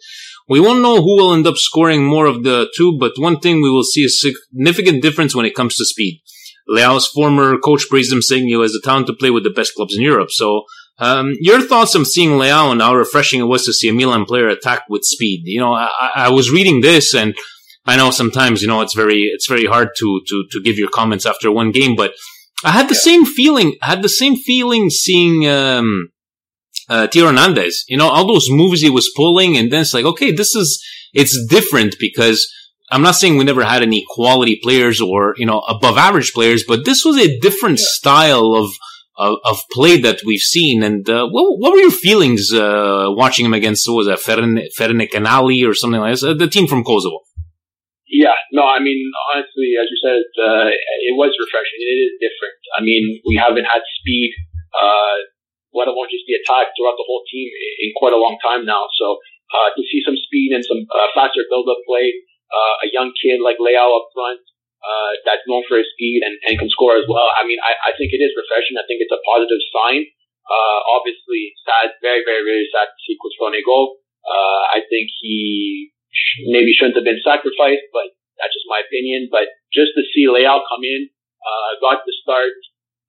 We 0.49 0.59
won't 0.59 0.81
know 0.81 1.01
who 1.01 1.15
will 1.15 1.33
end 1.33 1.47
up 1.47 1.55
scoring 1.55 2.03
more 2.03 2.25
of 2.25 2.43
the 2.43 2.69
two, 2.75 2.97
but 2.99 3.13
one 3.15 3.39
thing 3.39 3.61
we 3.61 3.69
will 3.69 3.85
see 3.85 4.03
a 4.03 4.09
significant 4.09 5.01
difference 5.01 5.33
when 5.33 5.45
it 5.45 5.55
comes 5.55 5.77
to 5.77 5.85
speed. 5.85 6.21
Leao's 6.69 7.07
former 7.07 7.57
coach 7.57 7.87
praised 7.89 8.11
him, 8.11 8.21
saying 8.21 8.47
he 8.47 8.59
has 8.59 8.73
the 8.73 8.81
talent 8.83 9.07
to 9.07 9.13
play 9.13 9.29
with 9.29 9.45
the 9.45 9.51
best 9.51 9.73
clubs 9.75 9.95
in 9.95 10.01
Europe. 10.01 10.31
So, 10.31 10.63
um, 10.99 11.33
your 11.39 11.61
thoughts 11.61 11.95
on 11.95 12.03
seeing 12.03 12.31
Leao 12.31 12.73
and 12.73 12.81
how 12.81 12.93
refreshing 12.93 13.39
it 13.39 13.45
was 13.45 13.63
to 13.65 13.73
see 13.73 13.87
a 13.87 13.93
Milan 13.93 14.25
player 14.25 14.49
attack 14.49 14.83
with 14.89 15.03
speed? 15.05 15.43
You 15.45 15.61
know, 15.61 15.71
I, 15.73 16.11
I 16.15 16.29
was 16.29 16.51
reading 16.51 16.81
this 16.81 17.15
and 17.15 17.33
I 17.85 17.97
know 17.97 18.11
sometimes, 18.11 18.61
you 18.61 18.67
know, 18.67 18.81
it's 18.81 18.93
very, 18.93 19.23
it's 19.23 19.47
very 19.47 19.65
hard 19.65 19.89
to, 19.97 20.21
to, 20.27 20.45
to 20.51 20.61
give 20.63 20.77
your 20.77 20.89
comments 20.89 21.25
after 21.25 21.51
one 21.51 21.71
game, 21.71 21.95
but 21.95 22.13
I 22.63 22.71
had 22.71 22.89
the 22.89 22.93
yeah. 22.95 23.01
same 23.01 23.25
feeling, 23.25 23.75
I 23.81 23.87
had 23.87 24.03
the 24.03 24.09
same 24.09 24.35
feeling 24.35 24.89
seeing, 24.89 25.47
um, 25.47 26.09
uh, 26.89 27.07
Theo 27.07 27.27
Hernandez, 27.27 27.85
you 27.87 27.97
know, 27.97 28.09
all 28.09 28.27
those 28.27 28.49
moves 28.49 28.81
he 28.81 28.89
was 28.89 29.11
pulling 29.15 29.57
and 29.57 29.71
then 29.71 29.81
it's 29.81 29.93
like, 29.93 30.05
okay, 30.05 30.31
this 30.31 30.53
is, 30.55 30.83
it's 31.13 31.45
different 31.49 31.95
because 31.99 32.47
I'm 32.91 33.01
not 33.01 33.15
saying 33.15 33.37
we 33.37 33.45
never 33.45 33.63
had 33.63 33.81
any 33.81 34.05
quality 34.09 34.59
players 34.61 35.01
or, 35.01 35.33
you 35.37 35.45
know, 35.45 35.59
above 35.61 35.97
average 35.97 36.33
players, 36.33 36.63
but 36.67 36.85
this 36.85 37.03
was 37.03 37.17
a 37.17 37.39
different 37.39 37.79
yeah. 37.79 37.85
style 37.87 38.53
of, 38.53 38.69
of, 39.17 39.37
of, 39.45 39.59
play 39.71 39.99
that 40.01 40.19
we've 40.25 40.41
seen. 40.41 40.83
And, 40.83 41.09
uh, 41.09 41.27
what, 41.29 41.57
what 41.57 41.71
were 41.71 41.79
your 41.79 41.91
feelings, 41.91 42.53
uh, 42.53 43.05
watching 43.09 43.45
him 43.45 43.53
against, 43.53 43.87
what 43.87 43.95
was 43.95 44.07
that, 44.07 44.19
Ferne, 44.19 44.59
Ferne 44.75 45.07
Canali 45.07 45.67
or 45.67 45.73
something 45.73 46.01
like 46.01 46.13
this, 46.13 46.23
uh, 46.23 46.33
the 46.33 46.47
team 46.47 46.67
from 46.67 46.83
Kosovo? 46.83 47.19
Yeah, 48.11 48.35
no, 48.51 48.67
I 48.67 48.83
mean, 48.83 49.07
honestly, 49.31 49.79
as 49.79 49.87
you 49.87 49.95
said, 50.03 50.19
uh, 50.35 50.67
it 50.67 51.15
was 51.15 51.31
refreshing. 51.31 51.79
It 51.79 51.99
is 52.11 52.13
different. 52.19 52.59
I 52.75 52.83
mean, 52.83 53.23
we 53.23 53.39
haven't 53.39 53.63
had 53.63 53.79
speed, 54.03 54.35
uh, 54.75 55.15
let 55.71 55.87
alone 55.87 56.11
just 56.11 56.27
the 56.27 56.35
attack 56.35 56.75
throughout 56.75 56.99
the 56.99 57.07
whole 57.07 57.23
team 57.31 57.47
in 57.47 57.95
quite 57.95 58.11
a 58.11 58.19
long 58.19 58.35
time 58.43 58.67
now. 58.67 58.91
So, 58.99 59.15
uh, 59.55 59.71
to 59.71 59.81
see 59.87 60.03
some 60.03 60.19
speed 60.19 60.51
and 60.51 60.59
some, 60.59 60.83
uh, 60.91 61.07
faster 61.15 61.47
build-up 61.47 61.79
play, 61.87 62.11
uh, 62.51 62.83
a 62.83 62.87
young 62.91 63.15
kid 63.15 63.39
like 63.39 63.63
Leao 63.63 63.87
up 63.87 64.11
front, 64.11 64.43
uh, 64.83 65.11
that's 65.23 65.47
known 65.47 65.63
for 65.71 65.79
his 65.79 65.87
speed 65.95 66.19
and, 66.19 66.35
and 66.51 66.59
can 66.59 66.67
score 66.67 66.99
as 66.99 67.07
well. 67.07 67.31
I 67.31 67.47
mean, 67.47 67.63
I, 67.63 67.79
I 67.79 67.91
think 67.95 68.11
it 68.11 68.19
is 68.19 68.35
refreshing. 68.35 68.75
I 68.75 68.83
think 68.91 68.99
it's 68.99 69.15
a 69.15 69.23
positive 69.23 69.63
sign. 69.71 70.03
Uh, 70.43 70.79
obviously 70.99 71.55
sad, 71.63 71.95
very, 72.03 72.27
very, 72.27 72.43
very 72.43 72.67
sad 72.75 72.91
to 72.91 72.99
see 73.07 73.15
Cutrone 73.15 73.61
go. 73.63 74.03
Uh, 74.27 74.61
I 74.67 74.83
think 74.83 75.07
he 75.23 75.95
maybe 76.47 76.75
shouldn't 76.75 76.99
have 76.99 77.07
been 77.07 77.21
sacrificed, 77.23 77.87
but 77.95 78.11
that's 78.39 78.53
just 78.53 78.67
my 78.67 78.81
opinion. 78.83 79.29
But 79.31 79.51
just 79.71 79.93
to 79.95 80.03
see 80.11 80.27
Leao 80.27 80.61
come 80.67 80.83
in, 80.83 81.11
uh, 81.41 81.69
got 81.79 82.03
the 82.03 82.13
start, 82.21 82.57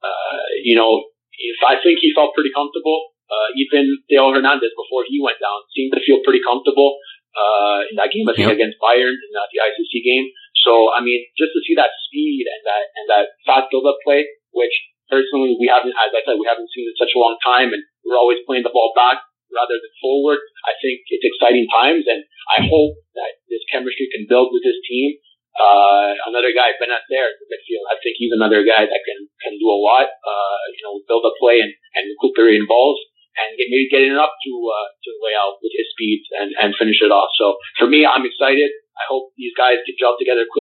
uh, 0.03 0.45
you 0.63 0.77
know, 0.77 1.09
if 1.33 1.59
I 1.65 1.81
think 1.81 2.01
he 2.01 2.13
felt 2.15 2.35
pretty 2.37 2.53
comfortable. 2.53 3.13
Uh, 3.33 3.49
even 3.57 3.89
Theo 4.13 4.29
Hernandez 4.29 4.77
before 4.77 5.09
he 5.09 5.17
went 5.17 5.41
down 5.41 5.65
seemed 5.73 5.97
to 5.97 6.05
feel 6.05 6.21
pretty 6.21 6.45
comfortable, 6.45 7.01
uh, 7.33 7.81
in 7.89 7.97
that 7.97 8.13
game, 8.13 8.29
I 8.29 8.37
think 8.37 8.53
yep. 8.53 8.61
against 8.61 8.77
Bayern 8.77 9.17
in 9.17 9.33
uh, 9.33 9.49
the 9.49 9.65
ICC 9.65 10.05
game. 10.05 10.29
So, 10.61 10.93
I 10.93 11.01
mean, 11.01 11.25
just 11.33 11.57
to 11.57 11.65
see 11.65 11.73
that 11.81 11.97
speed 12.05 12.45
and 12.45 12.63
that, 12.69 12.85
and 12.93 13.07
that 13.09 13.25
fast 13.49 13.73
build-up 13.73 13.97
play, 14.05 14.29
which 14.53 14.73
personally 15.09 15.57
we 15.57 15.65
haven't, 15.65 15.97
as 15.97 16.13
I 16.13 16.21
said, 16.23 16.37
we 16.37 16.45
haven't 16.45 16.69
seen 16.77 16.93
in 16.93 16.97
such 17.01 17.17
a 17.17 17.21
long 17.21 17.41
time 17.41 17.73
and 17.73 17.81
we're 18.05 18.21
always 18.21 18.45
playing 18.45 18.69
the 18.69 18.75
ball 18.75 18.93
back 18.93 19.25
rather 19.53 19.77
than 19.79 19.93
forward. 20.01 20.41
I 20.67 20.75
think 20.81 21.05
it's 21.13 21.25
exciting 21.25 21.69
times, 21.69 22.09
and 22.09 22.25
I 22.51 22.65
hope 22.67 22.97
that 23.15 23.39
this 23.47 23.63
chemistry 23.69 24.09
can 24.11 24.27
build 24.27 24.51
with 24.51 24.65
this 24.65 24.81
team. 24.89 25.21
Uh, 25.53 26.17
another 26.33 26.57
guy, 26.57 26.73
Bennacer 26.81 27.29
in 27.29 27.37
the 27.37 27.49
midfield. 27.53 27.85
I 27.93 28.01
think 28.01 28.17
he's 28.17 28.33
another 28.33 28.65
guy 28.65 28.89
that 28.89 29.03
can 29.05 29.21
can 29.45 29.55
do 29.61 29.69
a 29.69 29.79
lot. 29.79 30.09
Uh, 30.09 30.63
you 30.73 30.83
know, 30.83 30.97
build 31.05 31.29
a 31.29 31.33
play 31.37 31.61
and 31.61 31.73
and 31.93 32.09
recuperate 32.09 32.65
balls 32.65 32.97
and 33.37 33.53
get, 33.61 33.69
maybe 33.69 33.89
getting 33.93 34.17
up 34.17 34.33
to 34.33 34.53
uh, 34.65 34.89
to 34.97 35.11
Leao 35.21 35.61
with 35.61 35.77
his 35.77 35.89
speed 35.93 36.25
and 36.41 36.51
and 36.57 36.69
finish 36.77 37.05
it 37.05 37.13
off. 37.13 37.29
So 37.37 37.61
for 37.77 37.87
me, 37.87 38.09
I'm 38.09 38.25
excited. 38.25 38.73
I 38.97 39.05
hope 39.09 39.37
these 39.37 39.53
guys 39.53 39.85
can 39.85 39.97
gel 40.01 40.17
together 40.17 40.49
quickly. 40.49 40.62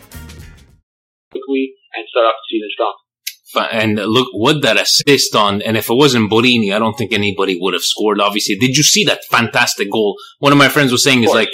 Quickly 1.31 1.73
and 1.93 2.05
start 2.09 2.25
off 2.25 2.35
the 2.49 2.55
season 2.55 2.69
strong. 2.73 2.93
And 3.71 3.95
look, 3.95 4.29
what 4.33 4.61
that 4.61 4.79
assist 4.79 5.35
on, 5.35 5.61
and 5.61 5.75
if 5.75 5.89
it 5.89 5.93
wasn't 5.93 6.31
Borini, 6.31 6.73
I 6.73 6.79
don't 6.79 6.97
think 6.97 7.11
anybody 7.11 7.57
would 7.59 7.73
have 7.73 7.83
scored, 7.83 8.21
obviously. 8.21 8.55
Did 8.55 8.77
you 8.77 8.83
see 8.83 9.03
that 9.05 9.25
fantastic 9.29 9.91
goal? 9.91 10.15
One 10.39 10.53
of 10.53 10.57
my 10.57 10.69
friends 10.69 10.91
was 10.91 11.03
saying 11.03 11.23
is 11.23 11.31
like, 11.31 11.49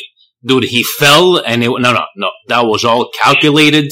dude, 0.45 0.65
he 0.65 0.83
fell 0.83 1.37
and 1.37 1.63
it, 1.63 1.69
no, 1.69 1.91
no, 1.93 2.05
no, 2.15 2.29
that 2.49 2.61
was 2.61 2.85
all 2.85 3.09
calculated 3.19 3.91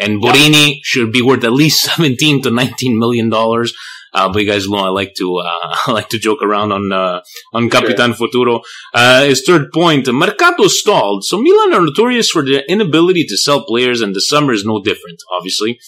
and 0.00 0.20
Borini 0.20 0.80
should 0.82 1.12
be 1.12 1.22
worth 1.22 1.44
at 1.44 1.52
least 1.52 1.84
17 1.96 2.42
to 2.42 2.50
19 2.50 2.98
million 2.98 3.28
dollars. 3.28 3.72
Uh, 4.12 4.32
but 4.32 4.42
you 4.42 4.48
guys 4.48 4.68
know 4.68 4.78
I 4.78 4.88
like 4.88 5.14
to 5.18 5.36
uh, 5.36 5.76
I 5.86 5.92
like 5.92 6.08
to 6.10 6.18
joke 6.18 6.42
around 6.42 6.72
on 6.72 6.92
uh, 6.92 7.20
on 7.52 7.70
Capitan 7.70 8.10
sure. 8.10 8.28
Futuro. 8.28 8.60
Uh, 8.92 9.24
his 9.24 9.42
third 9.46 9.72
point: 9.72 10.06
Mercato 10.12 10.66
stalled. 10.68 11.24
So 11.24 11.40
Milan 11.40 11.74
are 11.74 11.84
notorious 11.84 12.30
for 12.30 12.44
their 12.44 12.62
inability 12.68 13.24
to 13.26 13.36
sell 13.36 13.64
players, 13.64 14.00
and 14.00 14.14
the 14.14 14.20
summer 14.20 14.52
is 14.52 14.64
no 14.64 14.80
different. 14.82 15.20
Obviously, 15.36 15.78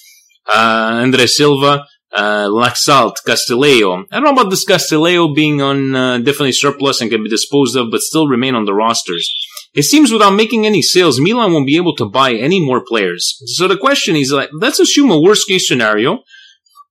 uh, 0.48 1.00
Andre 1.02 1.26
Silva, 1.26 1.86
uh, 2.12 2.46
Laxalt, 2.48 3.16
Castillejo. 3.26 4.04
I 4.10 4.20
don't 4.20 4.24
know 4.24 4.40
about 4.40 4.50
this 4.50 4.64
Castillejo 4.64 5.34
being 5.34 5.60
on 5.60 5.94
uh, 5.94 6.18
definitely 6.18 6.52
surplus 6.52 7.00
and 7.00 7.10
can 7.10 7.22
be 7.22 7.30
disposed 7.30 7.76
of, 7.76 7.90
but 7.90 8.00
still 8.00 8.28
remain 8.28 8.54
on 8.54 8.64
the 8.64 8.74
rosters. 8.74 9.32
It 9.74 9.84
seems 9.84 10.12
without 10.12 10.34
making 10.34 10.66
any 10.66 10.82
sales, 10.82 11.18
Milan 11.18 11.52
won't 11.52 11.66
be 11.66 11.78
able 11.78 11.96
to 11.96 12.04
buy 12.04 12.34
any 12.34 12.64
more 12.64 12.84
players. 12.84 13.40
So 13.56 13.66
the 13.66 13.78
question 13.78 14.16
is 14.16 14.30
like, 14.30 14.50
let's 14.52 14.78
assume 14.78 15.10
a 15.10 15.18
worst 15.20 15.48
case 15.48 15.66
scenario 15.66 16.24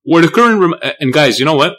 where 0.04 0.22
the 0.22 0.28
current, 0.28 0.74
and 1.00 1.12
guys, 1.12 1.38
you 1.38 1.44
know 1.44 1.54
what? 1.54 1.76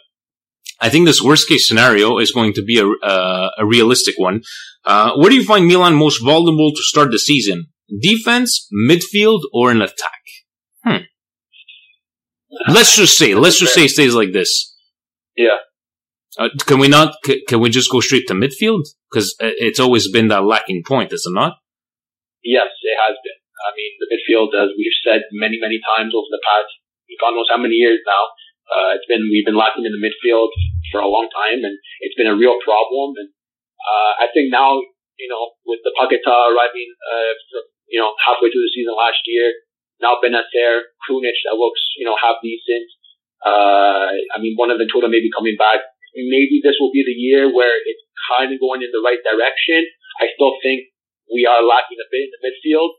I 0.80 0.90
think 0.90 1.06
this 1.06 1.22
worst 1.22 1.48
case 1.48 1.68
scenario 1.68 2.18
is 2.18 2.32
going 2.32 2.54
to 2.54 2.64
be 2.64 2.78
a, 2.80 2.88
uh, 2.88 3.50
a 3.58 3.66
realistic 3.66 4.16
one. 4.18 4.42
Uh, 4.86 5.12
where 5.16 5.30
do 5.30 5.36
you 5.36 5.46
find 5.46 5.68
Milan 5.68 5.96
most 5.96 6.22
vulnerable 6.24 6.72
to 6.72 6.82
start 6.82 7.12
the 7.12 7.20
season? 7.20 7.68
Defense, 8.02 8.68
midfield, 8.90 9.42
or 9.54 9.72
an 9.72 9.82
attack? 9.82 10.24
Hmm. 10.84 11.04
Let's 12.68 12.96
just 12.96 13.18
say, 13.18 13.34
let's 13.34 13.60
just 13.60 13.74
say 13.74 13.86
it 13.86 13.90
stays 13.90 14.14
like 14.14 14.34
this. 14.34 14.76
Yeah. 15.36 15.58
Uh, 16.38 16.50
can 16.66 16.80
we 16.80 16.88
not? 16.88 17.16
Can 17.48 17.60
we 17.60 17.70
just 17.70 17.92
go 17.92 18.00
straight 18.00 18.28
to 18.28 18.34
midfield? 18.34 18.86
Because 19.10 19.36
it's 19.40 19.80
always 19.80 20.12
been 20.12 20.30
that 20.30 20.44
lacking 20.44 20.84
point, 20.86 21.14
is 21.14 21.26
it 21.28 21.34
not? 21.34 21.54
Yes, 22.44 22.68
it 22.82 22.98
has 23.08 23.16
been. 23.24 23.40
I 23.64 23.72
mean, 23.78 23.92
the 24.02 24.08
midfield, 24.12 24.52
as 24.52 24.70
we've 24.76 25.00
said 25.06 25.22
many, 25.32 25.58
many 25.62 25.80
times 25.96 26.14
over 26.16 26.28
the 26.30 26.42
past, 26.44 26.74
God 27.20 27.38
knows 27.38 27.50
how 27.50 27.60
many 27.62 27.78
years 27.78 28.00
now, 28.06 28.24
uh, 28.70 28.90
it's 28.96 29.08
been 29.10 29.28
we've 29.28 29.46
been 29.46 29.60
lacking 29.60 29.86
in 29.86 29.94
the 29.94 30.02
midfield 30.02 30.50
for 30.92 31.04
a 31.04 31.10
long 31.10 31.28
time, 31.30 31.62
and 31.62 31.76
it's 32.02 32.18
been 32.18 32.32
a 32.32 32.38
real 32.38 32.58
problem. 32.64 33.14
And 33.20 33.30
uh, 33.82 34.24
I 34.24 34.32
think 34.32 34.50
now, 34.50 34.80
you 35.20 35.30
know, 35.30 35.54
with 35.68 35.84
the 35.84 35.94
Paqueta 35.94 36.32
arriving, 36.50 36.90
uh, 37.04 37.32
from, 37.52 37.66
you 37.92 38.00
know, 38.00 38.16
halfway 38.24 38.50
through 38.50 38.66
the 38.66 38.74
season 38.74 38.96
last 38.96 39.22
year, 39.28 39.52
now 40.00 40.18
Bennacer, 40.18 40.90
Krunic 41.04 41.38
that 41.46 41.60
looks, 41.60 41.84
you 42.00 42.06
know, 42.08 42.16
half 42.18 42.40
decent. 42.42 42.88
Uh, 43.44 44.16
I 44.32 44.40
mean, 44.40 44.56
one 44.56 44.72
of 44.72 44.80
the 44.80 44.88
total 44.88 45.12
maybe 45.12 45.28
coming 45.28 45.60
back 45.60 45.84
maybe 46.16 46.62
this 46.62 46.78
will 46.78 46.94
be 46.94 47.02
the 47.02 47.18
year 47.18 47.50
where 47.50 47.74
it's 47.82 48.06
kind 48.30 48.54
of 48.54 48.62
going 48.62 48.86
in 48.86 48.94
the 48.94 49.02
right 49.02 49.22
direction. 49.26 49.90
I 50.22 50.30
still 50.38 50.54
think 50.62 50.94
we 51.34 51.50
are 51.50 51.66
lacking 51.66 51.98
a 51.98 52.08
bit 52.14 52.30
in 52.30 52.32
the 52.38 52.42
midfield. 52.46 52.94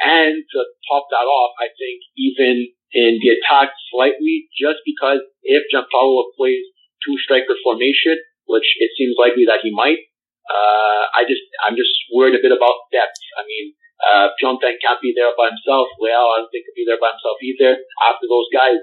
And 0.00 0.44
to 0.44 0.58
top 0.88 1.08
that 1.12 1.28
off, 1.28 1.56
I 1.60 1.72
think 1.72 2.04
even 2.16 2.72
in 2.92 3.18
the 3.18 3.30
attack 3.34 3.74
slightly, 3.90 4.46
just 4.54 4.82
because 4.86 5.22
if 5.42 5.62
Giampaolo 5.72 6.30
plays 6.38 6.62
two 7.02 7.16
striker 7.22 7.58
formation, 7.62 8.18
which 8.46 8.66
it 8.78 8.90
seems 8.94 9.18
likely 9.18 9.46
that 9.46 9.62
he 9.62 9.74
might, 9.74 9.98
uh, 10.46 11.02
I 11.10 11.26
just, 11.26 11.42
I'm 11.66 11.74
just 11.74 11.90
worried 12.14 12.38
a 12.38 12.42
bit 12.42 12.54
about 12.54 12.86
depth. 12.94 13.18
I 13.34 13.42
mean, 13.42 13.74
uh, 13.98 14.30
Piątek 14.38 14.78
can't 14.78 15.02
be 15.02 15.10
there 15.10 15.34
by 15.34 15.50
himself. 15.50 15.90
Leao, 15.98 16.14
I 16.14 16.36
don't 16.44 16.50
think 16.52 16.68
could 16.68 16.78
be 16.78 16.86
there 16.86 17.00
by 17.00 17.16
himself 17.16 17.40
either. 17.42 17.82
After 18.06 18.30
those 18.30 18.46
guys, 18.54 18.78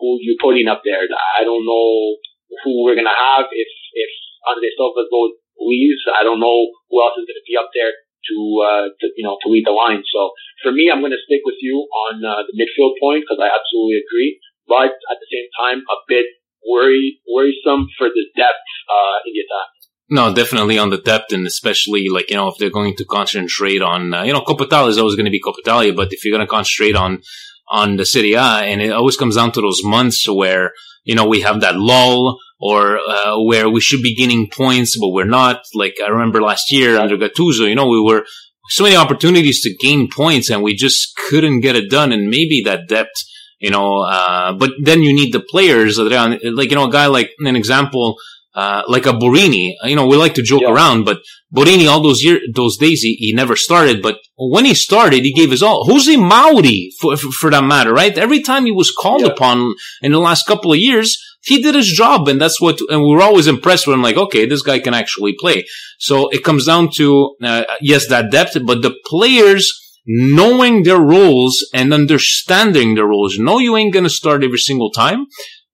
who 0.00 0.16
you 0.18 0.34
putting 0.40 0.66
up 0.66 0.80
there? 0.82 1.04
I 1.04 1.44
don't 1.44 1.62
know 1.62 2.16
who 2.64 2.82
we're 2.82 2.96
gonna 2.96 3.14
have 3.14 3.46
if 3.52 3.70
if 3.92 4.10
Andre 4.48 4.72
Silva 4.72 5.04
goes 5.12 5.36
leaves. 5.60 6.02
I 6.08 6.24
don't 6.24 6.40
know 6.40 6.72
who 6.88 6.96
else 7.04 7.20
is 7.20 7.28
gonna 7.28 7.44
be 7.44 7.60
up 7.60 7.68
there 7.76 7.92
to 8.28 8.36
uh, 8.60 8.86
to 9.00 9.04
you 9.16 9.24
know 9.24 9.38
to 9.42 9.48
lead 9.48 9.64
the 9.64 9.72
line. 9.74 10.02
So 10.04 10.32
for 10.62 10.72
me, 10.72 10.90
I'm 10.92 11.00
gonna 11.00 11.20
stick 11.24 11.40
with 11.44 11.60
you 11.60 11.88
on 12.08 12.24
uh, 12.24 12.44
the 12.44 12.54
midfield 12.56 13.00
point 13.00 13.24
because 13.24 13.40
I 13.40 13.48
absolutely 13.48 14.02
agree. 14.04 14.40
But 14.68 14.92
at 15.10 15.18
the 15.18 15.28
same 15.30 15.48
time, 15.58 15.78
a 15.88 15.98
bit 16.06 16.26
worry 16.66 17.20
worrisome 17.26 17.88
for 17.96 18.08
the 18.08 18.24
depth 18.36 18.68
uh, 18.88 19.24
in 19.26 19.32
the 19.34 19.42
attack. 19.44 19.68
No, 20.12 20.34
definitely 20.34 20.78
on 20.78 20.90
the 20.90 20.98
depth, 20.98 21.32
and 21.32 21.46
especially 21.46 22.06
like 22.10 22.30
you 22.30 22.36
know 22.36 22.48
if 22.48 22.58
they're 22.58 22.70
going 22.70 22.96
to 22.96 23.04
concentrate 23.04 23.82
on 23.82 24.14
uh, 24.14 24.22
you 24.22 24.32
know 24.32 24.42
Coppa 24.42 24.88
is 24.88 24.98
always 24.98 25.16
going 25.16 25.30
to 25.30 25.30
be 25.30 25.40
Coppa 25.40 25.96
but 25.96 26.12
if 26.12 26.24
you're 26.24 26.36
going 26.36 26.46
to 26.46 26.50
concentrate 26.50 26.96
on 26.96 27.22
on 27.68 27.96
the 27.96 28.04
Serie 28.04 28.34
A, 28.34 28.66
and 28.66 28.82
it 28.82 28.92
always 28.92 29.16
comes 29.16 29.36
down 29.36 29.52
to 29.52 29.60
those 29.60 29.82
months 29.84 30.28
where 30.28 30.72
you 31.04 31.14
know, 31.14 31.26
we 31.26 31.40
have 31.40 31.60
that 31.62 31.76
lull 31.76 32.38
or 32.60 32.98
uh, 32.98 33.40
where 33.40 33.68
we 33.68 33.80
should 33.80 34.02
be 34.02 34.14
gaining 34.14 34.48
points, 34.48 34.98
but 34.98 35.08
we're 35.08 35.24
not. 35.24 35.62
Like 35.74 35.96
I 36.04 36.08
remember 36.08 36.42
last 36.42 36.70
year 36.70 36.98
under 36.98 37.16
Gattuso, 37.16 37.68
you 37.68 37.74
know, 37.74 37.88
we 37.88 38.00
were 38.00 38.24
so 38.68 38.84
many 38.84 38.96
opportunities 38.96 39.62
to 39.62 39.74
gain 39.80 40.08
points 40.08 40.50
and 40.50 40.62
we 40.62 40.74
just 40.74 41.16
couldn't 41.16 41.60
get 41.60 41.76
it 41.76 41.90
done. 41.90 42.12
And 42.12 42.28
maybe 42.28 42.62
that 42.66 42.86
depth, 42.86 43.24
you 43.58 43.70
know, 43.70 44.02
uh, 44.02 44.52
but 44.52 44.72
then 44.82 45.02
you 45.02 45.12
need 45.14 45.32
the 45.32 45.40
players. 45.40 45.98
Like, 45.98 46.70
you 46.70 46.76
know, 46.76 46.88
a 46.88 46.92
guy 46.92 47.06
like 47.06 47.30
an 47.40 47.56
example, 47.56 48.16
uh, 48.54 48.82
like 48.88 49.06
a 49.06 49.12
Borini. 49.12 49.74
You 49.84 49.96
know, 49.96 50.06
we 50.06 50.16
like 50.16 50.34
to 50.34 50.42
joke 50.42 50.62
yeah. 50.62 50.72
around, 50.72 51.04
but 51.04 51.22
Borini, 51.54 51.88
all 51.88 52.02
those 52.02 52.22
years, 52.22 52.42
those 52.54 52.76
days, 52.76 53.00
he, 53.00 53.14
he 53.14 53.32
never 53.32 53.56
started. 53.56 54.02
But 54.02 54.18
when 54.36 54.66
he 54.66 54.74
started, 54.74 55.24
he 55.24 55.32
gave 55.32 55.50
his 55.50 55.62
all. 55.62 55.84
Jose 55.86 56.14
Mauri, 56.16 56.92
for, 57.00 57.16
for, 57.16 57.32
for 57.32 57.50
that 57.50 57.64
matter, 57.64 57.92
right? 57.92 58.16
Every 58.16 58.42
time 58.42 58.66
he 58.66 58.72
was 58.72 58.90
called 58.92 59.22
yeah. 59.22 59.28
upon 59.28 59.74
in 60.02 60.12
the 60.12 60.20
last 60.20 60.46
couple 60.46 60.72
of 60.72 60.78
years, 60.78 61.18
he 61.42 61.62
did 61.62 61.74
his 61.74 61.88
job, 61.88 62.28
and 62.28 62.40
that's 62.40 62.60
what. 62.60 62.78
And 62.88 63.02
we 63.02 63.14
are 63.14 63.22
always 63.22 63.46
impressed 63.46 63.86
with 63.86 63.94
him. 63.94 64.02
Like, 64.02 64.16
okay, 64.16 64.46
this 64.46 64.62
guy 64.62 64.78
can 64.78 64.94
actually 64.94 65.34
play. 65.38 65.66
So 65.98 66.28
it 66.28 66.44
comes 66.44 66.66
down 66.66 66.90
to 66.96 67.36
uh, 67.42 67.64
yes, 67.80 68.08
that 68.08 68.30
depth, 68.30 68.56
but 68.64 68.82
the 68.82 68.94
players 69.06 69.72
knowing 70.06 70.82
their 70.82 70.98
roles 70.98 71.66
and 71.72 71.94
understanding 71.94 72.94
their 72.94 73.06
roles. 73.06 73.38
No, 73.38 73.58
you 73.58 73.76
ain't 73.76 73.94
gonna 73.94 74.10
start 74.10 74.44
every 74.44 74.58
single 74.58 74.90
time. 74.90 75.26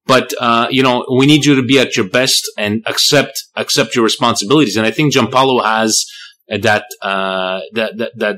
But 0.06 0.32
uh, 0.40 0.68
you 0.70 0.82
know, 0.82 1.04
we 1.10 1.26
need 1.26 1.44
you 1.44 1.56
to 1.56 1.62
be 1.62 1.80
at 1.80 1.96
your 1.96 2.08
best 2.08 2.48
and 2.56 2.82
accept 2.86 3.42
accept 3.56 3.96
your 3.96 4.04
responsibilities. 4.04 4.76
And 4.76 4.86
I 4.86 4.92
think 4.92 5.12
Giampaolo 5.12 5.64
has 5.64 6.06
that 6.48 6.84
uh, 7.02 7.60
that 7.72 7.96
that 7.98 8.12
that 8.16 8.36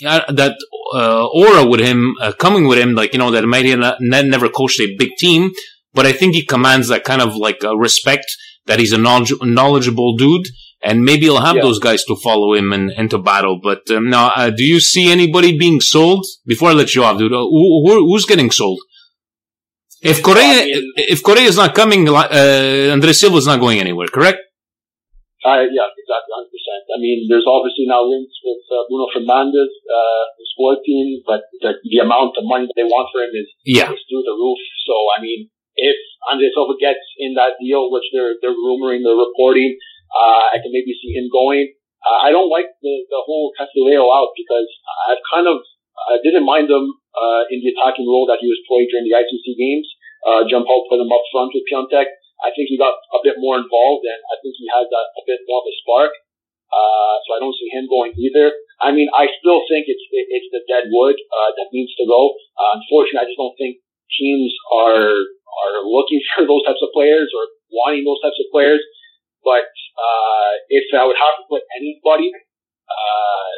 that 0.00 0.56
uh, 0.92 1.26
aura 1.26 1.66
with 1.66 1.80
him 1.80 2.14
uh, 2.20 2.32
coming 2.32 2.66
with 2.66 2.78
him, 2.78 2.94
like 2.94 3.12
you 3.12 3.18
know, 3.18 3.30
that 3.30 3.44
might 3.44 3.66
not, 3.78 3.98
never 4.00 4.48
coached 4.48 4.80
a 4.80 4.96
big 4.96 5.10
team, 5.18 5.50
but 5.94 6.06
I 6.06 6.12
think 6.12 6.34
he 6.34 6.44
commands 6.44 6.88
that 6.88 7.04
kind 7.04 7.22
of 7.22 7.36
like 7.36 7.62
respect 7.76 8.26
that 8.66 8.78
he's 8.80 8.92
a 8.92 8.98
knowledge- 8.98 9.40
knowledgeable 9.42 10.16
dude. 10.16 10.46
And 10.86 11.02
maybe 11.02 11.22
he'll 11.22 11.40
have 11.40 11.56
yeah. 11.56 11.62
those 11.62 11.78
guys 11.78 12.04
to 12.04 12.14
follow 12.16 12.52
him 12.52 12.70
and 12.70 12.90
into 12.92 13.16
battle. 13.16 13.58
But 13.62 13.90
um, 13.90 14.10
now, 14.10 14.26
uh, 14.36 14.50
do 14.50 14.62
you 14.62 14.80
see 14.80 15.10
anybody 15.10 15.56
being 15.56 15.80
sold? 15.80 16.26
Before 16.44 16.68
I 16.68 16.72
let 16.74 16.94
you 16.94 17.02
off, 17.04 17.16
dude, 17.16 17.32
who, 17.32 17.48
who, 17.86 18.06
who's 18.06 18.26
getting 18.26 18.50
sold? 18.50 18.80
If 20.02 20.22
Correa, 20.22 20.44
I 20.44 20.64
mean, 20.66 20.92
if 20.96 21.22
Correa 21.22 21.48
is 21.48 21.56
not 21.56 21.74
coming, 21.74 22.06
uh, 22.06 22.92
Andre 22.92 23.12
Silva 23.16 23.38
is 23.38 23.46
not 23.46 23.60
going 23.60 23.80
anywhere, 23.80 24.08
correct? 24.08 24.40
Uh, 25.40 25.64
yeah, 25.72 25.88
exactly, 25.88 26.32
100%. 26.36 26.96
I 26.96 26.98
mean, 27.00 27.24
there's 27.32 27.48
obviously 27.48 27.88
now 27.88 28.04
links 28.04 28.36
with 28.44 28.64
uh, 28.68 28.84
Bruno 28.88 29.08
Fernandes, 29.08 29.72
uh, 29.88 30.24
who's 30.36 30.52
Sporting, 30.52 31.24
but 31.24 31.48
the, 31.64 31.80
the 31.88 32.04
amount 32.04 32.36
of 32.36 32.44
money 32.44 32.68
that 32.68 32.76
they 32.76 32.84
want 32.84 33.08
for 33.12 33.24
him 33.24 33.32
is, 33.32 33.48
Yeah. 33.64 33.88
is 33.88 34.04
through 34.04 34.24
the 34.28 34.36
roof. 34.36 34.60
So, 34.84 34.92
I 35.16 35.20
mean, 35.24 35.48
if 35.76 35.98
Andre 36.30 36.48
Silva 36.54 36.74
gets 36.78 37.04
in 37.18 37.34
that 37.34 37.58
deal, 37.58 37.90
which 37.90 38.06
they're, 38.14 38.38
they're 38.40 38.54
rumoring, 38.54 39.02
they're 39.02 39.18
reporting, 39.18 39.76
uh, 40.14 40.54
I 40.54 40.62
can 40.62 40.70
maybe 40.70 40.94
see 40.94 41.12
him 41.14 41.26
going. 41.28 41.74
Uh, 42.04 42.28
I 42.28 42.30
don't 42.30 42.52
like 42.52 42.68
the, 42.84 42.94
the 43.10 43.20
whole 43.24 43.50
Castillejo 43.56 44.06
out 44.06 44.36
because 44.36 44.68
I've 45.08 45.24
kind 45.32 45.48
of, 45.48 45.64
I 45.96 46.20
didn't 46.22 46.46
mind 46.46 46.70
him, 46.70 46.94
uh, 47.14 47.42
in 47.50 47.62
the 47.62 47.72
attacking 47.74 48.06
role 48.06 48.26
that 48.30 48.42
he 48.42 48.48
was 48.50 48.60
playing 48.68 48.90
during 48.90 49.06
the 49.08 49.16
ICC 49.16 49.46
games. 49.56 49.88
Uh, 50.24 50.42
John 50.46 50.64
Paul 50.64 50.86
put 50.90 51.00
him 51.00 51.10
up 51.10 51.24
front 51.32 51.52
with 51.54 51.66
Piątek. 51.68 52.08
I 52.44 52.50
think 52.52 52.68
he 52.68 52.76
got 52.76 52.98
a 53.14 53.20
bit 53.24 53.40
more 53.40 53.56
involved 53.56 54.04
and 54.04 54.20
I 54.28 54.36
think 54.42 54.58
he 54.58 54.66
has 54.68 54.84
that 54.90 55.06
a 55.16 55.22
bit 55.24 55.40
more 55.48 55.64
of 55.64 55.66
a 55.70 55.74
spark. 55.80 56.12
Uh, 56.68 57.16
so 57.22 57.28
I 57.36 57.38
don't 57.38 57.54
see 57.54 57.70
him 57.70 57.86
going 57.86 58.12
either. 58.18 58.50
I 58.82 58.90
mean, 58.90 59.06
I 59.14 59.30
still 59.38 59.62
think 59.70 59.86
it's 59.86 60.02
it, 60.10 60.26
it's 60.28 60.50
the 60.50 60.66
dead 60.66 60.90
wood 60.90 61.14
uh, 61.14 61.50
that 61.54 61.70
needs 61.70 61.94
to 61.94 62.04
go. 62.04 62.34
Uh, 62.58 62.82
unfortunately, 62.82 63.22
I 63.22 63.28
just 63.30 63.38
don't 63.38 63.54
think 63.54 63.78
teams 64.10 64.50
are 64.74 65.14
looking 65.84 66.20
for 66.34 66.48
those 66.48 66.64
types 66.64 66.82
of 66.82 66.90
players 66.96 67.28
or 67.32 67.44
wanting 67.70 68.04
those 68.04 68.20
types 68.24 68.40
of 68.40 68.48
players. 68.50 68.80
But 69.44 69.68
uh, 69.68 70.52
if 70.72 70.88
I 70.96 71.04
would 71.04 71.20
have 71.20 71.36
to 71.36 71.44
put 71.46 71.62
anybody, 71.76 72.32
uh, 72.88 73.54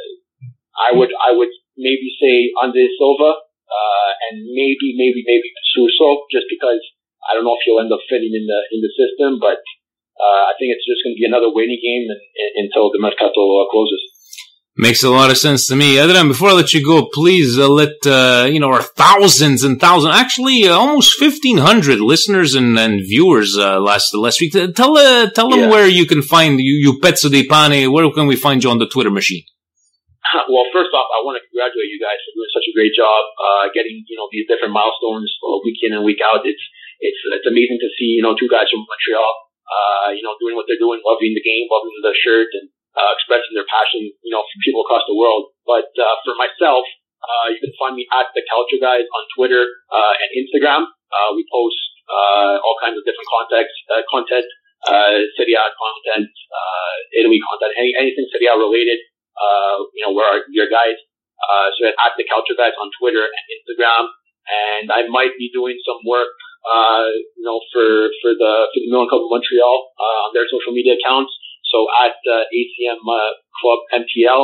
I 0.76 0.90
would 0.92 1.14
I 1.14 1.30
would 1.30 1.52
maybe 1.78 2.10
say 2.18 2.50
Andre 2.58 2.90
Silva 2.98 3.38
uh, 3.38 4.10
and 4.30 4.42
maybe 4.50 4.98
maybe 4.98 5.22
maybe 5.22 5.48
Suso, 5.74 6.26
just 6.30 6.50
because 6.50 6.82
I 7.22 7.34
don't 7.34 7.46
know 7.46 7.54
if 7.54 7.62
he'll 7.62 7.82
end 7.82 7.94
up 7.94 8.02
fitting 8.10 8.34
in 8.34 8.44
the 8.46 8.60
in 8.74 8.82
the 8.82 8.92
system, 8.92 9.38
but 9.38 9.62
uh, 10.16 10.42
I 10.50 10.52
think 10.58 10.72
it's 10.72 10.86
just 10.86 11.04
going 11.04 11.14
to 11.14 11.20
be 11.20 11.28
another 11.28 11.52
waiting 11.52 11.76
game 11.76 12.08
and, 12.08 12.22
and, 12.22 12.52
until 12.66 12.88
the 12.88 12.98
mercato 12.98 13.68
closes. 13.68 14.15
Makes 14.78 15.02
a 15.04 15.08
lot 15.08 15.30
of 15.30 15.38
sense 15.38 15.66
to 15.68 15.74
me. 15.76 15.96
Adrian, 15.98 16.28
before 16.28 16.50
I 16.50 16.52
let 16.52 16.74
you 16.74 16.84
go, 16.84 17.08
please 17.10 17.56
uh, 17.58 17.64
let, 17.66 17.96
uh, 18.04 18.44
you 18.44 18.60
know, 18.60 18.68
our 18.68 18.82
thousands 18.84 19.64
and 19.64 19.80
thousands, 19.80 20.12
actually 20.14 20.68
uh, 20.68 20.76
almost 20.76 21.16
1,500 21.16 21.96
listeners 21.96 22.52
and, 22.54 22.76
and 22.78 23.00
viewers 23.00 23.56
uh, 23.56 23.80
last 23.80 24.12
last 24.12 24.36
week. 24.38 24.52
Uh, 24.54 24.68
Tell 24.76 24.92
uh, 24.92 25.30
tell 25.32 25.48
them 25.48 25.64
Yeah. 25.64 25.72
where 25.72 25.88
you 25.88 26.04
can 26.04 26.20
find 26.20 26.60
you, 26.60 26.76
you 26.76 27.00
Pezzo 27.00 27.32
di 27.32 27.48
Pane. 27.48 27.88
Where 27.90 28.04
can 28.12 28.26
we 28.28 28.36
find 28.36 28.60
you 28.62 28.68
on 28.68 28.76
the 28.76 28.84
Twitter 28.84 29.08
machine? 29.08 29.44
well, 30.52 30.68
first 30.76 30.92
off, 30.92 31.08
I 31.08 31.24
want 31.24 31.40
to 31.40 31.42
congratulate 31.48 31.88
you 31.88 31.96
guys 31.96 32.20
for 32.20 32.36
doing 32.36 32.52
such 32.52 32.68
a 32.68 32.76
great 32.76 32.92
job, 32.92 33.22
uh, 33.40 33.64
getting, 33.72 34.04
you 34.04 34.16
know, 34.20 34.28
these 34.28 34.44
different 34.44 34.76
milestones 34.76 35.32
uh, 35.40 35.56
week 35.64 35.80
in 35.88 35.96
and 35.96 36.04
week 36.04 36.20
out. 36.20 36.44
It's, 36.44 36.60
it's, 37.00 37.20
it's 37.32 37.48
amazing 37.48 37.80
to 37.80 37.88
see, 37.96 38.20
you 38.20 38.20
know, 38.20 38.36
two 38.36 38.50
guys 38.52 38.68
from 38.68 38.84
Montreal, 38.84 39.32
uh, 39.72 40.08
you 40.12 40.20
know, 40.20 40.36
doing 40.36 40.52
what 40.52 40.68
they're 40.68 40.82
doing, 40.82 41.00
loving 41.00 41.32
the 41.32 41.40
game, 41.40 41.64
loving 41.72 41.96
the 42.04 42.12
shirt 42.12 42.52
and, 42.60 42.68
uh, 42.96 43.10
expressing 43.12 43.52
their 43.52 43.68
passion, 43.68 44.08
you 44.08 44.32
know, 44.32 44.42
for 44.42 44.56
people 44.64 44.80
across 44.82 45.04
the 45.06 45.14
world. 45.14 45.52
But, 45.68 45.92
uh, 45.94 46.16
for 46.24 46.34
myself, 46.34 46.88
uh, 47.20 47.46
you 47.52 47.60
can 47.60 47.72
find 47.76 47.94
me 47.94 48.08
at 48.10 48.32
the 48.32 48.42
Culture 48.48 48.80
Guys 48.80 49.04
on 49.04 49.22
Twitter, 49.36 49.62
uh, 49.92 50.14
and 50.16 50.28
Instagram. 50.32 50.88
Uh, 51.12 51.30
we 51.36 51.44
post, 51.52 51.78
uh, 52.08 52.58
all 52.60 52.76
kinds 52.82 52.96
of 52.98 53.04
different 53.04 53.28
context, 53.28 53.76
uh, 53.92 54.02
content, 54.10 54.46
uh, 54.86 55.18
Serie 55.34 55.58
content, 55.58 56.30
uh, 56.30 56.94
Italy 57.14 57.40
content, 57.42 57.72
any, 57.76 57.92
anything 57.98 58.26
Serie 58.30 58.50
A 58.50 58.54
related 58.56 59.00
uh, 59.36 59.84
you 59.92 60.02
know, 60.04 60.12
where 60.16 60.26
are 60.26 60.40
our, 60.40 60.48
your 60.48 60.68
guys? 60.68 60.96
Uh, 61.36 61.68
so 61.76 61.84
at 61.92 62.16
the 62.16 62.24
Culture 62.24 62.56
Guys 62.56 62.72
on 62.80 62.88
Twitter 62.96 63.22
and 63.22 63.44
Instagram. 63.52 64.08
And 64.46 64.86
I 64.94 65.04
might 65.10 65.34
be 65.36 65.50
doing 65.50 65.76
some 65.82 66.00
work, 66.06 66.30
uh, 66.64 67.10
you 67.10 67.44
know, 67.44 67.58
for, 67.74 68.08
for 68.22 68.32
the, 68.32 68.52
for 68.70 68.78
the 68.78 68.88
Milan 68.88 69.10
Club 69.10 69.26
of 69.26 69.30
Montreal, 69.30 69.76
uh, 69.98 70.18
on 70.26 70.32
their 70.32 70.46
social 70.46 70.70
media 70.70 70.94
accounts. 70.94 71.34
So 71.66 71.86
at, 72.04 72.16
uh, 72.26 72.46
ACM, 72.48 73.00
uh, 73.02 73.32
Club 73.58 73.80
MTL, 74.02 74.42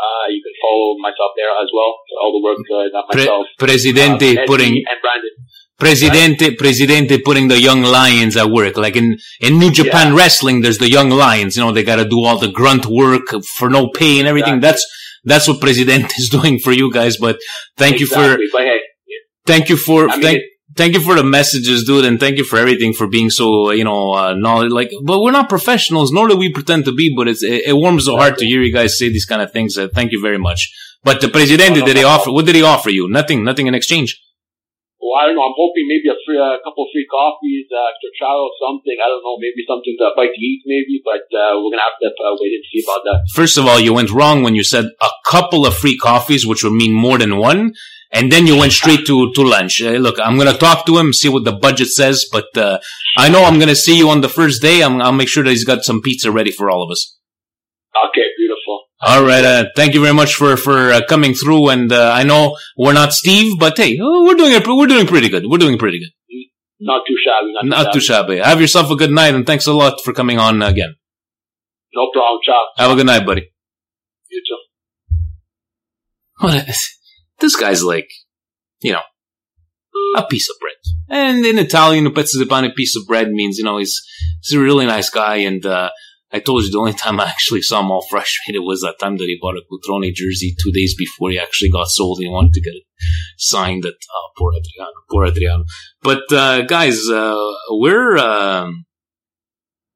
uh, 0.00 0.26
you 0.30 0.40
can 0.40 0.54
follow 0.62 0.96
myself 0.96 1.34
there 1.36 1.50
as 1.50 1.68
well 1.74 1.92
all 2.20 2.32
the 2.32 2.42
work, 2.42 2.58
uh, 2.58 2.88
that 2.94 3.04
Pre- 3.10 3.20
myself, 3.22 3.46
Presidente 3.58 4.38
uh, 4.38 4.46
putting 4.46 4.74
and 4.76 4.98
Brandon. 5.02 5.34
Presidente 5.76 6.52
Presidente 6.52 7.18
putting 7.18 7.48
the 7.48 7.58
young 7.58 7.82
lions 7.82 8.36
at 8.36 8.50
work. 8.50 8.76
Like 8.76 8.96
in 8.96 9.18
in 9.40 9.58
New 9.58 9.70
Japan 9.70 10.14
wrestling, 10.14 10.60
there's 10.60 10.78
the 10.78 10.90
young 10.90 11.10
lions. 11.10 11.56
You 11.56 11.64
know, 11.64 11.72
they 11.72 11.82
got 11.82 11.96
to 11.96 12.04
do 12.04 12.22
all 12.24 12.38
the 12.38 12.48
grunt 12.48 12.86
work 12.86 13.28
for 13.56 13.70
no 13.70 13.88
pay 13.88 14.18
and 14.20 14.28
everything. 14.28 14.60
That's 14.60 14.86
that's 15.24 15.48
what 15.48 15.60
Presidente 15.60 16.14
is 16.18 16.28
doing 16.28 16.58
for 16.58 16.72
you 16.72 16.92
guys. 16.92 17.16
But 17.16 17.38
thank 17.76 17.98
you 17.98 18.06
for 18.06 18.36
hey, 18.36 18.80
thank 19.46 19.68
you 19.70 19.76
for 19.76 20.08
I 20.08 20.16
mean, 20.16 20.22
thank 20.22 20.42
thank 20.76 20.94
you 20.94 21.00
for 21.00 21.14
the 21.14 21.24
messages, 21.24 21.84
dude, 21.84 22.04
and 22.04 22.18
thank 22.18 22.38
you 22.38 22.44
for 22.44 22.58
everything 22.58 22.92
for 22.92 23.06
being 23.06 23.30
so 23.30 23.70
you 23.70 23.84
know 23.84 24.12
uh, 24.12 24.34
knowledge. 24.34 24.72
Like, 24.72 24.90
but 25.04 25.20
we're 25.20 25.32
not 25.32 25.48
professionals, 25.48 26.12
nor 26.12 26.28
do 26.28 26.36
we 26.36 26.52
pretend 26.52 26.84
to 26.86 26.92
be. 26.92 27.12
But 27.16 27.28
it's 27.28 27.42
it, 27.42 27.62
it 27.66 27.76
warms 27.76 28.06
the 28.06 28.16
heart 28.16 28.38
to 28.38 28.46
hear 28.46 28.62
you 28.62 28.72
guys 28.72 28.98
say 28.98 29.08
these 29.08 29.26
kind 29.26 29.42
of 29.42 29.52
things. 29.52 29.76
Uh, 29.76 29.88
thank 29.92 30.12
you 30.12 30.20
very 30.20 30.38
much. 30.38 30.72
But 31.02 31.20
the 31.20 31.28
Presidente, 31.28 31.80
No, 31.80 31.80
no, 31.80 31.86
did 31.86 31.96
he 31.96 32.02
no, 32.02 32.08
offer? 32.08 32.30
What 32.30 32.46
did 32.46 32.54
he 32.54 32.62
offer 32.62 32.90
you? 32.90 33.08
Nothing. 33.08 33.44
Nothing 33.44 33.66
in 33.66 33.74
exchange. 33.74 34.20
Well, 35.00 35.16
I 35.16 35.26
don't 35.26 35.34
know. 35.34 35.48
I'm 35.48 35.56
hoping 35.56 35.88
maybe 35.88 36.12
a 36.12 36.18
free, 36.28 36.36
a 36.36 36.60
couple 36.60 36.84
of 36.84 36.92
free 36.92 37.08
coffees, 37.08 37.66
uh, 37.72 37.88
extra 37.88 38.12
travel, 38.20 38.52
something. 38.60 38.96
I 39.00 39.08
don't 39.08 39.24
know. 39.24 39.40
Maybe 39.40 39.64
something 39.66 39.96
to 39.96 40.12
bite 40.14 40.36
to 40.36 40.40
eat, 40.40 40.60
maybe. 40.66 41.00
But 41.02 41.24
uh, 41.32 41.56
we're 41.56 41.72
gonna 41.72 41.88
have 41.88 41.96
to 42.04 42.08
uh, 42.12 42.36
wait 42.36 42.52
and 42.52 42.64
see 42.68 42.84
about 42.84 43.02
that. 43.08 43.24
First 43.32 43.56
of 43.56 43.66
all, 43.66 43.80
you 43.80 43.94
went 43.94 44.12
wrong 44.12 44.42
when 44.42 44.54
you 44.54 44.62
said 44.62 44.84
a 45.00 45.08
couple 45.26 45.64
of 45.64 45.74
free 45.74 45.96
coffees, 45.96 46.46
which 46.46 46.62
would 46.62 46.74
mean 46.74 46.92
more 46.92 47.16
than 47.16 47.38
one. 47.38 47.72
And 48.12 48.30
then 48.32 48.46
you 48.46 48.56
went 48.58 48.72
straight 48.72 49.06
to, 49.06 49.32
to 49.32 49.42
lunch. 49.42 49.80
Uh, 49.80 49.90
look, 49.92 50.18
I'm 50.18 50.36
going 50.36 50.52
to 50.52 50.58
talk 50.58 50.84
to 50.86 50.98
him, 50.98 51.12
see 51.12 51.28
what 51.28 51.44
the 51.44 51.52
budget 51.52 51.88
says, 51.88 52.26
but, 52.30 52.56
uh, 52.56 52.78
I 53.16 53.28
know 53.28 53.44
I'm 53.44 53.58
going 53.58 53.68
to 53.68 53.76
see 53.76 53.96
you 53.96 54.08
on 54.10 54.20
the 54.20 54.28
first 54.28 54.60
day. 54.62 54.82
I'm, 54.82 55.00
I'll 55.00 55.12
make 55.12 55.28
sure 55.28 55.44
that 55.44 55.50
he's 55.50 55.64
got 55.64 55.84
some 55.84 56.00
pizza 56.02 56.30
ready 56.32 56.50
for 56.50 56.70
all 56.70 56.82
of 56.82 56.90
us. 56.90 57.16
Okay, 58.08 58.26
beautiful. 58.36 58.84
All 59.00 59.24
right. 59.24 59.44
Uh, 59.44 59.64
thank 59.76 59.94
you 59.94 60.00
very 60.02 60.14
much 60.14 60.34
for, 60.34 60.56
for 60.56 60.90
uh, 60.92 61.00
coming 61.08 61.34
through. 61.34 61.68
And, 61.68 61.92
uh, 61.92 62.12
I 62.14 62.24
know 62.24 62.56
we're 62.76 62.92
not 62.92 63.12
Steve, 63.12 63.58
but 63.58 63.76
hey, 63.76 63.98
uh, 63.98 64.24
we're 64.24 64.34
doing 64.34 64.52
it, 64.52 64.66
we're 64.66 64.86
doing 64.86 65.06
pretty 65.06 65.28
good. 65.28 65.44
We're 65.46 65.58
doing 65.58 65.78
pretty 65.78 66.00
good. 66.00 66.10
Not 66.80 67.02
too 67.06 67.14
shabby. 67.24 67.52
Not, 67.68 67.84
Not 67.84 67.92
too 67.92 68.00
shabby. 68.00 68.38
Have 68.38 68.60
yourself 68.60 68.90
a 68.90 68.96
good 68.96 69.10
night 69.10 69.34
and 69.34 69.46
thanks 69.46 69.66
a 69.66 69.72
lot 69.72 70.00
for 70.02 70.12
coming 70.12 70.38
on 70.38 70.62
again. 70.62 70.96
No 71.94 72.08
problem. 72.12 72.40
Ciao. 72.44 72.64
Have 72.78 72.90
a 72.90 72.94
good 72.96 73.06
night, 73.06 73.26
buddy. 73.26 73.52
You 74.30 74.42
too. 74.46 75.16
What? 76.38 76.66
This 77.40 77.56
guy's 77.56 77.82
like, 77.82 78.10
you 78.80 78.92
know, 78.92 79.02
a 80.16 80.24
piece 80.26 80.48
of 80.50 80.56
bread. 80.60 80.74
And 81.08 81.44
in 81.44 81.58
Italian, 81.58 82.06
a 82.06 82.10
pezzo 82.10 82.38
di 82.38 82.46
pane, 82.46 82.72
piece 82.72 82.96
of 82.96 83.06
bread 83.06 83.30
means, 83.30 83.58
you 83.58 83.64
know, 83.64 83.78
he's, 83.78 84.00
he's 84.42 84.56
a 84.56 84.62
really 84.62 84.86
nice 84.86 85.10
guy. 85.10 85.36
And, 85.36 85.64
uh, 85.66 85.90
I 86.32 86.38
told 86.38 86.64
you 86.64 86.70
the 86.70 86.78
only 86.78 86.92
time 87.04 87.20
I 87.20 87.26
actually 87.26 87.62
saw 87.62 87.80
him 87.80 87.90
all 87.90 88.06
frustrated 88.08 88.62
was 88.62 88.82
that 88.82 88.98
time 89.00 89.16
that 89.16 89.24
he 89.24 89.38
bought 89.40 89.56
a 89.56 89.62
Cutrone 89.62 90.12
jersey 90.14 90.54
two 90.62 90.72
days 90.72 90.94
before 90.96 91.30
he 91.30 91.38
actually 91.38 91.70
got 91.70 91.88
sold 91.88 92.20
he 92.20 92.28
wanted 92.28 92.52
to 92.54 92.60
get 92.60 92.74
it 92.74 92.84
signed 93.38 93.84
at, 93.84 93.94
oh, 94.14 94.28
poor 94.36 94.52
Adriano, 94.52 94.92
poor 95.10 95.26
Adriano. 95.26 95.64
But, 96.02 96.30
uh, 96.32 96.62
guys, 96.62 97.08
uh, 97.08 97.52
we're, 97.70 98.16
um, 98.18 98.84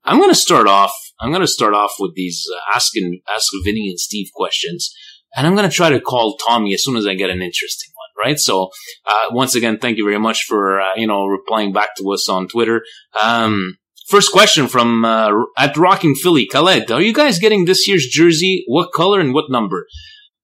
I'm 0.05 0.18
going 0.18 0.30
to 0.30 0.34
start 0.34 0.66
off, 0.66 0.95
I'm 1.20 1.30
going 1.30 1.42
to 1.42 1.47
start 1.47 1.74
off 1.74 1.92
with 1.99 2.14
these, 2.14 2.47
uh, 2.53 2.76
asking, 2.76 3.20
ask 3.32 3.53
Vinny 3.64 3.88
and 3.90 4.01
Steve 4.01 4.28
questions. 4.34 4.90
And 5.37 5.47
I'm 5.47 5.55
going 5.55 5.68
to 5.68 5.74
try 5.74 5.91
to 5.91 6.01
call 6.01 6.37
Tommy 6.37 6.74
as 6.74 6.85
soon 6.85 6.97
as 6.97 7.07
I 7.07 7.14
get 7.14 7.30
an 7.30 7.43
interesting 7.43 7.91
one, 7.95 8.26
right? 8.26 8.39
So, 8.39 8.70
uh, 9.07 9.26
once 9.30 9.55
again, 9.55 9.78
thank 9.78 9.99
you 9.99 10.05
very 10.05 10.18
much 10.18 10.45
for, 10.45 10.80
uh, 10.80 10.95
you 10.97 11.07
know, 11.07 11.26
replying 11.26 11.72
back 11.72 11.97
to 11.97 12.12
us 12.12 12.28
on 12.28 12.49
Twitter. 12.49 12.85
Um, 13.20 13.78
first 14.09 14.32
question 14.32 14.68
from, 14.68 15.05
uh, 15.05 15.30
at 15.59 15.76
Rocking 15.76 16.14
Philly, 16.14 16.47
Khaled, 16.47 16.91
are 16.91 17.03
you 17.03 17.12
guys 17.12 17.39
getting 17.39 17.64
this 17.64 17.89
year's 17.89 18.07
jersey? 18.07 18.64
What 18.66 18.93
color 18.93 19.20
and 19.20 19.35
what 19.35 19.51
number? 19.51 19.87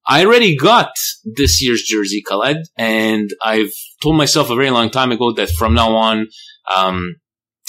I 0.05 0.25
already 0.25 0.57
got 0.57 0.91
this 1.23 1.61
year's 1.61 1.83
jersey, 1.83 2.21
Khaled, 2.27 2.67
and 2.75 3.29
I've 3.43 3.73
told 4.01 4.17
myself 4.17 4.49
a 4.49 4.55
very 4.55 4.71
long 4.71 4.89
time 4.89 5.11
ago 5.11 5.31
that 5.33 5.49
from 5.49 5.73
now 5.73 5.95
on, 5.95 6.27
um, 6.75 7.15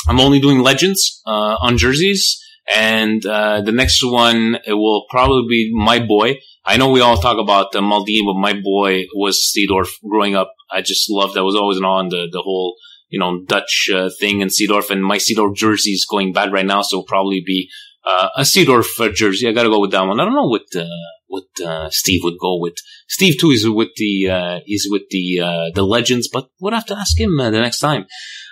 I'm 0.09 0.19
only 0.19 0.41
doing 0.41 0.61
legends, 0.61 1.23
uh, 1.27 1.57
on 1.61 1.79
jerseys. 1.79 2.43
And, 2.71 3.25
uh, 3.27 3.61
the 3.63 3.73
next 3.73 4.05
one, 4.05 4.57
it 4.67 4.75
will 4.75 5.07
probably 5.11 5.47
be 5.49 5.71
my 5.75 5.99
boy. 5.99 6.39
I 6.65 6.77
know 6.77 6.91
we 6.91 7.01
all 7.01 7.17
talk 7.17 7.39
about 7.39 7.75
uh, 7.75 7.81
Maldini, 7.81 8.25
but 8.25 8.41
my 8.41 8.53
boy 8.53 9.07
was 9.15 9.53
Seedorf 9.53 9.89
growing 10.09 10.37
up. 10.37 10.55
I 10.71 10.81
just 10.81 11.11
loved, 11.11 11.37
I 11.37 11.43
was 11.43 11.57
always 11.57 11.81
on 11.81 12.09
the, 12.09 12.29
the 12.31 12.41
whole, 12.41 12.77
you 13.09 13.19
know, 13.19 13.43
Dutch 13.45 13.91
uh, 13.93 14.11
thing 14.21 14.41
in 14.41 14.49
Seedorf 14.49 14.91
and 14.91 15.05
my 15.05 15.19
Seedorf 15.19 15.57
jersey 15.57 15.91
is 15.91 16.07
going 16.09 16.33
bad 16.33 16.53
right 16.53 16.65
now. 16.65 16.83
So 16.83 17.03
probably 17.03 17.43
be, 17.45 17.69
uh, 18.07 18.29
a 18.37 18.43
Seedorf 18.43 19.01
uh, 19.01 19.13
jersey. 19.13 19.49
I 19.49 19.53
gotta 19.53 19.69
go 19.69 19.81
with 19.81 19.91
that 19.91 20.07
one. 20.07 20.21
I 20.21 20.25
don't 20.25 20.35
know 20.35 20.47
what, 20.47 20.63
uh, 20.77 20.87
what, 21.33 21.45
uh, 21.65 21.89
Steve 21.91 22.21
would 22.25 22.39
go 22.39 22.59
with. 22.59 22.75
Steve 23.09 23.39
too 23.41 23.51
is 23.51 23.67
with 23.69 23.89
the, 23.97 24.29
uh, 24.29 24.61
is 24.67 24.87
with 24.91 25.05
the, 25.11 25.41
uh, 25.41 25.71
the 25.75 25.83
legends, 25.83 26.29
but 26.31 26.51
we'll 26.61 26.75
have 26.75 26.87
to 26.87 26.99
ask 26.99 27.19
him 27.19 27.41
uh, 27.41 27.51
the 27.51 27.61
next 27.61 27.79
time. 27.79 28.05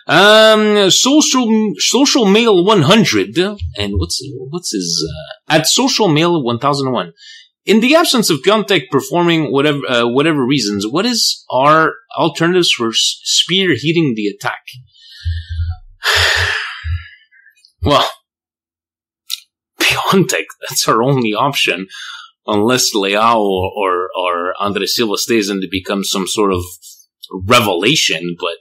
Um, 0.06 0.90
social, 0.90 1.46
social 1.76 2.24
mail 2.24 2.64
100. 2.64 3.36
And 3.76 3.92
what's, 3.98 4.18
what's 4.48 4.72
his, 4.72 5.06
uh, 5.12 5.56
at 5.56 5.66
social 5.66 6.08
mail 6.08 6.42
1001. 6.42 7.12
In 7.66 7.80
the 7.80 7.94
absence 7.94 8.30
of 8.30 8.38
Piątek 8.38 8.88
performing 8.90 9.52
whatever, 9.52 9.80
uh, 9.86 10.08
whatever 10.08 10.44
reasons, 10.44 10.86
what 10.88 11.04
is 11.04 11.44
our 11.50 11.92
alternatives 12.16 12.72
for 12.72 12.88
s- 12.88 13.20
spear 13.24 13.74
heating 13.76 14.14
the 14.16 14.28
attack? 14.28 14.62
well, 17.82 18.10
Piątek, 19.80 20.46
that's 20.66 20.88
our 20.88 21.02
only 21.02 21.34
option. 21.34 21.86
Unless 22.46 22.94
Leao 22.94 23.38
or, 23.38 24.08
or, 24.18 24.54
Andre 24.58 24.86
Silva 24.86 25.16
stays 25.16 25.48
and 25.48 25.62
it 25.62 25.70
becomes 25.70 26.10
some 26.10 26.26
sort 26.26 26.52
of 26.52 26.62
revelation. 27.44 28.36
But 28.38 28.58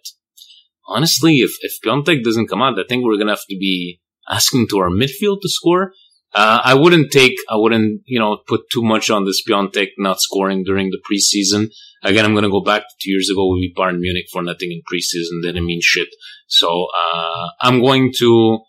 honestly, 0.88 1.38
if, 1.39 1.51
if 1.61 1.80
Piątek 1.84 2.23
doesn't 2.23 2.47
come 2.47 2.61
out, 2.61 2.80
I 2.80 2.84
think 2.88 3.03
we're 3.03 3.15
going 3.15 3.27
to 3.27 3.34
have 3.34 3.45
to 3.49 3.57
be 3.57 4.01
asking 4.30 4.67
to 4.69 4.80
our 4.80 4.89
midfield 4.89 5.41
to 5.41 5.49
score. 5.49 5.93
Uh, 6.34 6.61
I 6.63 6.75
wouldn't 6.75 7.11
take, 7.11 7.34
I 7.49 7.55
wouldn't, 7.55 8.01
you 8.05 8.19
know, 8.19 8.38
put 8.47 8.69
too 8.71 8.84
much 8.84 9.09
on 9.09 9.25
this 9.25 9.41
Piątek 9.47 9.89
not 9.97 10.21
scoring 10.21 10.63
during 10.63 10.91
the 10.91 11.01
preseason. 11.09 11.69
Again, 12.03 12.23
I'm 12.23 12.34
going 12.34 12.43
to 12.43 12.51
go 12.51 12.61
back 12.61 12.84
to 12.84 12.95
two 13.01 13.11
years 13.11 13.30
ago. 13.30 13.51
We 13.51 13.67
beat 13.67 13.75
Bayern 13.75 13.99
Munich 13.99 14.27
for 14.32 14.43
nothing 14.43 14.71
in 14.71 14.82
preseason. 14.82 15.41
Didn't 15.41 15.65
mean 15.65 15.80
shit. 15.82 16.07
So, 16.47 16.88
uh, 16.95 17.47
I'm 17.61 17.82
going 17.82 18.13
to, 18.19 18.59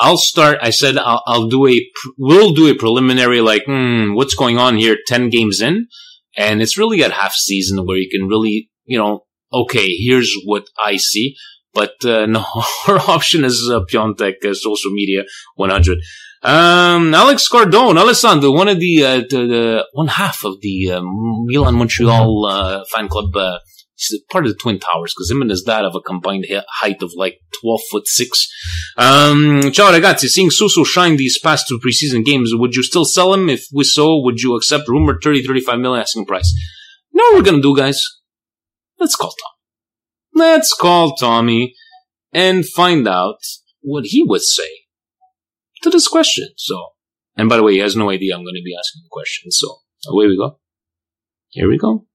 I'll 0.00 0.16
start. 0.16 0.58
I 0.62 0.70
said 0.70 0.96
I'll, 0.96 1.22
I'll 1.26 1.48
do 1.48 1.68
a, 1.68 1.86
we'll 2.16 2.54
do 2.54 2.68
a 2.68 2.74
preliminary, 2.74 3.42
like, 3.42 3.64
hmm, 3.66 4.14
what's 4.14 4.34
going 4.34 4.56
on 4.56 4.76
here 4.76 4.96
10 5.06 5.28
games 5.28 5.60
in. 5.60 5.88
And 6.36 6.62
it's 6.62 6.78
really 6.78 7.04
at 7.04 7.12
half 7.12 7.34
season 7.34 7.84
where 7.84 7.98
you 7.98 8.08
can 8.10 8.26
really, 8.26 8.70
you 8.86 8.96
know, 8.96 9.26
okay, 9.52 9.88
here's 9.88 10.34
what 10.44 10.64
I 10.78 10.96
see. 10.96 11.36
But, 11.74 12.02
uh, 12.04 12.24
no, 12.34 12.44
our 12.88 12.98
option 12.98 13.44
is 13.44 13.70
uh, 13.70 13.80
Piątek, 13.84 14.44
uh, 14.44 14.54
social 14.54 14.90
media 14.92 15.24
100. 15.56 15.98
Um, 16.42 17.14
Alex 17.14 17.46
Cardone, 17.52 17.98
Alessandro, 17.98 18.50
one 18.52 18.68
of 18.68 18.80
the, 18.80 19.04
uh, 19.04 19.16
the, 19.28 19.46
the, 19.46 19.86
one 19.92 20.08
half 20.08 20.42
of 20.44 20.62
the 20.62 20.92
uh, 20.92 21.02
Milan 21.02 21.74
Montreal 21.74 22.46
uh, 22.46 22.84
fan 22.90 23.08
club. 23.08 23.32
He's 24.00 24.20
part 24.30 24.46
of 24.46 24.52
the 24.52 24.58
Twin 24.58 24.78
Towers 24.78 25.12
because 25.14 25.30
him 25.30 25.42
and 25.42 25.50
his 25.50 25.62
dad 25.62 25.82
have 25.82 25.94
a 25.94 26.00
combined 26.00 26.46
height 26.80 27.02
of 27.02 27.12
like 27.16 27.38
12 27.60 27.80
foot 27.90 28.06
6. 28.06 28.48
Um, 28.96 29.70
ciao 29.72 29.92
ragazzi, 29.92 30.28
seeing 30.28 30.50
Suso 30.50 30.84
shine 30.84 31.16
these 31.16 31.38
past 31.38 31.68
two 31.68 31.78
preseason 31.78 32.24
games, 32.24 32.52
would 32.54 32.74
you 32.74 32.82
still 32.82 33.04
sell 33.04 33.34
him? 33.34 33.48
If 33.48 33.66
we 33.74 33.84
so, 33.84 34.18
would 34.22 34.40
you 34.40 34.56
accept 34.56 34.88
rumored 34.88 35.22
30, 35.22 35.46
35 35.46 35.78
million 35.78 36.00
asking 36.00 36.26
price? 36.26 36.52
You 37.12 37.18
know 37.18 37.24
what 37.24 37.38
we're 37.38 37.50
gonna 37.50 37.62
do, 37.62 37.76
guys? 37.76 38.02
Let's 38.98 39.16
call 39.16 39.30
Tom. 39.30 39.52
Let's 40.34 40.74
call 40.74 41.16
Tommy 41.16 41.74
and 42.32 42.66
find 42.66 43.06
out 43.06 43.38
what 43.82 44.04
he 44.06 44.22
would 44.22 44.42
say 44.42 44.68
to 45.82 45.90
this 45.90 46.08
question. 46.08 46.48
So, 46.56 46.88
and 47.36 47.48
by 47.48 47.56
the 47.56 47.62
way, 47.62 47.72
he 47.72 47.78
has 47.78 47.96
no 47.96 48.10
idea 48.10 48.34
I'm 48.34 48.44
going 48.44 48.54
to 48.54 48.62
be 48.64 48.76
asking 48.78 49.02
the 49.04 49.08
question. 49.10 49.50
So, 49.50 49.78
away 50.06 50.26
we 50.26 50.36
go. 50.36 50.58
Here 51.48 51.68
we 51.68 51.78
go. 51.78 52.06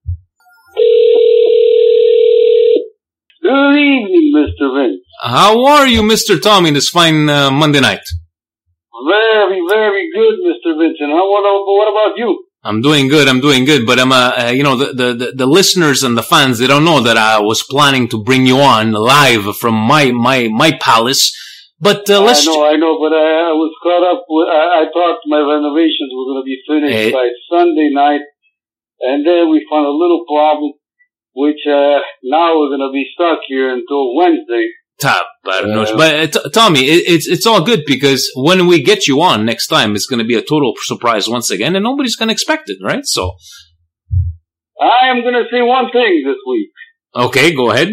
Good 3.45 3.77
evening, 3.77 4.31
Mr. 4.35 4.73
Vince. 4.75 5.03
How 5.21 5.65
are 5.65 5.87
you, 5.87 6.01
Mr. 6.01 6.41
Tommy, 6.41 6.71
this 6.71 6.89
fine 6.89 7.29
uh, 7.29 7.51
Monday 7.51 7.79
night? 7.79 8.01
Very, 9.07 9.61
very 9.69 10.09
good, 10.11 10.35
Mr. 10.49 10.75
Vincent. 10.79 11.11
How, 11.11 11.29
what, 11.29 11.43
what 11.43 11.89
about 11.91 12.17
you? 12.17 12.43
I'm 12.63 12.81
doing 12.81 13.07
good. 13.07 13.27
I'm 13.27 13.41
doing 13.41 13.65
good. 13.65 13.85
But 13.85 13.99
I'm, 13.99 14.11
uh, 14.11 14.31
uh, 14.35 14.51
you 14.51 14.63
know, 14.63 14.75
the, 14.75 15.13
the, 15.13 15.33
the 15.35 15.45
listeners 15.45 16.01
and 16.01 16.17
the 16.17 16.23
fans, 16.23 16.57
they 16.57 16.65
don't 16.65 16.85
know 16.85 17.01
that 17.01 17.17
I 17.17 17.39
was 17.39 17.61
planning 17.69 18.07
to 18.09 18.23
bring 18.23 18.47
you 18.47 18.57
on 18.57 18.93
live 18.93 19.55
from 19.57 19.75
my, 19.75 20.11
my, 20.11 20.47
my 20.47 20.71
palace 20.81 21.31
but 21.79 22.09
uh, 22.09 22.23
let's. 22.23 22.47
I 22.47 22.51
know, 22.51 22.65
I 22.65 22.75
know, 22.77 22.93
but 23.03 23.11
I, 23.11 23.51
I 23.51 23.53
was 23.53 23.75
caught 23.83 24.05
up 24.07 24.23
with. 24.31 24.47
I, 24.47 24.63
I 24.79 24.83
thought 24.95 25.19
my 25.27 25.43
renovations 25.43 26.07
were 26.15 26.27
going 26.31 26.41
to 26.41 26.47
be 26.47 26.59
finished 26.63 26.95
hey. 26.95 27.11
by 27.11 27.27
Sunday 27.51 27.91
night, 27.91 28.23
and 29.03 29.27
then 29.27 29.51
we 29.51 29.67
found 29.69 29.83
a 29.83 29.91
little 29.91 30.23
problem, 30.23 30.71
which 31.35 31.59
uh, 31.67 31.99
now 32.23 32.57
we're 32.57 32.69
going 32.69 32.87
to 32.87 32.93
be 32.93 33.05
stuck 33.13 33.39
here 33.47 33.69
until 33.69 34.15
Wednesday. 34.15 34.69
Top, 34.97 35.27
uh, 35.43 35.85
but 35.97 36.31
t- 36.31 36.49
Tommy, 36.53 36.87
it, 36.87 37.03
it's 37.05 37.27
it's 37.27 37.45
all 37.45 37.61
good 37.61 37.83
because 37.85 38.31
when 38.33 38.65
we 38.65 38.81
get 38.81 39.07
you 39.07 39.21
on 39.21 39.43
next 39.45 39.67
time, 39.67 39.93
it's 39.93 40.07
going 40.07 40.23
to 40.23 40.25
be 40.25 40.35
a 40.35 40.41
total 40.41 40.71
surprise 40.79 41.27
once 41.27 41.51
again, 41.51 41.75
and 41.75 41.83
nobody's 41.83 42.15
going 42.15 42.29
to 42.29 42.33
expect 42.33 42.69
it, 42.69 42.77
right? 42.81 43.05
So, 43.05 43.35
I 44.79 45.11
am 45.11 45.19
going 45.21 45.35
to 45.35 45.43
say 45.51 45.61
one 45.61 45.91
thing 45.91 46.23
this 46.25 46.39
week. 46.47 46.71
Okay, 47.13 47.53
go 47.53 47.71
ahead. 47.71 47.89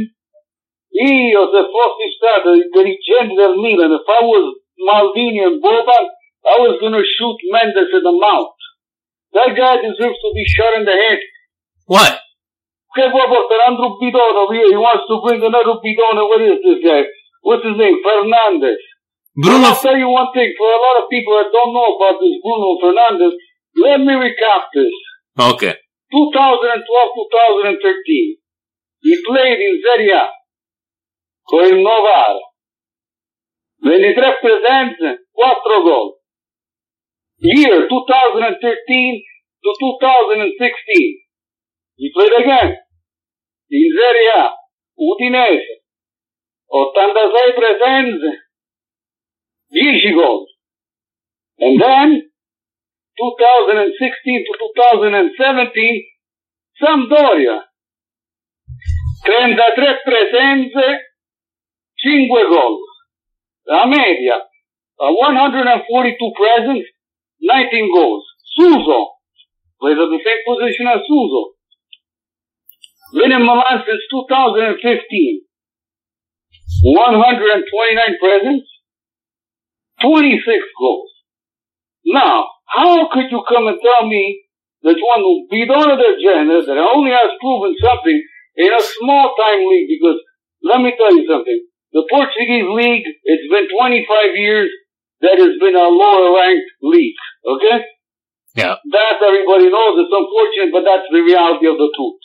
Io 0.95 1.43
se 1.51 1.63
fossi 1.75 2.07
stato 2.15 2.55
il 2.55 2.71
dirigente 2.71 3.35
del 3.35 3.57
Milan, 3.59 3.91
if 3.91 4.07
I 4.07 4.23
was 4.23 4.55
Maldini 4.79 5.43
and 5.43 5.61
Boban, 5.61 6.07
I 6.47 6.61
was 6.63 6.79
going 6.79 6.95
to 6.95 7.03
shoot 7.03 7.37
Mendes 7.51 7.91
in 7.91 8.03
the 8.05 8.13
mouth. 8.15 8.55
That 9.33 9.57
guy 9.59 9.83
deserves 9.83 10.19
to 10.23 10.31
be 10.35 10.45
shot 10.47 10.79
in 10.79 10.85
the 10.85 10.93
head. 10.93 11.19
What? 11.87 12.22
Che 12.93 13.09
vuoi 13.09 13.25
portare 13.27 13.65
Andrew 13.65 13.97
Bidone? 13.97 14.69
He 14.69 14.77
wants 14.77 15.09
to 15.09 15.17
bring 15.25 15.41
another 15.43 15.81
Bidone. 15.81 16.29
What 16.29 16.45
is 16.45 16.61
this 16.61 16.85
guy? 16.85 17.09
What's 17.41 17.65
his 17.65 17.73
name? 17.77 17.97
Fernandes. 18.05 18.77
Bruno. 19.35 19.69
I'll 19.73 19.81
tell 19.81 19.97
you 19.97 20.11
one 20.13 20.31
thing. 20.33 20.53
For 20.57 20.69
a 20.69 20.77
lot 20.77 20.99
of 21.01 21.09
people 21.09 21.33
that 21.41 21.49
don't 21.49 21.73
know 21.73 21.97
about 21.97 22.21
this 22.21 22.37
Bruno 22.45 22.77
Fernandes, 22.77 23.33
let 23.81 24.05
me 24.05 24.13
recap 24.13 24.69
this. 24.77 24.93
Okay. 25.41 25.73
2012-2013. 26.13 28.37
He 29.01 29.17
played 29.25 29.57
in 29.59 29.81
Serie 29.81 30.13
A 30.13 30.29
con 31.43 31.65
il 31.65 31.81
Novara. 31.81 32.37
23 33.81 34.39
presenze, 34.41 35.29
4 35.33 35.83
gol. 35.83 36.21
Year 37.39 37.89
2013 37.89 39.23
to 39.61 39.73
2016. 39.79 41.22
He 42.03 42.11
played 42.11 42.35
again. 42.35 42.75
In 43.71 43.87
Serie 43.95 44.31
A, 44.35 44.51
Udinese. 44.99 45.83
86 46.75 47.55
presenze, 47.55 48.27
10 49.71 50.15
gol. 50.17 50.47
And 51.61 51.81
then, 51.81 52.23
2016 53.17 54.45
to 54.47 54.53
2017, 54.75 56.03
Sampdoria. 56.83 57.63
33 59.25 60.03
presenze, 60.03 60.87
5 62.03 62.49
gol. 62.51 62.81
La 63.69 63.87
media, 63.87 64.43
uh, 64.99 65.13
142 65.13 66.33
presents, 66.35 66.89
19 67.41 67.95
goals. 67.95 68.25
Suso 68.59 69.23
plays 69.79 69.99
at 70.03 70.11
the 70.11 70.19
same 70.19 70.43
position 70.45 70.89
as 70.89 71.07
Suso. 71.07 71.52
Been 73.13 73.33
in 73.33 73.45
Milan 73.45 73.85
since 73.85 74.05
2015. 74.09 75.45
129 76.83 78.17
presents, 78.19 78.69
26 80.01 80.43
goals. 80.81 81.13
Now, 82.07 82.49
how 82.67 83.07
could 83.13 83.31
you 83.31 83.45
come 83.47 83.69
and 83.69 83.79
tell 83.79 84.09
me 84.09 84.43
that 84.83 84.97
one 84.97 85.23
will 85.23 85.47
beat 85.51 85.69
bidone 85.69 85.95
del 85.95 86.17
genere 86.19 86.65
that 86.65 86.79
only 86.81 87.13
has 87.13 87.37
proven 87.39 87.77
something 87.79 88.19
in 88.57 88.73
a 88.73 88.83
small 88.83 89.37
time 89.37 89.61
league? 89.61 89.93
Because 89.93 90.19
let 90.65 90.81
me 90.81 90.97
tell 90.97 91.15
you 91.15 91.29
something. 91.29 91.61
The 91.93 92.09
Portuguese 92.09 92.67
league, 92.73 93.05
it's 93.23 93.49
been 93.53 93.69
25 93.69 94.41
years 94.41 94.71
that 95.21 95.37
has 95.39 95.55
been 95.61 95.77
a 95.77 95.87
lower 95.87 96.35
ranked 96.35 96.71
league. 96.81 97.21
Okay? 97.45 97.85
Yeah. 98.57 98.81
That 98.91 99.21
everybody 99.21 99.69
knows. 99.69 100.01
It's 100.01 100.11
unfortunate, 100.11 100.73
but 100.73 100.89
that's 100.89 101.07
the 101.13 101.21
reality 101.21 101.69
of 101.69 101.77
the 101.77 101.93
truth. 101.93 102.23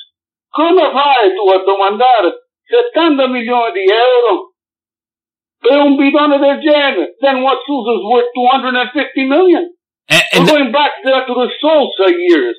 Come 0.55 0.91
fai 0.91 1.33
tu 1.35 1.43
a 1.49 1.63
domandare 1.63 2.51
70 2.65 3.27
milioni 3.27 3.71
di 3.71 3.83
euro 3.85 4.53
per 5.59 5.79
un 5.79 5.95
bidone 5.95 6.37
del 6.39 6.59
genere? 6.59 7.15
Then 7.19 7.41
what 7.41 7.59
Sousa's 7.65 8.03
worth 8.03 8.31
250 8.33 9.27
million? 9.27 9.73
And, 10.09 10.23
and 10.33 10.47
We're 10.47 10.51
going 10.57 10.71
back 10.71 11.03
there 11.03 11.25
to 11.25 11.33
the 11.33 11.49
Sosa 11.59 12.11
years. 12.15 12.57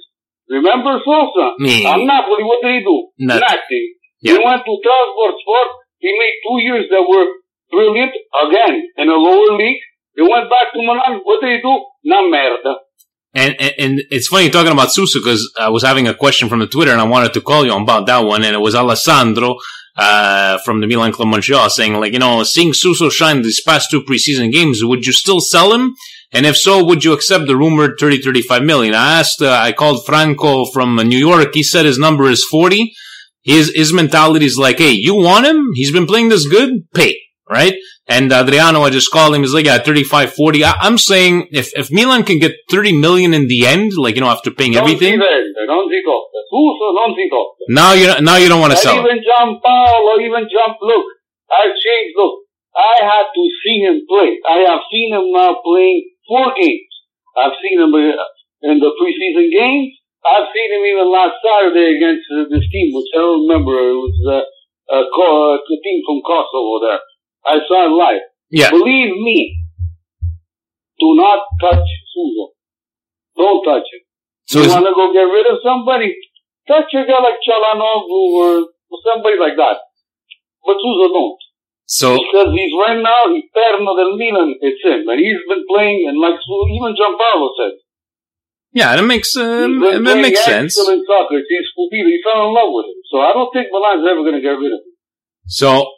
Remember 0.48 1.00
Sosa? 1.04 1.54
Me. 1.58 1.84
I'm 1.86 2.04
Napoli, 2.06 2.44
what 2.44 2.60
did 2.62 2.78
he 2.78 2.80
do? 2.84 3.08
Nothing. 3.18 3.40
Nothing. 3.40 3.86
Yeah. 4.20 4.32
He 4.32 4.44
went 4.44 4.64
to 4.64 4.74
Transport 4.82 5.34
Sport 5.40 5.68
he 5.98 6.10
made 6.14 6.36
two 6.46 6.58
years 6.62 6.86
that 6.90 7.02
were 7.02 7.26
brilliant 7.70 8.14
again 8.14 8.86
in 8.96 9.08
a 9.08 9.18
lower 9.18 9.56
league. 9.58 9.82
He 10.14 10.22
went 10.22 10.48
back 10.48 10.70
to 10.72 10.78
Milan. 10.78 11.20
What 11.24 11.42
did 11.42 11.58
he 11.58 11.62
do? 11.62 11.74
Na 12.04 12.22
merda. 12.22 12.86
And, 13.34 13.54
and, 13.60 13.74
and 13.78 14.00
it's 14.10 14.28
funny 14.28 14.50
talking 14.50 14.72
about 14.72 14.92
Suso 14.92 15.20
because 15.20 15.52
I 15.60 15.68
was 15.68 15.82
having 15.82 16.08
a 16.08 16.14
question 16.14 16.48
from 16.48 16.60
the 16.60 16.66
Twitter 16.66 16.92
and 16.92 17.00
I 17.00 17.04
wanted 17.04 17.34
to 17.34 17.40
call 17.40 17.64
you 17.64 17.74
about 17.74 18.06
that 18.06 18.20
one. 18.20 18.42
And 18.42 18.54
it 18.54 18.60
was 18.60 18.74
Alessandro 18.74 19.56
uh, 19.96 20.58
from 20.58 20.80
the 20.80 20.86
Milan 20.86 21.12
Club 21.12 21.28
Montreal 21.28 21.70
saying, 21.70 21.94
like, 21.94 22.12
you 22.12 22.18
know, 22.18 22.42
seeing 22.42 22.72
Suso 22.72 23.08
shine 23.10 23.42
these 23.42 23.60
past 23.60 23.90
two 23.90 24.02
preseason 24.02 24.52
games, 24.52 24.82
would 24.82 25.06
you 25.06 25.12
still 25.12 25.40
sell 25.40 25.72
him? 25.72 25.94
And 26.32 26.46
if 26.46 26.56
so, 26.56 26.84
would 26.84 27.04
you 27.04 27.12
accept 27.12 27.46
the 27.46 27.56
rumored 27.56 27.92
30, 27.98 28.22
35 28.22 28.62
million? 28.62 28.94
I 28.94 29.18
asked, 29.18 29.40
uh, 29.40 29.50
I 29.50 29.72
called 29.72 30.04
Franco 30.04 30.66
from 30.66 30.96
New 30.96 31.18
York. 31.18 31.54
He 31.54 31.62
said 31.62 31.86
his 31.86 31.98
number 31.98 32.28
is 32.28 32.44
40 32.44 32.92
his 33.48 33.72
his 33.74 33.92
mentality 33.92 34.44
is 34.44 34.58
like, 34.58 34.78
hey, 34.78 34.90
you 34.90 35.14
want 35.14 35.46
him? 35.46 35.70
He's 35.74 35.90
been 35.90 36.06
playing 36.06 36.28
this 36.28 36.46
good, 36.46 36.70
pay, 36.94 37.16
right? 37.48 37.74
And 38.08 38.32
Adriano, 38.32 38.82
I 38.82 38.90
just 38.90 39.12
called 39.12 39.34
him. 39.34 39.42
He's 39.42 39.52
like, 39.52 39.66
yeah, 39.66 39.78
35, 39.78 40.32
40. 40.32 40.64
I, 40.64 40.86
am 40.86 40.96
saying 40.96 41.48
if, 41.52 41.76
if 41.76 41.92
Milan 41.92 42.24
can 42.24 42.38
get 42.38 42.56
30 42.70 42.96
million 42.96 43.34
in 43.34 43.48
the 43.48 43.66
end, 43.66 43.92
like, 43.98 44.14
you 44.14 44.22
know, 44.22 44.32
after 44.32 44.50
paying 44.50 44.72
non 44.72 44.82
everything. 44.84 45.18
non 45.18 45.84
si 45.92 46.00
costa. 46.00 46.38
Suso 46.48 46.92
non 46.96 47.12
si 47.14 47.28
costa. 47.28 47.64
Now 47.68 47.92
you 47.92 48.08
now 48.24 48.36
you 48.36 48.48
don't 48.48 48.60
want 48.64 48.72
to 48.72 48.78
sell. 48.80 48.96
Even 48.96 49.20
Giampaolo, 49.20 50.16
even 50.24 50.48
Jump, 50.48 50.80
look, 50.80 51.04
I've 51.52 51.76
changed, 51.76 52.16
look, 52.16 52.48
I 52.72 53.04
had 53.04 53.26
to 53.28 53.44
see 53.60 53.84
him 53.84 54.00
play. 54.08 54.40
I 54.40 54.64
have 54.72 54.80
seen 54.88 55.12
him 55.12 55.28
now 55.28 55.60
playing 55.60 56.08
four 56.26 56.56
games. 56.56 56.88
I've 57.36 57.60
seen 57.60 57.76
him, 57.76 57.92
uh, 57.92 58.24
in 58.72 58.80
the 58.80 58.90
preseason 58.96 59.52
games. 59.52 60.00
I've 60.24 60.48
seen 60.50 60.72
him 60.72 60.82
even 60.82 61.12
last 61.12 61.38
Saturday 61.44 62.00
against 62.00 62.24
uh, 62.32 62.48
this 62.50 62.66
team, 62.72 62.90
which 62.96 63.12
I 63.14 63.20
don't 63.20 63.44
remember. 63.46 63.76
It 63.76 64.00
was 64.00 64.16
uh, 64.26 64.44
a, 64.96 65.00
co- 65.12 65.60
a 65.60 65.76
team 65.84 66.00
from 66.08 66.24
Kosovo 66.24 66.80
there. 66.82 67.00
I 67.48 67.58
saw 67.66 67.86
him 67.86 67.92
live. 67.96 68.22
Yeah. 68.50 68.70
Believe 68.70 69.16
me, 69.16 69.56
do 71.00 71.14
not 71.16 71.44
touch 71.60 71.88
Suso. 72.12 72.52
Don't 73.36 73.62
touch 73.64 73.86
him. 73.88 74.02
So 74.46 74.62
you 74.62 74.68
want 74.68 74.86
to 74.88 74.94
go 74.96 75.12
get 75.12 75.28
rid 75.28 75.46
of 75.48 75.60
somebody? 75.62 76.16
Touch 76.66 76.92
a 76.92 77.04
guy 77.04 77.20
like 77.20 77.40
Calhanoglu 77.44 78.22
or 78.36 78.68
somebody 79.04 79.36
like 79.38 79.56
that. 79.56 79.78
But 80.64 80.76
Suso 80.80 81.08
don't. 81.12 81.40
So 81.88 82.20
Because 82.20 82.52
he's 82.52 82.72
right 82.76 83.00
now, 83.00 83.32
he's 83.32 83.48
perno 83.48 83.96
del 83.96 84.16
Milan, 84.20 84.56
it's 84.60 84.84
him. 84.84 85.08
And 85.08 85.18
he's 85.20 85.40
been 85.48 85.64
playing, 85.64 86.04
and 86.08 86.20
like 86.20 86.36
even 86.36 86.92
Giampaolo 86.92 87.48
said, 87.56 87.80
yeah, 88.72 88.96
that 88.96 89.02
makes 89.02 89.34
uh, 89.34 89.64
that 89.64 90.00
playing 90.04 90.20
makes 90.20 90.44
sense. 90.44 90.76
He's 90.76 90.86
fell 92.22 92.44
in 92.44 92.52
love 92.52 92.68
with 92.68 92.84
him. 92.84 93.00
So 93.10 93.16
I 93.24 93.32
don't 93.32 93.48
think 93.52 93.72
Milan's 93.72 94.04
ever 94.04 94.20
going 94.20 94.36
to 94.36 94.44
get 94.44 94.60
rid 94.60 94.72
of 94.76 94.84
him. 94.84 94.92
So 95.46 95.88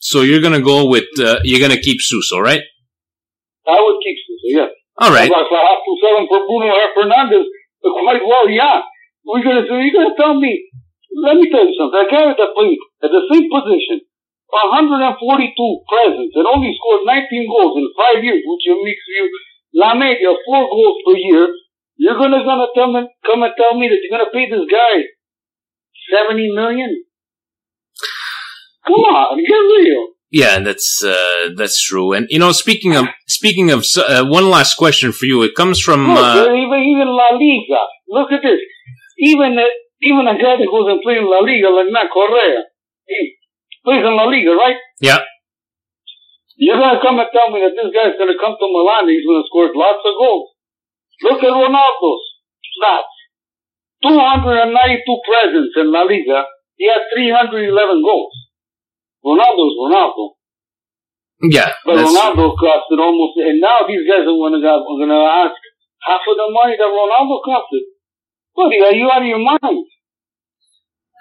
so 0.00 0.24
you're 0.24 0.40
gonna 0.40 0.64
go 0.64 0.88
with 0.88 1.04
uh, 1.20 1.44
you're 1.44 1.60
gonna 1.60 1.80
keep 1.80 2.00
Suso, 2.00 2.40
right? 2.40 2.64
I 3.68 3.76
would 3.76 3.98
keep 4.00 4.16
Suso, 4.24 4.48
yes. 4.48 4.70
All 4.96 5.12
right. 5.12 5.28
I 5.28 5.40
have 5.44 5.84
to 5.84 5.92
sell 6.00 6.16
him 6.16 6.26
for 6.26 6.40
Bruno 6.48 6.72
Fernandes, 6.96 7.44
quite 7.84 8.24
well, 8.24 8.48
yeah. 8.48 8.80
We're 9.24 9.44
gonna, 9.44 9.68
so 9.68 9.76
you're 9.76 9.92
gonna 9.92 10.16
tell 10.16 10.40
me, 10.40 10.72
let 11.12 11.36
me 11.36 11.52
tell 11.52 11.68
you 11.68 11.76
something. 11.76 12.00
I 12.00 12.08
guy 12.08 12.32
that 12.32 12.56
played 12.56 12.80
at 13.04 13.12
the 13.12 13.22
same 13.28 13.48
position, 13.52 14.00
142 14.48 15.20
presents, 15.20 16.32
and 16.32 16.48
only 16.48 16.72
scored 16.80 17.04
19 17.04 17.44
goals 17.44 17.76
in 17.76 17.84
five 17.92 18.24
years, 18.24 18.40
which 18.40 18.64
makes 18.80 19.04
you 19.04 19.28
La 19.76 19.92
Media 19.92 20.32
four 20.48 20.64
goals 20.64 20.96
per 21.04 21.16
year. 21.16 21.52
You're 22.00 22.16
gonna, 22.16 22.40
gonna 22.40 22.72
tell 22.72 22.88
me, 22.88 23.04
come 23.20 23.44
and 23.44 23.52
tell 23.52 23.76
me 23.76 23.92
that 23.92 24.00
you're 24.00 24.16
gonna 24.16 24.32
pay 24.32 24.48
this 24.48 24.64
guy 24.64 25.04
70 26.10 26.56
million? 26.56 27.04
Come 28.90 29.06
on, 29.06 29.38
get 29.38 29.54
real. 29.54 30.08
Yeah, 30.30 30.58
that's 30.60 31.02
uh, 31.02 31.50
that's 31.56 31.78
true. 31.82 32.12
And 32.12 32.26
you 32.30 32.38
know, 32.38 32.50
speaking 32.52 32.94
of 32.94 33.06
speaking 33.26 33.70
of 33.70 33.84
uh, 33.98 34.24
one 34.26 34.50
last 34.50 34.74
question 34.74 35.12
for 35.12 35.26
you. 35.26 35.42
It 35.42 35.54
comes 35.54 35.78
from 35.78 36.06
Look, 36.06 36.18
uh, 36.18 36.50
even 36.50 36.80
even 36.86 37.08
La 37.10 37.34
Liga. 37.34 37.82
Look 38.08 38.30
at 38.30 38.42
this. 38.42 38.58
Even 39.18 39.58
uh, 39.58 39.66
even 40.02 40.26
a 40.26 40.34
guy 40.38 40.54
that 40.58 40.70
goes 40.70 40.86
and 40.90 41.02
plays 41.02 41.18
in 41.18 41.26
La 41.26 41.42
Liga, 41.42 41.70
like 41.70 41.90
Matt 41.90 42.10
Correa, 42.14 42.62
he 43.06 43.34
plays 43.84 44.02
in 44.06 44.14
La 44.14 44.26
Liga, 44.26 44.54
right? 44.54 44.78
yeah. 45.00 45.18
You're 46.60 46.76
gonna 46.76 47.00
come 47.00 47.16
and 47.18 47.30
tell 47.32 47.48
me 47.48 47.64
that 47.64 47.72
this 47.72 47.88
guy's 47.88 48.20
gonna 48.20 48.36
come 48.36 48.52
to 48.52 48.66
Milan 48.68 49.08
and 49.08 49.16
he's 49.16 49.24
gonna 49.24 49.48
score 49.48 49.72
lots 49.72 50.04
of 50.04 50.12
goals. 50.12 50.52
Look 51.24 51.40
at 51.40 51.56
Ronaldo's 51.56 52.24
stats. 52.76 53.16
292 54.04 54.68
presents 55.24 55.74
in 55.76 55.88
La 55.90 56.04
Liga. 56.04 56.44
He 56.76 56.84
had 56.88 57.08
311 57.16 58.04
goals. 58.04 58.49
Ronaldo's 59.24 59.74
Ronaldo. 59.78 60.34
Yeah, 61.42 61.72
But 61.84 61.96
that's- 61.96 62.12
Ronaldo 62.14 62.54
costed 62.56 62.98
almost, 63.00 63.38
and 63.38 63.60
now 63.60 63.78
these 63.88 64.04
guys 64.08 64.26
are 64.26 64.36
are 64.36 64.98
gonna 65.00 65.24
ask 65.44 65.56
half 66.06 66.20
of 66.28 66.36
the 66.36 66.48
money 66.50 66.76
that 66.76 66.84
Ronaldo 66.84 67.40
costed. 67.44 67.84
Buddy, 68.56 68.80
are 68.80 68.94
you 68.94 69.08
out 69.10 69.22
of 69.22 69.28
your 69.28 69.38
mind? 69.38 69.86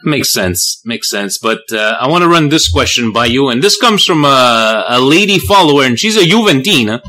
Makes 0.03 0.31
sense. 0.31 0.81
Makes 0.85 1.09
sense. 1.09 1.37
But 1.37 1.61
uh, 1.71 1.97
I 1.99 2.07
want 2.07 2.23
to 2.23 2.29
run 2.29 2.49
this 2.49 2.69
question 2.71 3.11
by 3.11 3.25
you, 3.25 3.49
and 3.49 3.61
this 3.61 3.77
comes 3.79 4.05
from 4.05 4.23
a, 4.23 4.85
a 4.87 4.99
lady 4.99 5.39
follower, 5.39 5.83
and 5.83 5.99
she's 5.99 6.15
a 6.15 6.21
Juventina. 6.25 7.01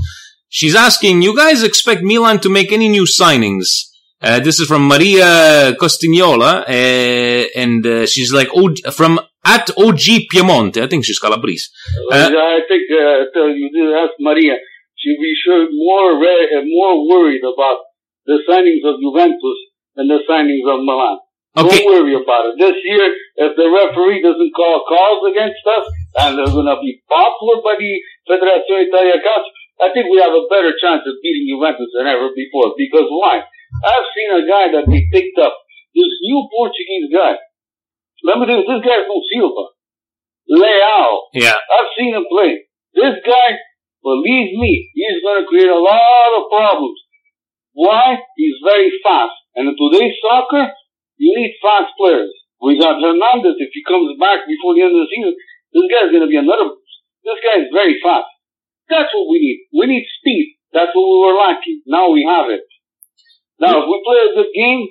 She's 0.49 0.75
asking, 0.75 1.23
you 1.23 1.37
guys 1.37 1.63
expect 1.63 2.03
Milan 2.03 2.41
to 2.41 2.49
make 2.49 2.73
any 2.73 2.89
new 2.89 3.05
signings? 3.05 3.67
Uh, 4.21 4.41
this 4.41 4.59
is 4.59 4.67
from 4.67 4.89
Maria 4.89 5.73
Costignola, 5.81 6.65
uh, 6.69 7.49
and 7.55 7.87
uh, 7.87 8.07
she's 8.07 8.33
like, 8.33 8.49
OG, 8.55 8.93
from 8.93 9.21
at 9.45 9.71
OG 9.77 10.29
Piemonte. 10.33 10.83
I 10.83 10.89
think 10.89 11.05
she's 11.05 11.19
Calabrese. 11.19 11.69
Uh, 12.13 12.29
I 12.29 12.61
think 12.69 12.85
uh, 12.93 13.47
you 13.47 13.71
did 13.73 13.95
ask 13.95 14.13
Maria. 14.21 14.57
She'd 14.97 15.21
be 15.21 15.35
sure 15.45 15.65
more 15.73 16.21
re- 16.21 16.51
uh, 16.53 16.65
more 16.67 17.09
worried 17.09 17.41
about 17.41 17.79
the 18.27 18.39
signings 18.45 18.85
of 18.85 19.01
Juventus 19.01 19.59
than 19.97 20.09
the 20.09 20.21
signings 20.29 20.69
of 20.69 20.85
Milan. 20.85 21.19
Okay. 21.57 21.83
Don't 21.83 21.89
worry 21.91 22.15
about 22.15 22.53
it. 22.53 22.63
This 22.63 22.79
year, 22.85 23.11
if 23.43 23.57
the 23.59 23.67
referee 23.67 24.23
doesn't 24.23 24.55
call 24.55 24.87
calls 24.87 25.27
against 25.27 25.65
us, 25.67 25.85
and 26.23 26.39
they're 26.39 26.53
going 26.53 26.71
to 26.71 26.79
be 26.79 27.03
popular 27.11 27.59
by 27.65 27.75
the 27.75 27.93
Federazione 28.29 28.87
Italia 28.87 29.19
Calcio, 29.19 29.51
I 29.83 29.91
think 29.91 30.13
we 30.13 30.23
have 30.23 30.37
a 30.37 30.47
better 30.47 30.71
chance 30.79 31.03
of 31.09 31.19
beating 31.25 31.51
Juventus 31.51 31.91
than 31.97 32.07
ever 32.07 32.31
before. 32.37 32.77
Because 32.79 33.09
why? 33.09 33.43
I've 33.43 34.09
seen 34.15 34.31
a 34.31 34.45
guy 34.47 34.65
that 34.79 34.87
they 34.87 35.03
picked 35.11 35.41
up, 35.43 35.57
this 35.91 36.13
new 36.23 36.39
Portuguese 36.55 37.11
guy. 37.11 37.35
Remember 38.25 38.47
this, 38.47 38.65
this 38.69 38.83
guy 38.85 39.01
from 39.07 39.21
Silva. 39.33 39.65
Leao. 40.51 41.31
Yeah. 41.33 41.57
I've 41.57 41.93
seen 41.97 42.15
him 42.15 42.27
play. 42.29 42.67
This 42.93 43.23
guy, 43.23 43.49
believe 44.03 44.59
me, 44.59 44.91
he's 44.95 45.23
going 45.23 45.43
to 45.43 45.49
create 45.49 45.71
a 45.71 45.79
lot 45.79 46.31
of 46.37 46.51
problems. 46.51 46.99
Why? 47.73 48.19
He's 48.37 48.59
very 48.65 48.91
fast. 49.03 49.37
And 49.55 49.71
in 49.71 49.75
today's 49.79 50.15
soccer, 50.21 50.75
you 51.17 51.31
need 51.39 51.55
fast 51.63 51.95
players. 51.97 52.35
We 52.61 52.79
got 52.79 53.01
Hernandez. 53.01 53.57
If 53.57 53.71
he 53.73 53.83
comes 53.87 54.19
back 54.21 54.45
before 54.45 54.75
the 54.75 54.83
end 54.85 54.93
of 54.93 55.07
the 55.07 55.11
season, 55.11 55.35
this 55.73 55.87
guy's 55.89 56.13
going 56.13 56.27
to 56.27 56.31
be 56.31 56.37
another. 56.37 56.77
This 57.25 57.41
guy 57.41 57.63
is 57.63 57.71
very 57.73 57.97
fast. 58.03 58.29
That's 58.91 59.09
what 59.15 59.31
we 59.31 59.39
need. 59.39 59.59
We 59.71 59.87
need 59.87 60.05
speed. 60.19 60.59
That's 60.75 60.91
what 60.93 61.07
we 61.07 61.19
were 61.25 61.39
lacking. 61.39 61.83
Now 61.87 62.11
we 62.11 62.27
have 62.27 62.51
it. 62.51 62.67
Now, 63.61 63.81
if 63.81 63.87
we 63.87 63.97
play 64.03 64.21
a 64.25 64.35
good 64.35 64.53
game, 64.57 64.89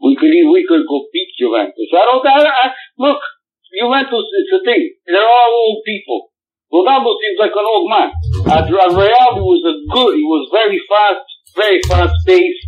we 0.00 0.16
could 0.16 0.32
we 0.32 0.64
could 0.64 0.84
go 0.88 1.04
beat 1.12 1.30
Juventus. 1.36 1.92
I 1.92 2.02
don't. 2.08 2.24
I, 2.24 2.40
I, 2.48 2.66
look, 2.96 3.20
Juventus 3.68 4.26
is 4.26 4.48
a 4.56 4.60
thing. 4.64 4.96
They're 5.06 5.20
all 5.20 5.52
old 5.52 5.80
people. 5.84 6.32
Ronaldo 6.72 7.12
seems 7.20 7.38
like 7.38 7.52
an 7.52 7.66
old 7.66 7.86
man. 7.90 8.08
At, 8.46 8.70
at 8.70 8.94
Real, 8.94 9.30
he 9.36 9.42
was 9.42 9.62
a 9.66 9.74
good. 9.90 10.12
He 10.16 10.24
was 10.24 10.48
very 10.54 10.80
fast, 10.88 11.26
very 11.52 11.80
fast 11.84 12.14
paced. 12.24 12.64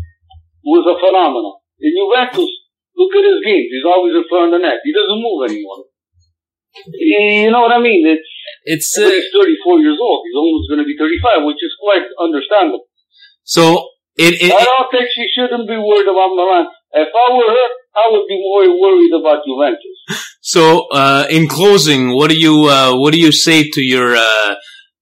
Was 0.63 0.87
a 0.87 0.95
phenomenon. 0.95 1.59
In 1.83 1.91
Juventus, 1.91 2.53
look 2.95 3.13
at 3.19 3.27
his 3.27 3.43
games. 3.43 3.67
He's 3.73 3.89
always 3.89 4.15
in 4.15 4.23
front 4.31 4.55
of 4.55 4.59
the 4.59 4.63
net. 4.63 4.79
He 4.87 4.95
doesn't 4.95 5.19
move 5.19 5.43
anymore. 5.51 5.91
You 6.87 7.51
know 7.51 7.67
what 7.67 7.75
I 7.75 7.83
mean? 7.83 8.07
It's 8.07 8.31
it's 8.65 8.89
uh, 8.97 9.09
he's 9.09 9.29
34 9.35 9.81
years 9.81 9.99
old. 9.99 10.23
He's 10.25 10.39
almost 10.39 10.71
going 10.71 10.81
to 10.81 10.89
be 10.89 10.97
35, 10.97 11.49
which 11.49 11.61
is 11.61 11.75
quite 11.81 12.07
understandable. 12.21 12.87
So 13.43 13.91
it, 14.17 14.39
it, 14.39 14.53
I 14.53 14.63
don't 14.63 14.91
think 14.93 15.11
she 15.11 15.27
shouldn't 15.35 15.67
be 15.67 15.77
worried 15.77 16.07
about 16.07 16.37
Milan. 16.37 16.71
If 16.93 17.09
I 17.09 17.35
were 17.35 17.51
her, 17.51 17.69
I 17.95 18.09
would 18.11 18.27
be 18.29 18.39
more 18.39 18.81
worried 18.81 19.13
about 19.19 19.45
Juventus. 19.47 20.29
So, 20.41 20.89
uh, 20.91 21.27
in 21.31 21.49
closing, 21.49 22.11
what 22.11 22.31
do 22.31 22.37
you 22.39 22.67
uh, 22.67 22.97
what 22.97 23.13
do 23.13 23.21
you 23.21 23.33
say 23.33 23.69
to 23.69 23.81
your 23.81 24.17
uh, 24.17 24.55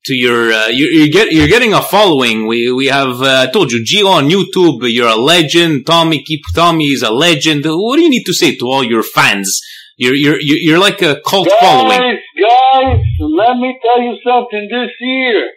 to 0.04 0.14
your 0.14 0.52
uh, 0.52 0.66
you, 0.68 0.86
you 0.86 1.10
get 1.10 1.32
you're 1.32 1.48
getting 1.48 1.72
a 1.72 1.82
following? 1.82 2.46
We 2.46 2.70
we 2.72 2.86
have 2.86 3.22
uh, 3.22 3.46
I 3.48 3.50
told 3.50 3.72
you 3.72 3.84
Gio 3.84 4.06
on 4.06 4.28
YouTube. 4.28 4.90
You're 4.92 5.08
a 5.08 5.16
legend. 5.16 5.86
Tommy 5.86 6.22
keep 6.22 6.42
Tommy 6.54 6.86
is 6.86 7.02
a 7.02 7.10
legend. 7.10 7.64
What 7.64 7.96
do 7.96 8.02
you 8.02 8.10
need 8.10 8.24
to 8.24 8.34
say 8.34 8.56
to 8.56 8.66
all 8.66 8.84
your 8.84 9.02
fans? 9.02 9.60
You're 9.96 10.14
you're 10.14 10.40
you're 10.40 10.58
you're 10.58 10.78
like 10.78 11.02
a 11.02 11.20
cult 11.26 11.48
guys, 11.48 11.58
following. 11.60 12.18
guys, 12.40 13.00
let 13.20 13.56
me 13.58 13.78
tell 13.82 14.00
you 14.00 14.16
something. 14.24 14.68
This 14.70 14.90
year, 15.00 15.50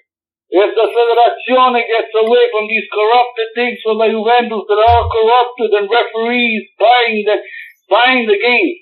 if 0.54 0.70
the 0.78 0.86
Federazione 0.86 1.82
gets 1.82 2.14
away 2.14 2.45
from 2.54 2.70
these 2.70 2.86
corrupted 2.93 3.49
things 3.58 3.82
from 3.82 3.97
the 3.97 4.14
Juventus 4.14 4.62
that 4.70 4.82
are 4.86 5.10
corrupted 5.10 5.70
and 5.82 5.89
referees 5.89 6.70
buying 6.78 7.26
the 7.26 7.38
buying 7.89 8.30
the 8.30 8.38
games, 8.38 8.78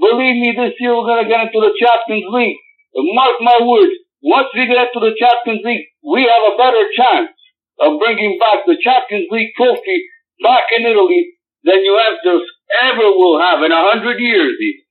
believe 0.00 0.40
me, 0.40 0.56
this 0.56 0.72
year 0.80 0.96
we're 0.96 1.04
gonna 1.04 1.28
get 1.28 1.52
into 1.52 1.60
the 1.60 1.76
Champions 1.76 2.24
League. 2.32 2.56
Mark 2.96 3.36
my 3.44 3.60
words, 3.60 3.92
once 4.24 4.48
we 4.56 4.64
get 4.64 4.96
to 4.96 5.00
the 5.04 5.12
Champions 5.12 5.60
League, 5.60 5.92
we 6.00 6.24
have 6.24 6.44
a 6.48 6.56
better 6.56 6.88
chance 6.96 7.36
of 7.84 8.00
bringing 8.00 8.40
back 8.40 8.64
the 8.64 8.80
Champions 8.80 9.28
League 9.28 9.52
trophy 9.60 10.08
back 10.40 10.72
in 10.72 10.88
Italy 10.88 11.36
than 11.68 11.84
Juventus 11.84 12.48
ever 12.80 13.12
will 13.12 13.44
have 13.44 13.60
in 13.60 13.72
a 13.72 13.84
hundred 13.92 14.20
years. 14.20 14.56
Even. 14.56 14.84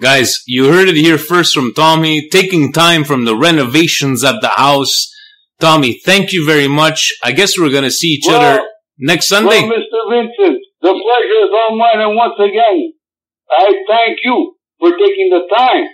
Guys, 0.00 0.42
you 0.46 0.70
heard 0.70 0.88
it 0.88 0.96
here 0.96 1.18
first 1.18 1.54
from 1.54 1.74
Tommy, 1.74 2.28
taking 2.28 2.72
time 2.72 3.02
from 3.02 3.24
the 3.24 3.36
renovations 3.36 4.22
at 4.22 4.40
the 4.40 4.54
house. 4.54 5.10
Tommy, 5.64 5.98
thank 6.04 6.34
you 6.34 6.44
very 6.44 6.68
much. 6.68 6.98
I 7.22 7.32
guess 7.32 7.58
we're 7.58 7.72
gonna 7.72 7.90
see 7.90 8.08
each 8.16 8.26
Well, 8.26 8.36
other 8.36 8.68
next 8.98 9.28
Sunday. 9.28 9.60
Well, 9.62 9.78
Mr. 9.78 10.00
Vincent, 10.10 10.58
the 10.82 10.92
pleasure 11.04 11.40
is 11.46 11.52
all 11.58 11.72
mine, 11.78 12.00
and 12.06 12.14
once 12.14 12.38
again, 12.38 12.92
I 13.50 13.72
thank 13.88 14.18
you 14.22 14.56
for 14.78 14.90
taking 14.90 15.30
the 15.30 15.42
time 15.56 15.86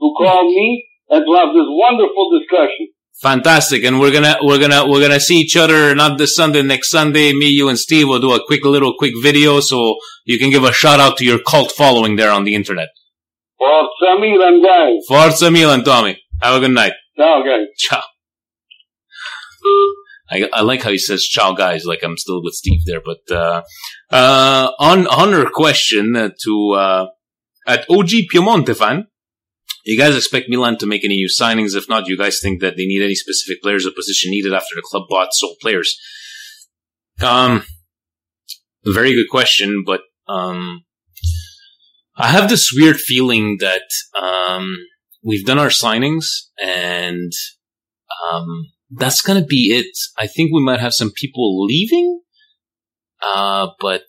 to 0.00 0.06
call 0.18 0.44
me 0.44 0.84
and 1.08 1.24
to 1.24 1.32
have 1.32 1.54
this 1.54 1.64
wonderful 1.66 2.26
discussion. 2.38 2.88
Fantastic, 3.22 3.84
and 3.84 4.00
we're 4.00 4.12
gonna 4.12 4.36
we're 4.42 4.58
gonna 4.58 4.86
we're 4.86 5.00
gonna 5.00 5.18
see 5.28 5.38
each 5.40 5.56
other 5.56 5.94
not 5.94 6.18
this 6.18 6.36
Sunday, 6.36 6.60
next 6.60 6.90
Sunday. 6.90 7.32
Me, 7.32 7.48
you, 7.48 7.70
and 7.70 7.78
Steve 7.78 8.06
will 8.06 8.20
do 8.20 8.32
a 8.34 8.44
quick 8.46 8.64
little 8.66 8.94
quick 8.98 9.14
video 9.22 9.60
so 9.60 9.96
you 10.26 10.38
can 10.38 10.50
give 10.50 10.64
a 10.64 10.74
shout 10.74 11.00
out 11.00 11.16
to 11.16 11.24
your 11.24 11.38
cult 11.38 11.72
following 11.72 12.16
there 12.16 12.30
on 12.30 12.44
the 12.44 12.54
internet. 12.54 12.88
Forza 13.58 14.20
Milan, 14.20 14.62
guys. 14.62 15.00
Forza 15.08 15.50
Milan, 15.50 15.84
Tommy. 15.84 16.22
Have 16.42 16.56
a 16.56 16.60
good 16.60 16.74
night. 16.82 16.92
Ciao, 17.16 17.42
guys. 17.42 17.66
Ciao. 17.78 18.02
I, 20.30 20.48
I 20.52 20.62
like 20.62 20.82
how 20.82 20.90
he 20.90 20.98
says 20.98 21.24
"ciao, 21.24 21.52
guys." 21.52 21.84
Like 21.84 22.02
I'm 22.02 22.16
still 22.16 22.42
with 22.42 22.54
Steve 22.54 22.82
there. 22.86 23.00
But 23.04 23.34
uh, 23.34 23.62
uh, 24.10 24.70
on 24.78 25.06
on 25.08 25.32
her 25.32 25.50
question 25.50 26.12
to 26.14 26.70
uh, 26.72 27.06
at 27.66 27.86
OG 27.90 28.10
Piemonte 28.32 28.76
fan, 28.76 29.06
you 29.84 29.98
guys 29.98 30.16
expect 30.16 30.48
Milan 30.48 30.78
to 30.78 30.86
make 30.86 31.04
any 31.04 31.16
new 31.16 31.28
signings? 31.28 31.74
If 31.74 31.88
not, 31.88 32.06
you 32.06 32.16
guys 32.16 32.40
think 32.40 32.60
that 32.60 32.76
they 32.76 32.86
need 32.86 33.02
any 33.02 33.14
specific 33.14 33.62
players 33.62 33.86
or 33.86 33.90
position 33.90 34.30
needed 34.30 34.52
after 34.52 34.74
the 34.74 34.82
club 34.82 35.04
bought 35.08 35.32
sold 35.32 35.56
players? 35.60 35.98
Um, 37.20 37.64
very 38.84 39.12
good 39.12 39.28
question, 39.30 39.82
but 39.84 40.02
um, 40.28 40.84
I 42.16 42.28
have 42.28 42.48
this 42.48 42.72
weird 42.72 42.96
feeling 42.96 43.58
that 43.60 43.82
um, 44.20 44.76
we've 45.24 45.44
done 45.44 45.58
our 45.58 45.68
signings 45.68 46.24
and 46.62 47.32
um, 48.30 48.66
that's 48.90 49.22
gonna 49.22 49.44
be 49.44 49.72
it. 49.76 49.96
I 50.18 50.26
think 50.26 50.52
we 50.52 50.62
might 50.62 50.80
have 50.80 50.94
some 50.94 51.12
people 51.14 51.64
leaving, 51.64 52.20
uh, 53.22 53.68
but 53.80 54.02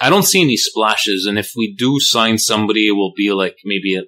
I 0.00 0.10
don't 0.10 0.24
see 0.24 0.42
any 0.42 0.56
splashes. 0.56 1.26
And 1.26 1.38
if 1.38 1.52
we 1.56 1.74
do 1.76 1.98
sign 2.00 2.38
somebody, 2.38 2.88
it 2.88 2.92
will 2.92 3.12
be 3.16 3.32
like 3.32 3.56
maybe 3.64 3.96
a 3.96 4.02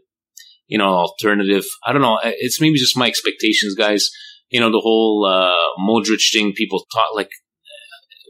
you 0.69 0.79
know 0.79 0.89
alternative. 0.89 1.65
I 1.85 1.93
don't 1.93 2.03
know. 2.03 2.19
It's 2.23 2.61
maybe 2.61 2.79
just 2.79 2.97
my 2.97 3.07
expectations, 3.07 3.75
guys. 3.75 4.11
You 4.51 4.61
know 4.61 4.71
the 4.71 4.81
whole 4.81 5.27
uh, 5.27 5.81
Modric 5.81 6.23
thing. 6.33 6.53
People 6.53 6.85
talk 6.93 7.15
like 7.15 7.31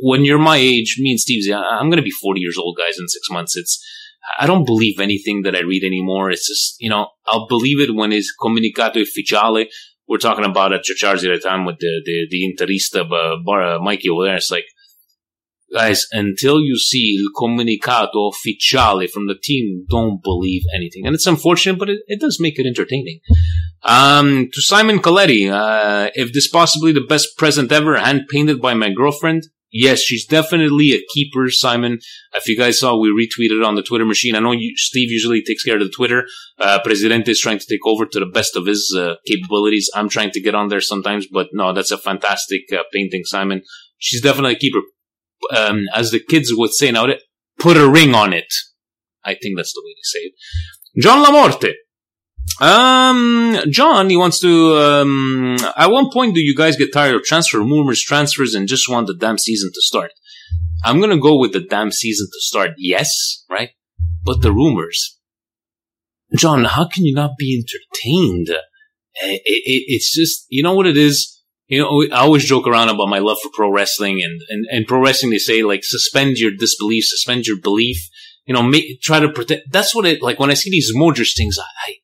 when 0.02 0.24
you're 0.24 0.38
my 0.38 0.56
age, 0.56 0.96
me 0.98 1.10
and 1.10 1.20
Steve's. 1.20 1.50
I'm 1.50 1.90
to 1.90 2.02
be 2.02 2.10
40 2.10 2.40
years 2.40 2.56
old, 2.58 2.76
guys, 2.78 2.98
in 2.98 3.08
six 3.08 3.28
months. 3.30 3.56
It's 3.56 3.84
I 4.38 4.46
don't 4.46 4.64
believe 4.64 5.00
anything 5.00 5.42
that 5.42 5.56
I 5.56 5.60
read 5.60 5.84
anymore. 5.84 6.30
It's 6.30 6.48
just 6.48 6.76
you 6.78 6.88
know 6.88 7.08
I'll 7.26 7.46
believe 7.46 7.80
it 7.80 7.94
when 7.94 8.12
it's 8.12 8.32
comunicato 8.40 9.04
ufficiale. 9.04 9.66
We're 10.10 10.18
talking 10.18 10.44
about 10.44 10.72
at 10.72 10.82
Ciociarzi 10.82 11.32
at 11.32 11.40
the 11.40 11.48
time 11.48 11.64
with 11.64 11.78
the 11.78 12.02
the, 12.04 12.26
the 12.28 12.40
Interista 12.52 13.02
uh, 13.02 13.36
bar, 13.44 13.62
uh, 13.62 13.78
Mikey 13.78 14.08
over 14.08 14.24
there. 14.24 14.34
It's 14.34 14.50
like 14.50 14.64
guys, 15.72 16.06
until 16.10 16.60
you 16.60 16.76
see 16.76 17.16
il 17.16 17.30
comunicato 17.32 18.28
ufficiale 18.28 19.08
from 19.08 19.28
the 19.28 19.36
team, 19.40 19.86
don't 19.88 20.20
believe 20.20 20.62
anything. 20.74 21.06
And 21.06 21.14
it's 21.14 21.28
unfortunate, 21.28 21.78
but 21.78 21.88
it, 21.88 22.00
it 22.08 22.20
does 22.20 22.40
make 22.40 22.58
it 22.58 22.66
entertaining. 22.66 23.20
Um, 23.84 24.48
to 24.52 24.60
Simon 24.60 24.98
Coletti, 24.98 25.48
uh, 25.48 26.10
if 26.14 26.32
this 26.32 26.48
possibly 26.48 26.92
the 26.92 27.06
best 27.08 27.36
present 27.38 27.70
ever, 27.70 27.96
hand 27.96 28.22
painted 28.28 28.60
by 28.60 28.74
my 28.74 28.90
girlfriend, 28.90 29.44
Yes, 29.72 30.00
she's 30.00 30.26
definitely 30.26 30.92
a 30.92 31.02
keeper, 31.14 31.48
Simon. 31.48 32.00
If 32.34 32.48
you 32.48 32.56
guys 32.56 32.80
saw, 32.80 32.98
we 32.98 33.08
retweeted 33.08 33.64
on 33.64 33.76
the 33.76 33.82
Twitter 33.82 34.04
machine. 34.04 34.34
I 34.34 34.40
know 34.40 34.50
you, 34.50 34.72
Steve 34.76 35.10
usually 35.10 35.42
takes 35.42 35.62
care 35.62 35.76
of 35.76 35.82
the 35.82 35.92
Twitter. 35.94 36.26
Uh, 36.58 36.80
Presidente 36.82 37.30
is 37.30 37.40
trying 37.40 37.60
to 37.60 37.66
take 37.66 37.86
over 37.86 38.04
to 38.04 38.18
the 38.18 38.26
best 38.26 38.56
of 38.56 38.66
his 38.66 38.94
uh, 38.98 39.14
capabilities. 39.26 39.88
I'm 39.94 40.08
trying 40.08 40.32
to 40.32 40.40
get 40.40 40.56
on 40.56 40.68
there 40.68 40.80
sometimes, 40.80 41.28
but 41.30 41.48
no, 41.52 41.72
that's 41.72 41.92
a 41.92 41.98
fantastic 41.98 42.62
uh, 42.72 42.82
painting, 42.92 43.22
Simon. 43.24 43.62
She's 43.98 44.20
definitely 44.20 44.54
a 44.54 44.58
keeper. 44.58 44.80
Um, 45.56 45.84
as 45.94 46.10
the 46.10 46.20
kids 46.20 46.50
would 46.52 46.72
say 46.72 46.90
now, 46.90 47.06
put 47.60 47.76
a 47.76 47.88
ring 47.88 48.14
on 48.14 48.32
it. 48.32 48.52
I 49.24 49.34
think 49.34 49.56
that's 49.56 49.72
the 49.72 49.82
way 49.84 49.92
to 49.92 50.02
say 50.02 50.18
it. 50.20 50.32
John 51.00 51.24
Lamorte. 51.24 51.74
Um, 52.60 53.56
John, 53.70 54.10
he 54.10 54.16
wants 54.16 54.38
to. 54.40 54.76
Um, 54.76 55.56
at 55.76 55.90
one 55.90 56.10
point, 56.10 56.34
do 56.34 56.40
you 56.40 56.54
guys 56.54 56.76
get 56.76 56.92
tired 56.92 57.14
of 57.14 57.22
transfer 57.22 57.58
rumors, 57.58 58.02
transfers, 58.02 58.54
and 58.54 58.68
just 58.68 58.88
want 58.88 59.06
the 59.06 59.14
damn 59.14 59.38
season 59.38 59.70
to 59.72 59.80
start? 59.80 60.12
I'm 60.84 61.00
gonna 61.00 61.18
go 61.18 61.38
with 61.38 61.52
the 61.52 61.60
damn 61.60 61.90
season 61.90 62.26
to 62.26 62.40
start. 62.40 62.72
Yes, 62.76 63.44
right, 63.48 63.70
but 64.24 64.42
the 64.42 64.52
rumors. 64.52 65.18
John, 66.36 66.64
how 66.64 66.86
can 66.86 67.04
you 67.04 67.14
not 67.14 67.32
be 67.38 67.56
entertained? 67.56 68.50
It, 69.22 69.42
it, 69.44 69.84
it's 69.88 70.14
just, 70.14 70.46
you 70.48 70.62
know 70.62 70.74
what 70.74 70.86
it 70.86 70.96
is. 70.96 71.38
You 71.66 71.80
know, 71.80 72.04
I 72.14 72.20
always 72.20 72.44
joke 72.44 72.66
around 72.66 72.88
about 72.88 73.08
my 73.08 73.18
love 73.20 73.38
for 73.42 73.50
pro 73.54 73.72
wrestling, 73.72 74.22
and 74.22 74.40
and, 74.48 74.66
and 74.70 74.86
pro 74.86 75.00
wrestling. 75.00 75.30
They 75.30 75.38
say 75.38 75.62
like 75.62 75.80
suspend 75.82 76.36
your 76.38 76.50
disbelief, 76.50 77.04
suspend 77.04 77.46
your 77.46 77.58
belief. 77.60 77.96
You 78.44 78.54
know, 78.54 78.62
make, 78.62 79.00
try 79.00 79.20
to 79.20 79.30
protect. 79.30 79.70
That's 79.70 79.94
what 79.94 80.04
it 80.04 80.20
like 80.20 80.38
when 80.38 80.50
I 80.50 80.54
see 80.54 80.70
these 80.70 80.92
Modric 80.94 81.36
things. 81.36 81.58
I, 81.58 81.62
I 81.62 81.94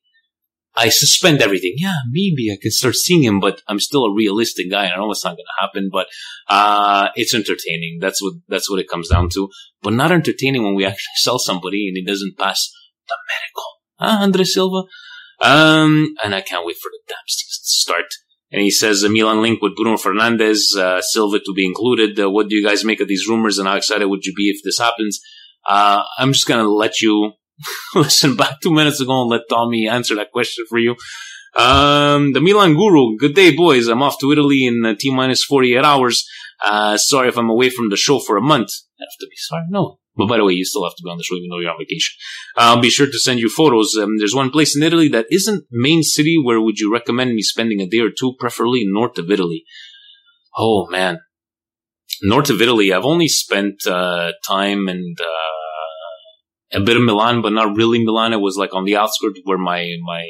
I 0.77 0.89
suspend 0.89 1.41
everything. 1.41 1.73
Yeah, 1.77 1.95
maybe 2.11 2.51
I 2.51 2.57
could 2.61 2.71
start 2.71 2.95
seeing 2.95 3.23
him, 3.23 3.39
but 3.39 3.61
I'm 3.67 3.79
still 3.79 4.05
a 4.05 4.13
realistic 4.13 4.69
guy. 4.69 4.85
I 4.85 4.95
know 4.95 5.09
it's 5.09 5.25
not 5.25 5.31
going 5.31 5.37
to 5.37 5.61
happen, 5.61 5.89
but 5.91 6.05
uh, 6.47 7.09
it's 7.15 7.33
entertaining. 7.33 7.97
That's 7.99 8.21
what 8.21 8.35
that's 8.47 8.69
what 8.69 8.79
it 8.79 8.87
comes 8.87 9.09
down 9.09 9.29
to. 9.33 9.49
But 9.81 9.93
not 9.93 10.11
entertaining 10.11 10.63
when 10.63 10.75
we 10.75 10.85
actually 10.85 11.01
sell 11.15 11.39
somebody 11.39 11.87
and 11.87 11.97
he 11.97 12.05
doesn't 12.05 12.37
pass 12.37 12.71
the 13.07 13.15
medical. 13.27 13.63
Ah, 13.99 14.21
Andre 14.21 14.43
Silva. 14.43 14.83
Um, 15.41 16.15
and 16.23 16.35
I 16.35 16.41
can't 16.41 16.65
wait 16.65 16.77
for 16.77 16.89
the 16.91 16.99
damn 17.07 17.17
season 17.27 17.61
to 17.63 17.69
start. 17.69 18.13
And 18.51 18.61
he 18.61 18.71
says 18.71 19.03
a 19.03 19.09
Milan 19.09 19.41
link 19.41 19.61
with 19.61 19.75
Bruno 19.75 19.97
Fernandes, 19.97 20.75
uh, 20.77 21.01
Silva 21.01 21.39
to 21.39 21.53
be 21.55 21.65
included. 21.65 22.19
Uh, 22.19 22.29
what 22.29 22.49
do 22.49 22.55
you 22.55 22.65
guys 22.65 22.85
make 22.85 23.01
of 23.01 23.07
these 23.07 23.27
rumors, 23.27 23.57
and 23.57 23.67
how 23.67 23.75
excited 23.75 24.07
would 24.07 24.25
you 24.25 24.33
be 24.33 24.49
if 24.49 24.61
this 24.63 24.77
happens? 24.77 25.19
Uh, 25.67 26.03
I'm 26.17 26.33
just 26.33 26.47
gonna 26.47 26.67
let 26.67 27.01
you 27.01 27.33
listen 27.95 28.35
back 28.35 28.61
two 28.61 28.73
minutes 28.73 29.01
ago 29.01 29.21
and 29.21 29.29
let 29.29 29.41
Tommy 29.49 29.87
answer 29.87 30.15
that 30.15 30.31
question 30.31 30.65
for 30.69 30.77
you. 30.77 30.95
Um, 31.55 32.33
the 32.33 32.41
Milan 32.41 32.75
Guru, 32.75 33.17
good 33.17 33.33
day, 33.33 33.55
boys. 33.55 33.87
I'm 33.87 34.03
off 34.03 34.19
to 34.19 34.31
Italy 34.31 34.65
in 34.65 34.85
uh, 34.85 34.93
T 34.99 35.13
minus 35.13 35.43
48 35.43 35.83
hours. 35.83 36.27
Uh, 36.63 36.97
sorry 36.97 37.29
if 37.29 37.37
I'm 37.37 37.49
away 37.49 37.69
from 37.69 37.89
the 37.89 37.97
show 37.97 38.19
for 38.19 38.37
a 38.37 38.41
month. 38.41 38.69
I 38.99 39.03
have 39.03 39.19
to 39.19 39.27
be 39.27 39.35
sorry? 39.37 39.63
No. 39.69 39.99
But 40.15 40.27
by 40.27 40.37
the 40.37 40.45
way, 40.45 40.53
you 40.53 40.65
still 40.65 40.83
have 40.83 40.95
to 40.95 41.03
be 41.03 41.09
on 41.09 41.17
the 41.17 41.23
show 41.23 41.35
even 41.35 41.49
though 41.49 41.59
you're 41.59 41.71
on 41.71 41.77
vacation. 41.77 42.15
I'll 42.55 42.81
be 42.81 42.89
sure 42.89 43.05
to 43.05 43.19
send 43.19 43.39
you 43.39 43.49
photos. 43.49 43.95
Um, 43.95 44.17
there's 44.17 44.33
one 44.33 44.49
place 44.49 44.75
in 44.75 44.81
Italy 44.81 45.07
that 45.09 45.27
isn't 45.29 45.65
main 45.71 46.01
city. 46.01 46.37
Where 46.43 46.59
would 46.59 46.79
you 46.79 46.91
recommend 46.91 47.33
me 47.33 47.43
spending 47.43 47.81
a 47.81 47.87
day 47.87 47.99
or 47.99 48.09
two, 48.09 48.33
preferably 48.39 48.83
north 48.85 49.17
of 49.19 49.29
Italy? 49.29 49.63
Oh 50.55 50.87
man, 50.89 51.19
north 52.23 52.49
of 52.49 52.61
Italy. 52.61 52.91
I've 52.91 53.05
only 53.05 53.27
spent 53.27 53.85
uh, 53.85 54.31
time 54.47 54.87
and 54.87 55.19
uh, 55.19 55.66
a 56.73 56.79
bit 56.79 56.97
of 56.97 57.03
Milan, 57.03 57.41
but 57.41 57.53
not 57.53 57.75
really 57.75 58.03
Milan. 58.03 58.33
It 58.33 58.41
was 58.41 58.57
like 58.57 58.73
on 58.73 58.85
the 58.85 58.97
outskirts 58.97 59.39
where 59.43 59.57
my 59.57 59.95
my 60.05 60.27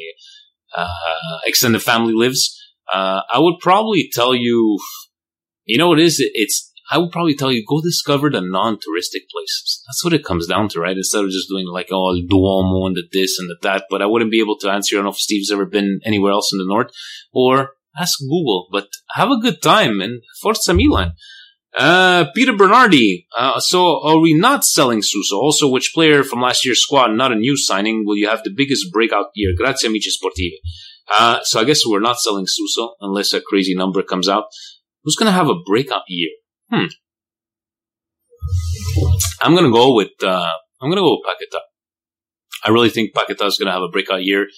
uh, 0.76 1.38
extended 1.44 1.82
family 1.82 2.14
lives. 2.14 2.54
Uh, 2.92 3.22
I 3.30 3.38
would 3.38 3.56
probably 3.60 4.08
tell 4.12 4.34
you, 4.34 4.78
you 5.64 5.78
know, 5.78 5.88
what 5.88 5.98
it 5.98 6.06
is. 6.06 6.16
It's 6.34 6.72
I 6.90 6.98
would 6.98 7.12
probably 7.12 7.34
tell 7.34 7.52
you 7.52 7.64
go 7.68 7.82
discover 7.82 8.30
the 8.30 8.40
non-touristic 8.40 9.28
places. 9.30 9.82
That's 9.86 10.02
what 10.02 10.14
it 10.14 10.24
comes 10.24 10.46
down 10.46 10.68
to, 10.70 10.80
right? 10.80 10.96
Instead 10.96 11.24
of 11.24 11.30
just 11.30 11.48
doing 11.48 11.66
like 11.66 11.88
oh 11.90 12.18
Duomo 12.26 12.86
and 12.86 12.96
the 12.96 13.02
this 13.12 13.38
and 13.38 13.48
the 13.48 13.56
that. 13.62 13.84
But 13.90 14.00
I 14.00 14.06
wouldn't 14.06 14.30
be 14.30 14.40
able 14.40 14.58
to 14.58 14.70
answer. 14.70 14.96
I 14.96 14.98
don't 14.98 15.04
know 15.04 15.10
if 15.10 15.18
Steve's 15.18 15.50
ever 15.50 15.66
been 15.66 16.00
anywhere 16.04 16.32
else 16.32 16.50
in 16.52 16.58
the 16.58 16.66
north, 16.66 16.90
or 17.32 17.72
ask 17.98 18.18
Google. 18.20 18.68
But 18.70 18.88
have 19.10 19.30
a 19.30 19.40
good 19.40 19.60
time 19.60 20.00
and 20.00 20.22
Forza 20.40 20.72
Milan. 20.72 21.12
Uh, 21.76 22.26
Peter 22.34 22.52
Bernardi. 22.52 23.26
Uh, 23.36 23.60
so 23.60 24.02
are 24.02 24.18
we 24.18 24.34
not 24.34 24.64
selling 24.64 25.02
Suso? 25.02 25.36
Also, 25.36 25.68
which 25.68 25.92
player 25.94 26.24
from 26.24 26.40
last 26.40 26.64
year's 26.64 26.82
squad, 26.82 27.08
not 27.12 27.32
a 27.32 27.36
new 27.36 27.56
signing, 27.56 28.04
will 28.06 28.16
you 28.16 28.28
have 28.28 28.42
the 28.42 28.52
biggest 28.54 28.92
breakout 28.92 29.26
year? 29.34 29.52
Grazie 29.56 29.86
amici 29.86 30.10
sportivi. 30.10 30.56
Uh, 31.10 31.40
so 31.42 31.60
I 31.60 31.64
guess 31.64 31.86
we're 31.86 32.00
not 32.00 32.18
selling 32.18 32.46
Suso 32.46 32.94
unless 33.00 33.32
a 33.32 33.40
crazy 33.40 33.74
number 33.74 34.02
comes 34.02 34.28
out. 34.28 34.44
Who's 35.04 35.16
going 35.16 35.26
to 35.28 35.32
have 35.32 35.48
a 35.48 35.54
breakout 35.64 36.02
year? 36.08 36.30
Hmm. 36.70 36.86
I'm 39.40 39.52
going 39.52 39.64
to 39.64 39.72
go 39.72 39.94
with, 39.94 40.10
uh, 40.22 40.52
I'm 40.80 40.90
going 40.90 40.96
to 40.96 41.02
go 41.02 41.18
with 41.18 41.26
Paqueta. 41.26 41.60
I 42.64 42.70
really 42.70 42.90
think 42.90 43.14
Paqueta 43.14 43.46
is 43.46 43.56
going 43.56 43.66
to 43.66 43.72
have 43.72 43.82
a 43.82 43.88
breakout 43.88 44.22
year. 44.24 44.48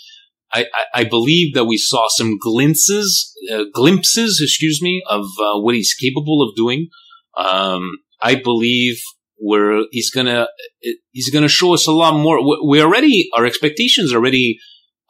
I, 0.52 0.62
I, 0.62 1.00
I, 1.00 1.04
believe 1.04 1.54
that 1.54 1.66
we 1.66 1.76
saw 1.76 2.08
some 2.08 2.36
glimpses, 2.36 3.32
uh, 3.52 3.64
glimpses, 3.72 4.40
excuse 4.42 4.82
me, 4.82 5.00
of 5.08 5.26
uh, 5.40 5.61
what 5.61 5.76
he's 5.76 5.94
capable 5.94 6.42
of 6.42 6.56
doing. 6.56 6.88
Um, 7.36 7.98
I 8.20 8.34
believe 8.34 9.00
where 9.36 9.84
he's 9.90 10.10
gonna 10.10 10.48
he's 11.12 11.30
gonna 11.30 11.48
show 11.48 11.74
us 11.74 11.86
a 11.86 11.92
lot 11.92 12.14
more. 12.14 12.38
We 12.66 12.82
already 12.82 13.28
our 13.34 13.46
expectations 13.46 14.12
are 14.12 14.16
already 14.16 14.58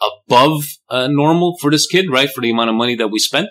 above 0.00 0.64
uh, 0.88 1.08
normal 1.08 1.56
for 1.60 1.70
this 1.70 1.86
kid, 1.86 2.06
right? 2.10 2.30
For 2.30 2.40
the 2.40 2.50
amount 2.50 2.70
of 2.70 2.76
money 2.76 2.94
that 2.96 3.08
we 3.08 3.18
spent, 3.18 3.48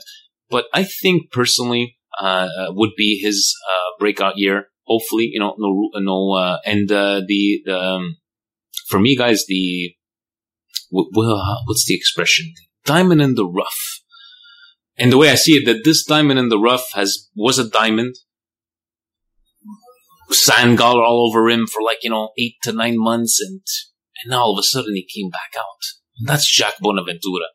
but 0.49 0.65
I 0.73 0.83
think 0.83 1.31
personally 1.31 1.97
uh, 2.19 2.47
uh 2.57 2.67
would 2.69 2.91
be 2.97 3.19
his 3.21 3.53
uh, 3.69 3.99
breakout 3.99 4.37
year. 4.37 4.67
Hopefully, 4.85 5.29
you 5.31 5.39
know, 5.39 5.53
no, 5.59 5.89
no, 5.99 6.33
uh, 6.33 6.57
and 6.65 6.91
uh, 6.91 7.21
the, 7.27 7.61
the 7.63 7.79
um, 7.79 8.17
for 8.87 8.99
me, 8.99 9.15
guys, 9.15 9.45
the 9.47 9.93
what's 10.89 11.85
the 11.85 11.93
expression? 11.93 12.53
Diamond 12.85 13.21
in 13.21 13.35
the 13.35 13.45
rough. 13.45 14.01
And 14.97 15.11
the 15.11 15.17
way 15.17 15.29
I 15.29 15.35
see 15.35 15.53
it, 15.53 15.65
that 15.65 15.83
this 15.85 16.03
diamond 16.03 16.39
in 16.39 16.49
the 16.49 16.59
rough 16.59 16.87
has 16.93 17.29
was 17.35 17.59
a 17.59 17.69
diamond 17.69 18.15
sand 20.31 20.77
got 20.77 20.95
all 20.95 21.27
over 21.27 21.49
him 21.49 21.67
for 21.67 21.81
like, 21.81 21.99
you 22.03 22.09
know, 22.09 22.29
eight 22.37 22.55
to 22.63 22.71
nine 22.71 22.97
months 22.97 23.39
and, 23.41 23.61
and 24.23 24.31
now 24.31 24.41
all 24.41 24.57
of 24.57 24.61
a 24.61 24.63
sudden 24.63 24.95
he 24.95 25.05
came 25.05 25.29
back 25.29 25.55
out. 25.57 25.81
And 26.17 26.27
that's 26.27 26.51
Jack 26.51 26.75
Bonaventura. 26.79 27.45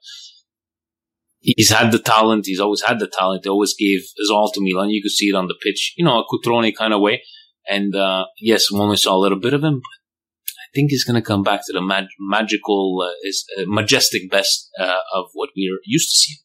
He's 1.41 1.71
had 1.71 1.93
the 1.93 1.99
talent. 1.99 2.47
He's 2.47 2.61
always 2.61 2.83
had 2.83 2.99
the 2.99 3.07
talent. 3.07 3.43
He 3.45 3.51
always 3.51 3.75
gave 3.79 4.01
his 4.17 4.31
all 4.31 4.51
to 4.51 4.61
Milan. 4.63 4.89
You 4.89 5.03
could 5.03 5.11
see 5.11 5.27
it 5.27 5.35
on 5.35 5.47
the 5.47 5.55
pitch, 5.63 5.93
you 5.97 6.05
know, 6.05 6.21
a 6.21 6.25
Cutrone 6.25 6.75
kind 6.75 6.95
of 6.95 7.01
way. 7.01 7.23
And, 7.69 7.95
uh, 7.95 8.25
yes, 8.41 8.71
we 8.71 8.79
only 8.79 8.97
saw 8.97 9.15
a 9.15 9.21
little 9.21 9.39
bit 9.39 9.55
of 9.55 9.63
him, 9.63 9.75
but 9.75 10.55
I 10.59 10.67
think 10.75 10.91
he's 10.91 11.05
going 11.05 11.21
to 11.21 11.27
come 11.27 11.43
back 11.43 11.61
to 11.67 11.73
the 11.73 11.83
mag- 11.83 12.07
magical, 12.19 13.07
uh, 13.07 13.13
his, 13.23 13.45
uh, 13.59 13.65
majestic 13.67 14.31
best, 14.31 14.71
uh, 14.79 15.01
of 15.15 15.27
what 15.35 15.51
we're 15.57 15.81
used 15.85 16.09
to 16.11 16.17
seeing. 16.17 16.39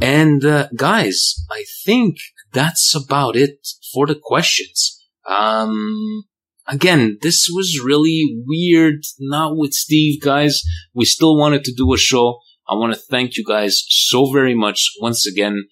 And, 0.00 0.44
uh, 0.44 0.68
guys, 0.76 1.34
I 1.50 1.64
think 1.84 2.16
that's 2.52 2.94
about 2.94 3.36
it 3.36 3.66
for 3.92 4.06
the 4.06 4.18
questions. 4.20 4.91
Um, 5.28 6.24
again, 6.66 7.18
this 7.22 7.48
was 7.52 7.80
really 7.84 8.42
weird. 8.46 9.02
Not 9.18 9.56
with 9.56 9.72
Steve, 9.72 10.20
guys. 10.20 10.62
We 10.94 11.04
still 11.04 11.36
wanted 11.36 11.64
to 11.64 11.74
do 11.74 11.92
a 11.92 11.98
show. 11.98 12.38
I 12.68 12.74
want 12.74 12.94
to 12.94 13.00
thank 13.00 13.36
you 13.36 13.44
guys 13.44 13.84
so 13.88 14.32
very 14.32 14.54
much 14.54 14.90
once 15.00 15.26
again. 15.26 15.64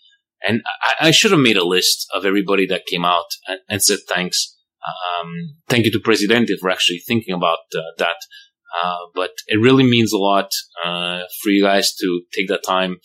And 0.47 0.63
I, 0.83 1.09
I 1.09 1.11
should 1.11 1.31
have 1.31 1.41
made 1.41 1.57
a 1.57 1.65
list 1.65 2.07
of 2.15 2.25
everybody 2.25 2.67
that 2.67 2.87
came 2.87 3.05
out 3.05 3.27
and, 3.47 3.61
and 3.69 3.83
said 3.83 3.99
thanks. 4.09 4.57
Um, 4.87 5.57
thank 5.69 5.85
you 5.85 5.93
to 5.93 6.01
Presidente 6.03 6.57
for 6.59 6.71
actually 6.71 6.99
thinking 7.07 7.35
about 7.35 7.59
uh, 7.75 7.81
that. 7.99 8.17
Uh, 8.83 9.07
but 9.15 9.31
it 9.49 9.61
really 9.61 9.85
means 9.85 10.13
a 10.13 10.19
lot 10.19 10.51
uh, 10.85 11.23
for 11.43 11.51
you 11.51 11.63
guys 11.63 11.95
to 11.97 12.23
take 12.33 12.49
that 12.49 12.65
time. 12.65 12.97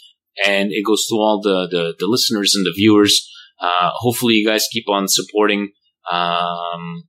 And 0.45 0.71
it 0.71 0.85
goes 0.85 1.05
to 1.07 1.15
all 1.15 1.41
the, 1.41 1.67
the, 1.69 1.95
the 1.97 2.07
listeners 2.07 2.55
and 2.55 2.65
the 2.65 2.73
viewers. 2.75 3.29
Uh, 3.59 3.91
hopefully 3.95 4.35
you 4.35 4.47
guys 4.47 4.67
keep 4.71 4.87
on 4.89 5.07
supporting. 5.07 5.71
Um, 6.11 7.03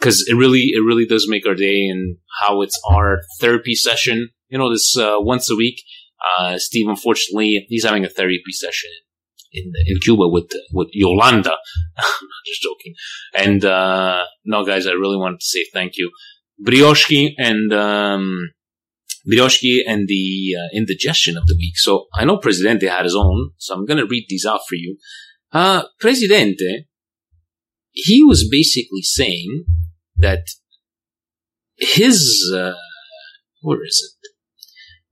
cause 0.00 0.24
it 0.28 0.34
really, 0.34 0.70
it 0.72 0.82
really 0.86 1.06
does 1.06 1.26
make 1.28 1.46
our 1.46 1.54
day 1.54 1.86
and 1.86 2.16
how 2.40 2.62
it's 2.62 2.80
our 2.88 3.20
therapy 3.40 3.74
session. 3.74 4.30
You 4.48 4.58
know, 4.58 4.70
this, 4.70 4.96
uh, 4.96 5.16
once 5.18 5.50
a 5.50 5.56
week. 5.56 5.82
Uh, 6.38 6.58
Steve, 6.58 6.88
unfortunately, 6.88 7.64
he's 7.68 7.84
having 7.84 8.04
a 8.04 8.08
therapy 8.08 8.52
session 8.52 8.90
in, 9.52 9.72
in 9.86 9.98
Cuba 10.00 10.28
with, 10.28 10.50
with 10.72 10.88
Yolanda. 10.92 11.52
I'm 11.96 12.04
not 12.04 12.46
just 12.46 12.62
joking. 12.62 12.94
And, 13.34 13.64
uh, 13.64 14.24
no, 14.44 14.64
guys, 14.64 14.86
I 14.86 14.92
really 14.92 15.16
wanted 15.16 15.40
to 15.40 15.46
say 15.46 15.64
thank 15.72 15.96
you. 15.96 16.10
Brioshki 16.62 17.30
and, 17.38 17.72
um, 17.72 18.50
and 19.24 20.08
the 20.08 20.56
uh, 20.58 20.76
indigestion 20.76 21.36
of 21.36 21.46
the 21.46 21.56
week. 21.56 21.76
So 21.76 22.06
I 22.14 22.24
know 22.24 22.38
Presidente 22.38 22.86
had 22.86 23.04
his 23.04 23.16
own, 23.16 23.50
so 23.58 23.74
I'm 23.74 23.86
going 23.86 23.98
to 23.98 24.06
read 24.06 24.26
these 24.28 24.46
out 24.46 24.60
for 24.68 24.74
you. 24.74 24.96
Uh, 25.52 25.84
Presidente, 25.98 26.86
he 27.90 28.22
was 28.22 28.48
basically 28.48 29.02
saying 29.02 29.64
that 30.16 30.44
his, 31.76 32.52
uh, 32.54 32.72
where 33.62 33.84
is 33.84 34.00
it? 34.06 34.20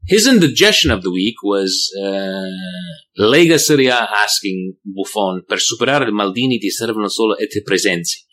His 0.07 0.27
indigestion 0.27 0.91
of 0.91 1.03
the 1.03 1.11
week 1.11 1.35
was 1.43 1.91
uh, 2.03 3.23
Lega 3.23 3.59
Serie 3.59 3.89
A 3.89 4.09
asking 4.25 4.77
Buffon 4.83 5.45
per 5.47 5.61
superare 5.61 6.07
il 6.07 6.15
Maldini 6.15 6.59
ti 6.59 6.71
servono 6.71 7.09
solo 7.09 7.37
ete 7.37 7.63
presenze. 7.63 8.25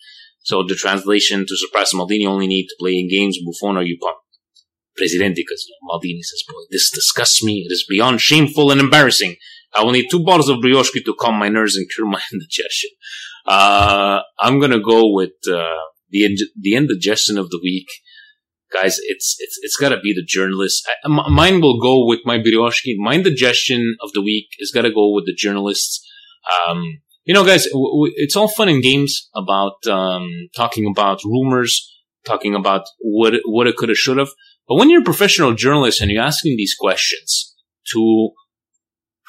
So 0.41 0.64
the 0.64 0.76
translation 0.76 1.46
to 1.46 1.56
surpass 1.56 1.93
Maldini 1.93 2.26
only 2.26 2.48
need 2.48 2.68
to 2.68 2.76
play 2.80 2.98
in 2.98 3.10
games 3.10 3.39
Buffon 3.43 3.76
or 3.76 3.84
you 3.84 3.98
pumped. 3.98 4.22
Presidente, 4.96 5.41
because 5.41 5.66
you 5.68 5.76
know, 5.76 5.98
Maldini 5.98 6.22
says, 6.22 6.43
boy, 6.48 6.62
this 6.72 6.89
disgusts 6.91 7.43
me. 7.43 7.66
It 7.68 7.74
is 7.74 7.86
beyond 7.89 8.22
shameful 8.22 8.72
and 8.72 8.80
embarrassing. 8.80 9.36
I 9.76 9.84
will 9.84 9.91
need 9.91 10.08
two 10.10 10.24
bottles 10.24 10.48
of 10.48 10.62
brioche 10.62 10.91
to 10.93 11.16
calm 11.20 11.36
my 11.36 11.50
nerves 11.50 11.76
and 11.76 11.89
cure 11.93 12.08
my 12.08 12.22
indigestion. 12.32 12.91
Uh, 13.46 14.22
I'm 14.39 14.60
gonna 14.60 14.80
go 14.82 15.12
with, 15.14 15.34
uh, 15.52 15.70
the, 16.10 16.38
the 16.60 16.76
indigestion 16.76 17.38
of 17.38 17.50
the 17.50 17.60
week. 17.64 17.88
Guys, 18.74 18.98
it's, 19.04 19.36
it's, 19.39 19.60
it's 19.62 19.78
gotta 19.78 20.00
be 20.00 20.14
the 20.14 20.26
journalist. 20.26 20.88
I, 20.88 21.08
m- 21.08 21.34
mine 21.34 21.62
will 21.62 21.80
go 21.80 22.06
with 22.06 22.20
my 22.26 22.38
brioche. 22.41 22.82
My 22.98 23.14
indigestion 23.14 23.96
of 24.02 24.12
the 24.14 24.22
week 24.22 24.48
is 24.60 24.72
gotta 24.72 24.91
go 24.91 25.14
with 25.14 25.26
the 25.26 25.34
journalists. 25.36 26.06
Um, 26.68 26.84
you 27.24 27.34
know, 27.34 27.46
guys, 27.46 27.66
w- 27.66 27.91
w- 27.91 28.14
it's 28.18 28.36
all 28.36 28.48
fun 28.48 28.70
and 28.70 28.82
games 28.84 29.30
about, 29.36 29.86
um, 29.88 30.28
talking 30.56 30.88
about 30.91 31.24
rumors, 31.24 31.91
talking 32.26 32.56
about 32.56 32.88
what, 33.00 33.34
what 33.46 33.68
it 33.68 33.76
could 33.78 33.89
have, 33.89 33.98
should 33.98 34.18
have. 34.18 34.30
But 34.68 34.76
when 34.76 34.89
you're 34.89 35.02
a 35.02 35.06
professional 35.06 35.54
journalist 35.54 36.02
and 36.02 36.10
you're 36.10 36.24
asking 36.24 36.58
these 36.58 36.76
questions 36.76 37.56
to 37.93 38.32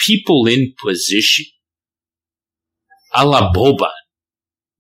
people 0.07 0.47
in 0.47 0.73
position, 0.83 1.45
a 3.14 3.25
la 3.27 3.53
Boban, 3.53 3.91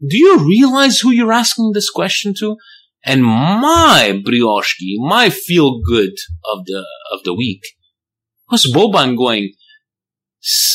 do 0.00 0.16
you 0.16 0.46
realize 0.46 1.00
who 1.00 1.10
you're 1.10 1.32
asking 1.32 1.72
this 1.72 1.90
question 1.90 2.34
to? 2.38 2.56
And 3.04 3.24
my 3.24 4.20
brioche, 4.24 4.74
my 4.98 5.30
feel 5.30 5.80
good 5.80 6.12
of 6.52 6.64
the 6.66 6.84
of 7.12 7.20
the 7.24 7.34
week 7.34 7.62
was 8.50 8.70
Boban 8.72 9.16
going. 9.16 9.52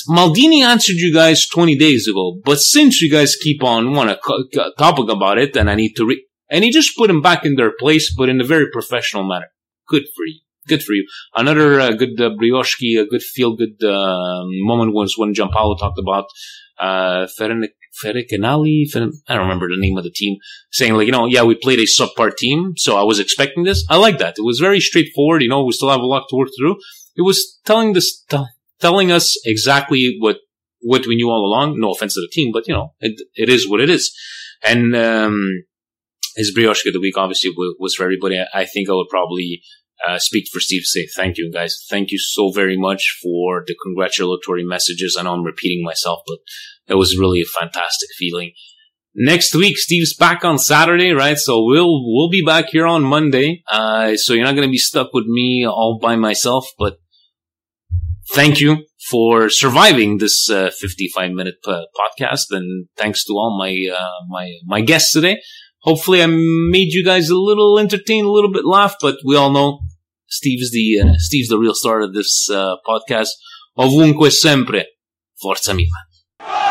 Maldini 0.10 0.64
answered 0.64 0.96
you 0.96 1.14
guys 1.14 1.48
20 1.48 1.78
days 1.78 2.08
ago, 2.08 2.40
but 2.44 2.60
since 2.60 3.02
you 3.02 3.10
guys 3.12 3.36
keep 3.36 3.64
on 3.64 3.94
want 3.94 4.10
to 4.10 4.72
topic 4.78 5.10
about 5.10 5.38
it, 5.38 5.56
and 5.56 5.70
I 5.70 5.76
need 5.76 5.94
to 5.94 6.06
read, 6.06 6.20
and 6.50 6.64
he 6.64 6.72
just 6.72 6.98
put 6.98 7.08
them 7.08 7.22
back 7.22 7.46
in 7.46 7.56
their 7.56 7.72
place, 7.72 8.14
but 8.14 8.28
in 8.28 8.42
a 8.42 8.46
very 8.46 8.70
professional 8.70 9.24
manner. 9.28 9.48
Good 9.88 10.04
for 10.16 10.26
you. 10.26 10.40
Good 10.68 10.84
for 10.84 10.94
you. 10.94 11.08
Another 11.36 11.80
uh, 11.80 11.92
good 11.92 12.22
uh, 12.22 12.30
brioche, 12.38 12.82
a 12.82 13.06
good 13.06 13.24
feel 13.24 13.56
good 13.56 13.84
uh, 13.84 14.44
moment 14.46 14.94
was 14.94 15.18
when 15.18 15.34
Giampaolo 15.34 15.78
talked 15.80 16.00
about 16.00 16.26
uh, 16.80 17.28
Fericanali. 17.40 18.86
I 18.96 19.00
don't 19.00 19.42
remember 19.42 19.68
the 19.68 19.80
name 19.80 19.98
of 19.98 20.04
the 20.04 20.12
team. 20.12 20.38
Saying 20.72 20.94
like, 20.94 21.08
you 21.08 21.12
know, 21.12 21.26
yeah, 21.26 21.44
we 21.44 21.56
played 21.56 21.80
a 21.80 21.86
subpar 21.86 22.36
team, 22.36 22.74
so 22.78 22.98
I 22.98 23.04
was 23.04 23.20
expecting 23.20 23.64
this. 23.64 23.86
I 23.90 23.98
like 23.98 24.20
that. 24.20 24.36
It 24.38 24.46
was 24.46 24.60
very 24.60 24.80
straightforward. 24.80 25.42
You 25.42 25.50
know, 25.50 25.64
we 25.64 25.74
still 25.74 25.90
have 25.90 26.02
a 26.02 26.06
lot 26.06 26.28
to 26.30 26.36
work 26.36 26.50
through. 26.58 26.78
It 27.16 27.24
was 27.24 27.60
telling 27.66 27.94
this, 27.94 28.24
t- 28.30 28.46
telling 28.80 29.12
us 29.12 29.36
exactly 29.46 30.16
what 30.20 30.38
what 30.80 31.06
we 31.08 31.16
knew 31.16 31.30
all 31.30 31.46
along. 31.46 31.80
No 31.80 31.92
offense 31.92 32.14
to 32.14 32.22
the 32.22 32.30
team, 32.32 32.52
but 32.54 32.68
you 32.68 32.74
know, 32.74 32.94
it 33.00 33.20
it 33.36 33.50
is 33.50 33.68
what 33.68 33.82
it 33.82 33.90
is. 33.90 34.16
And 34.64 34.96
um, 34.96 35.64
his 36.36 36.54
brioche 36.54 36.86
of 36.86 36.94
the 36.94 37.02
week 37.02 37.18
obviously 37.18 37.52
was 37.80 37.96
for 37.96 38.04
everybody. 38.04 38.40
I 38.54 38.66
think 38.66 38.90
I 38.90 38.94
would 38.94 39.10
probably 39.10 39.62
uh, 40.08 40.20
speak 40.20 40.46
for 40.52 40.60
Steve 40.60 40.84
say 40.84 41.08
thank 41.16 41.38
you, 41.38 41.52
guys. 41.52 41.86
Thank 41.90 42.12
you 42.12 42.20
so 42.20 42.52
very 42.52 42.78
much 42.78 43.18
for 43.22 43.64
the 43.66 43.76
congratulatory 43.84 44.64
messages. 44.64 45.18
I 45.20 45.24
know 45.24 45.34
I'm 45.34 45.44
repeating 45.44 45.84
myself, 45.84 46.22
but 46.28 46.40
it 46.88 46.96
was 46.96 47.18
really 47.18 47.42
a 47.42 47.60
fantastic 47.60 48.10
feeling. 48.18 48.52
Next 49.14 49.54
week, 49.54 49.78
Steve's 49.78 50.16
back 50.16 50.46
on 50.46 50.58
Saturday, 50.58 51.12
right? 51.12 51.38
So 51.38 51.66
we'll 51.66 52.02
we'll 52.06 52.30
be 52.30 52.44
back 52.46 52.68
here 52.70 52.88
on 52.88 53.04
Monday. 53.04 53.62
Uh, 53.70 54.16
so 54.16 54.34
you're 54.34 54.46
not 54.46 54.56
going 54.56 54.68
to 54.68 54.72
be 54.72 54.78
stuck 54.78 55.14
with 55.14 55.26
me 55.26 55.66
all 55.68 56.00
by 56.02 56.16
myself. 56.16 56.66
But 56.80 56.98
thank 58.34 58.62
you 58.62 58.86
for 59.10 59.50
surviving 59.50 60.18
this 60.18 60.50
uh, 60.50 60.72
55 60.80 61.32
minute 61.32 61.56
uh, 61.68 61.84
podcast, 62.00 62.46
and 62.52 62.88
thanks 62.96 63.26
to 63.26 63.34
all 63.34 63.58
my 63.60 63.76
uh, 63.94 64.26
my 64.30 64.54
my 64.66 64.80
guests 64.80 65.12
today. 65.12 65.42
Hopefully, 65.82 66.22
I 66.22 66.28
made 66.28 66.94
you 66.94 67.04
guys 67.04 67.30
a 67.30 67.36
little 67.36 67.80
entertained, 67.80 68.26
a 68.26 68.32
little 68.32 68.52
bit 68.52 68.66
laugh. 68.66 68.96
But 69.02 69.18
we 69.26 69.36
all 69.36 69.52
know 69.52 69.80
Steve's 70.28 70.72
the 70.72 71.00
uh, 71.04 71.14
Steve's 71.18 71.50
the 71.50 71.58
real 71.58 71.74
star 71.74 72.02
of 72.02 72.14
this 72.14 72.50
uh, 72.50 72.76
podcast. 72.88 73.30
Ovunque 73.78 74.32
sempre, 74.32 74.86
Forza 75.42 75.74
Milan. 75.74 76.71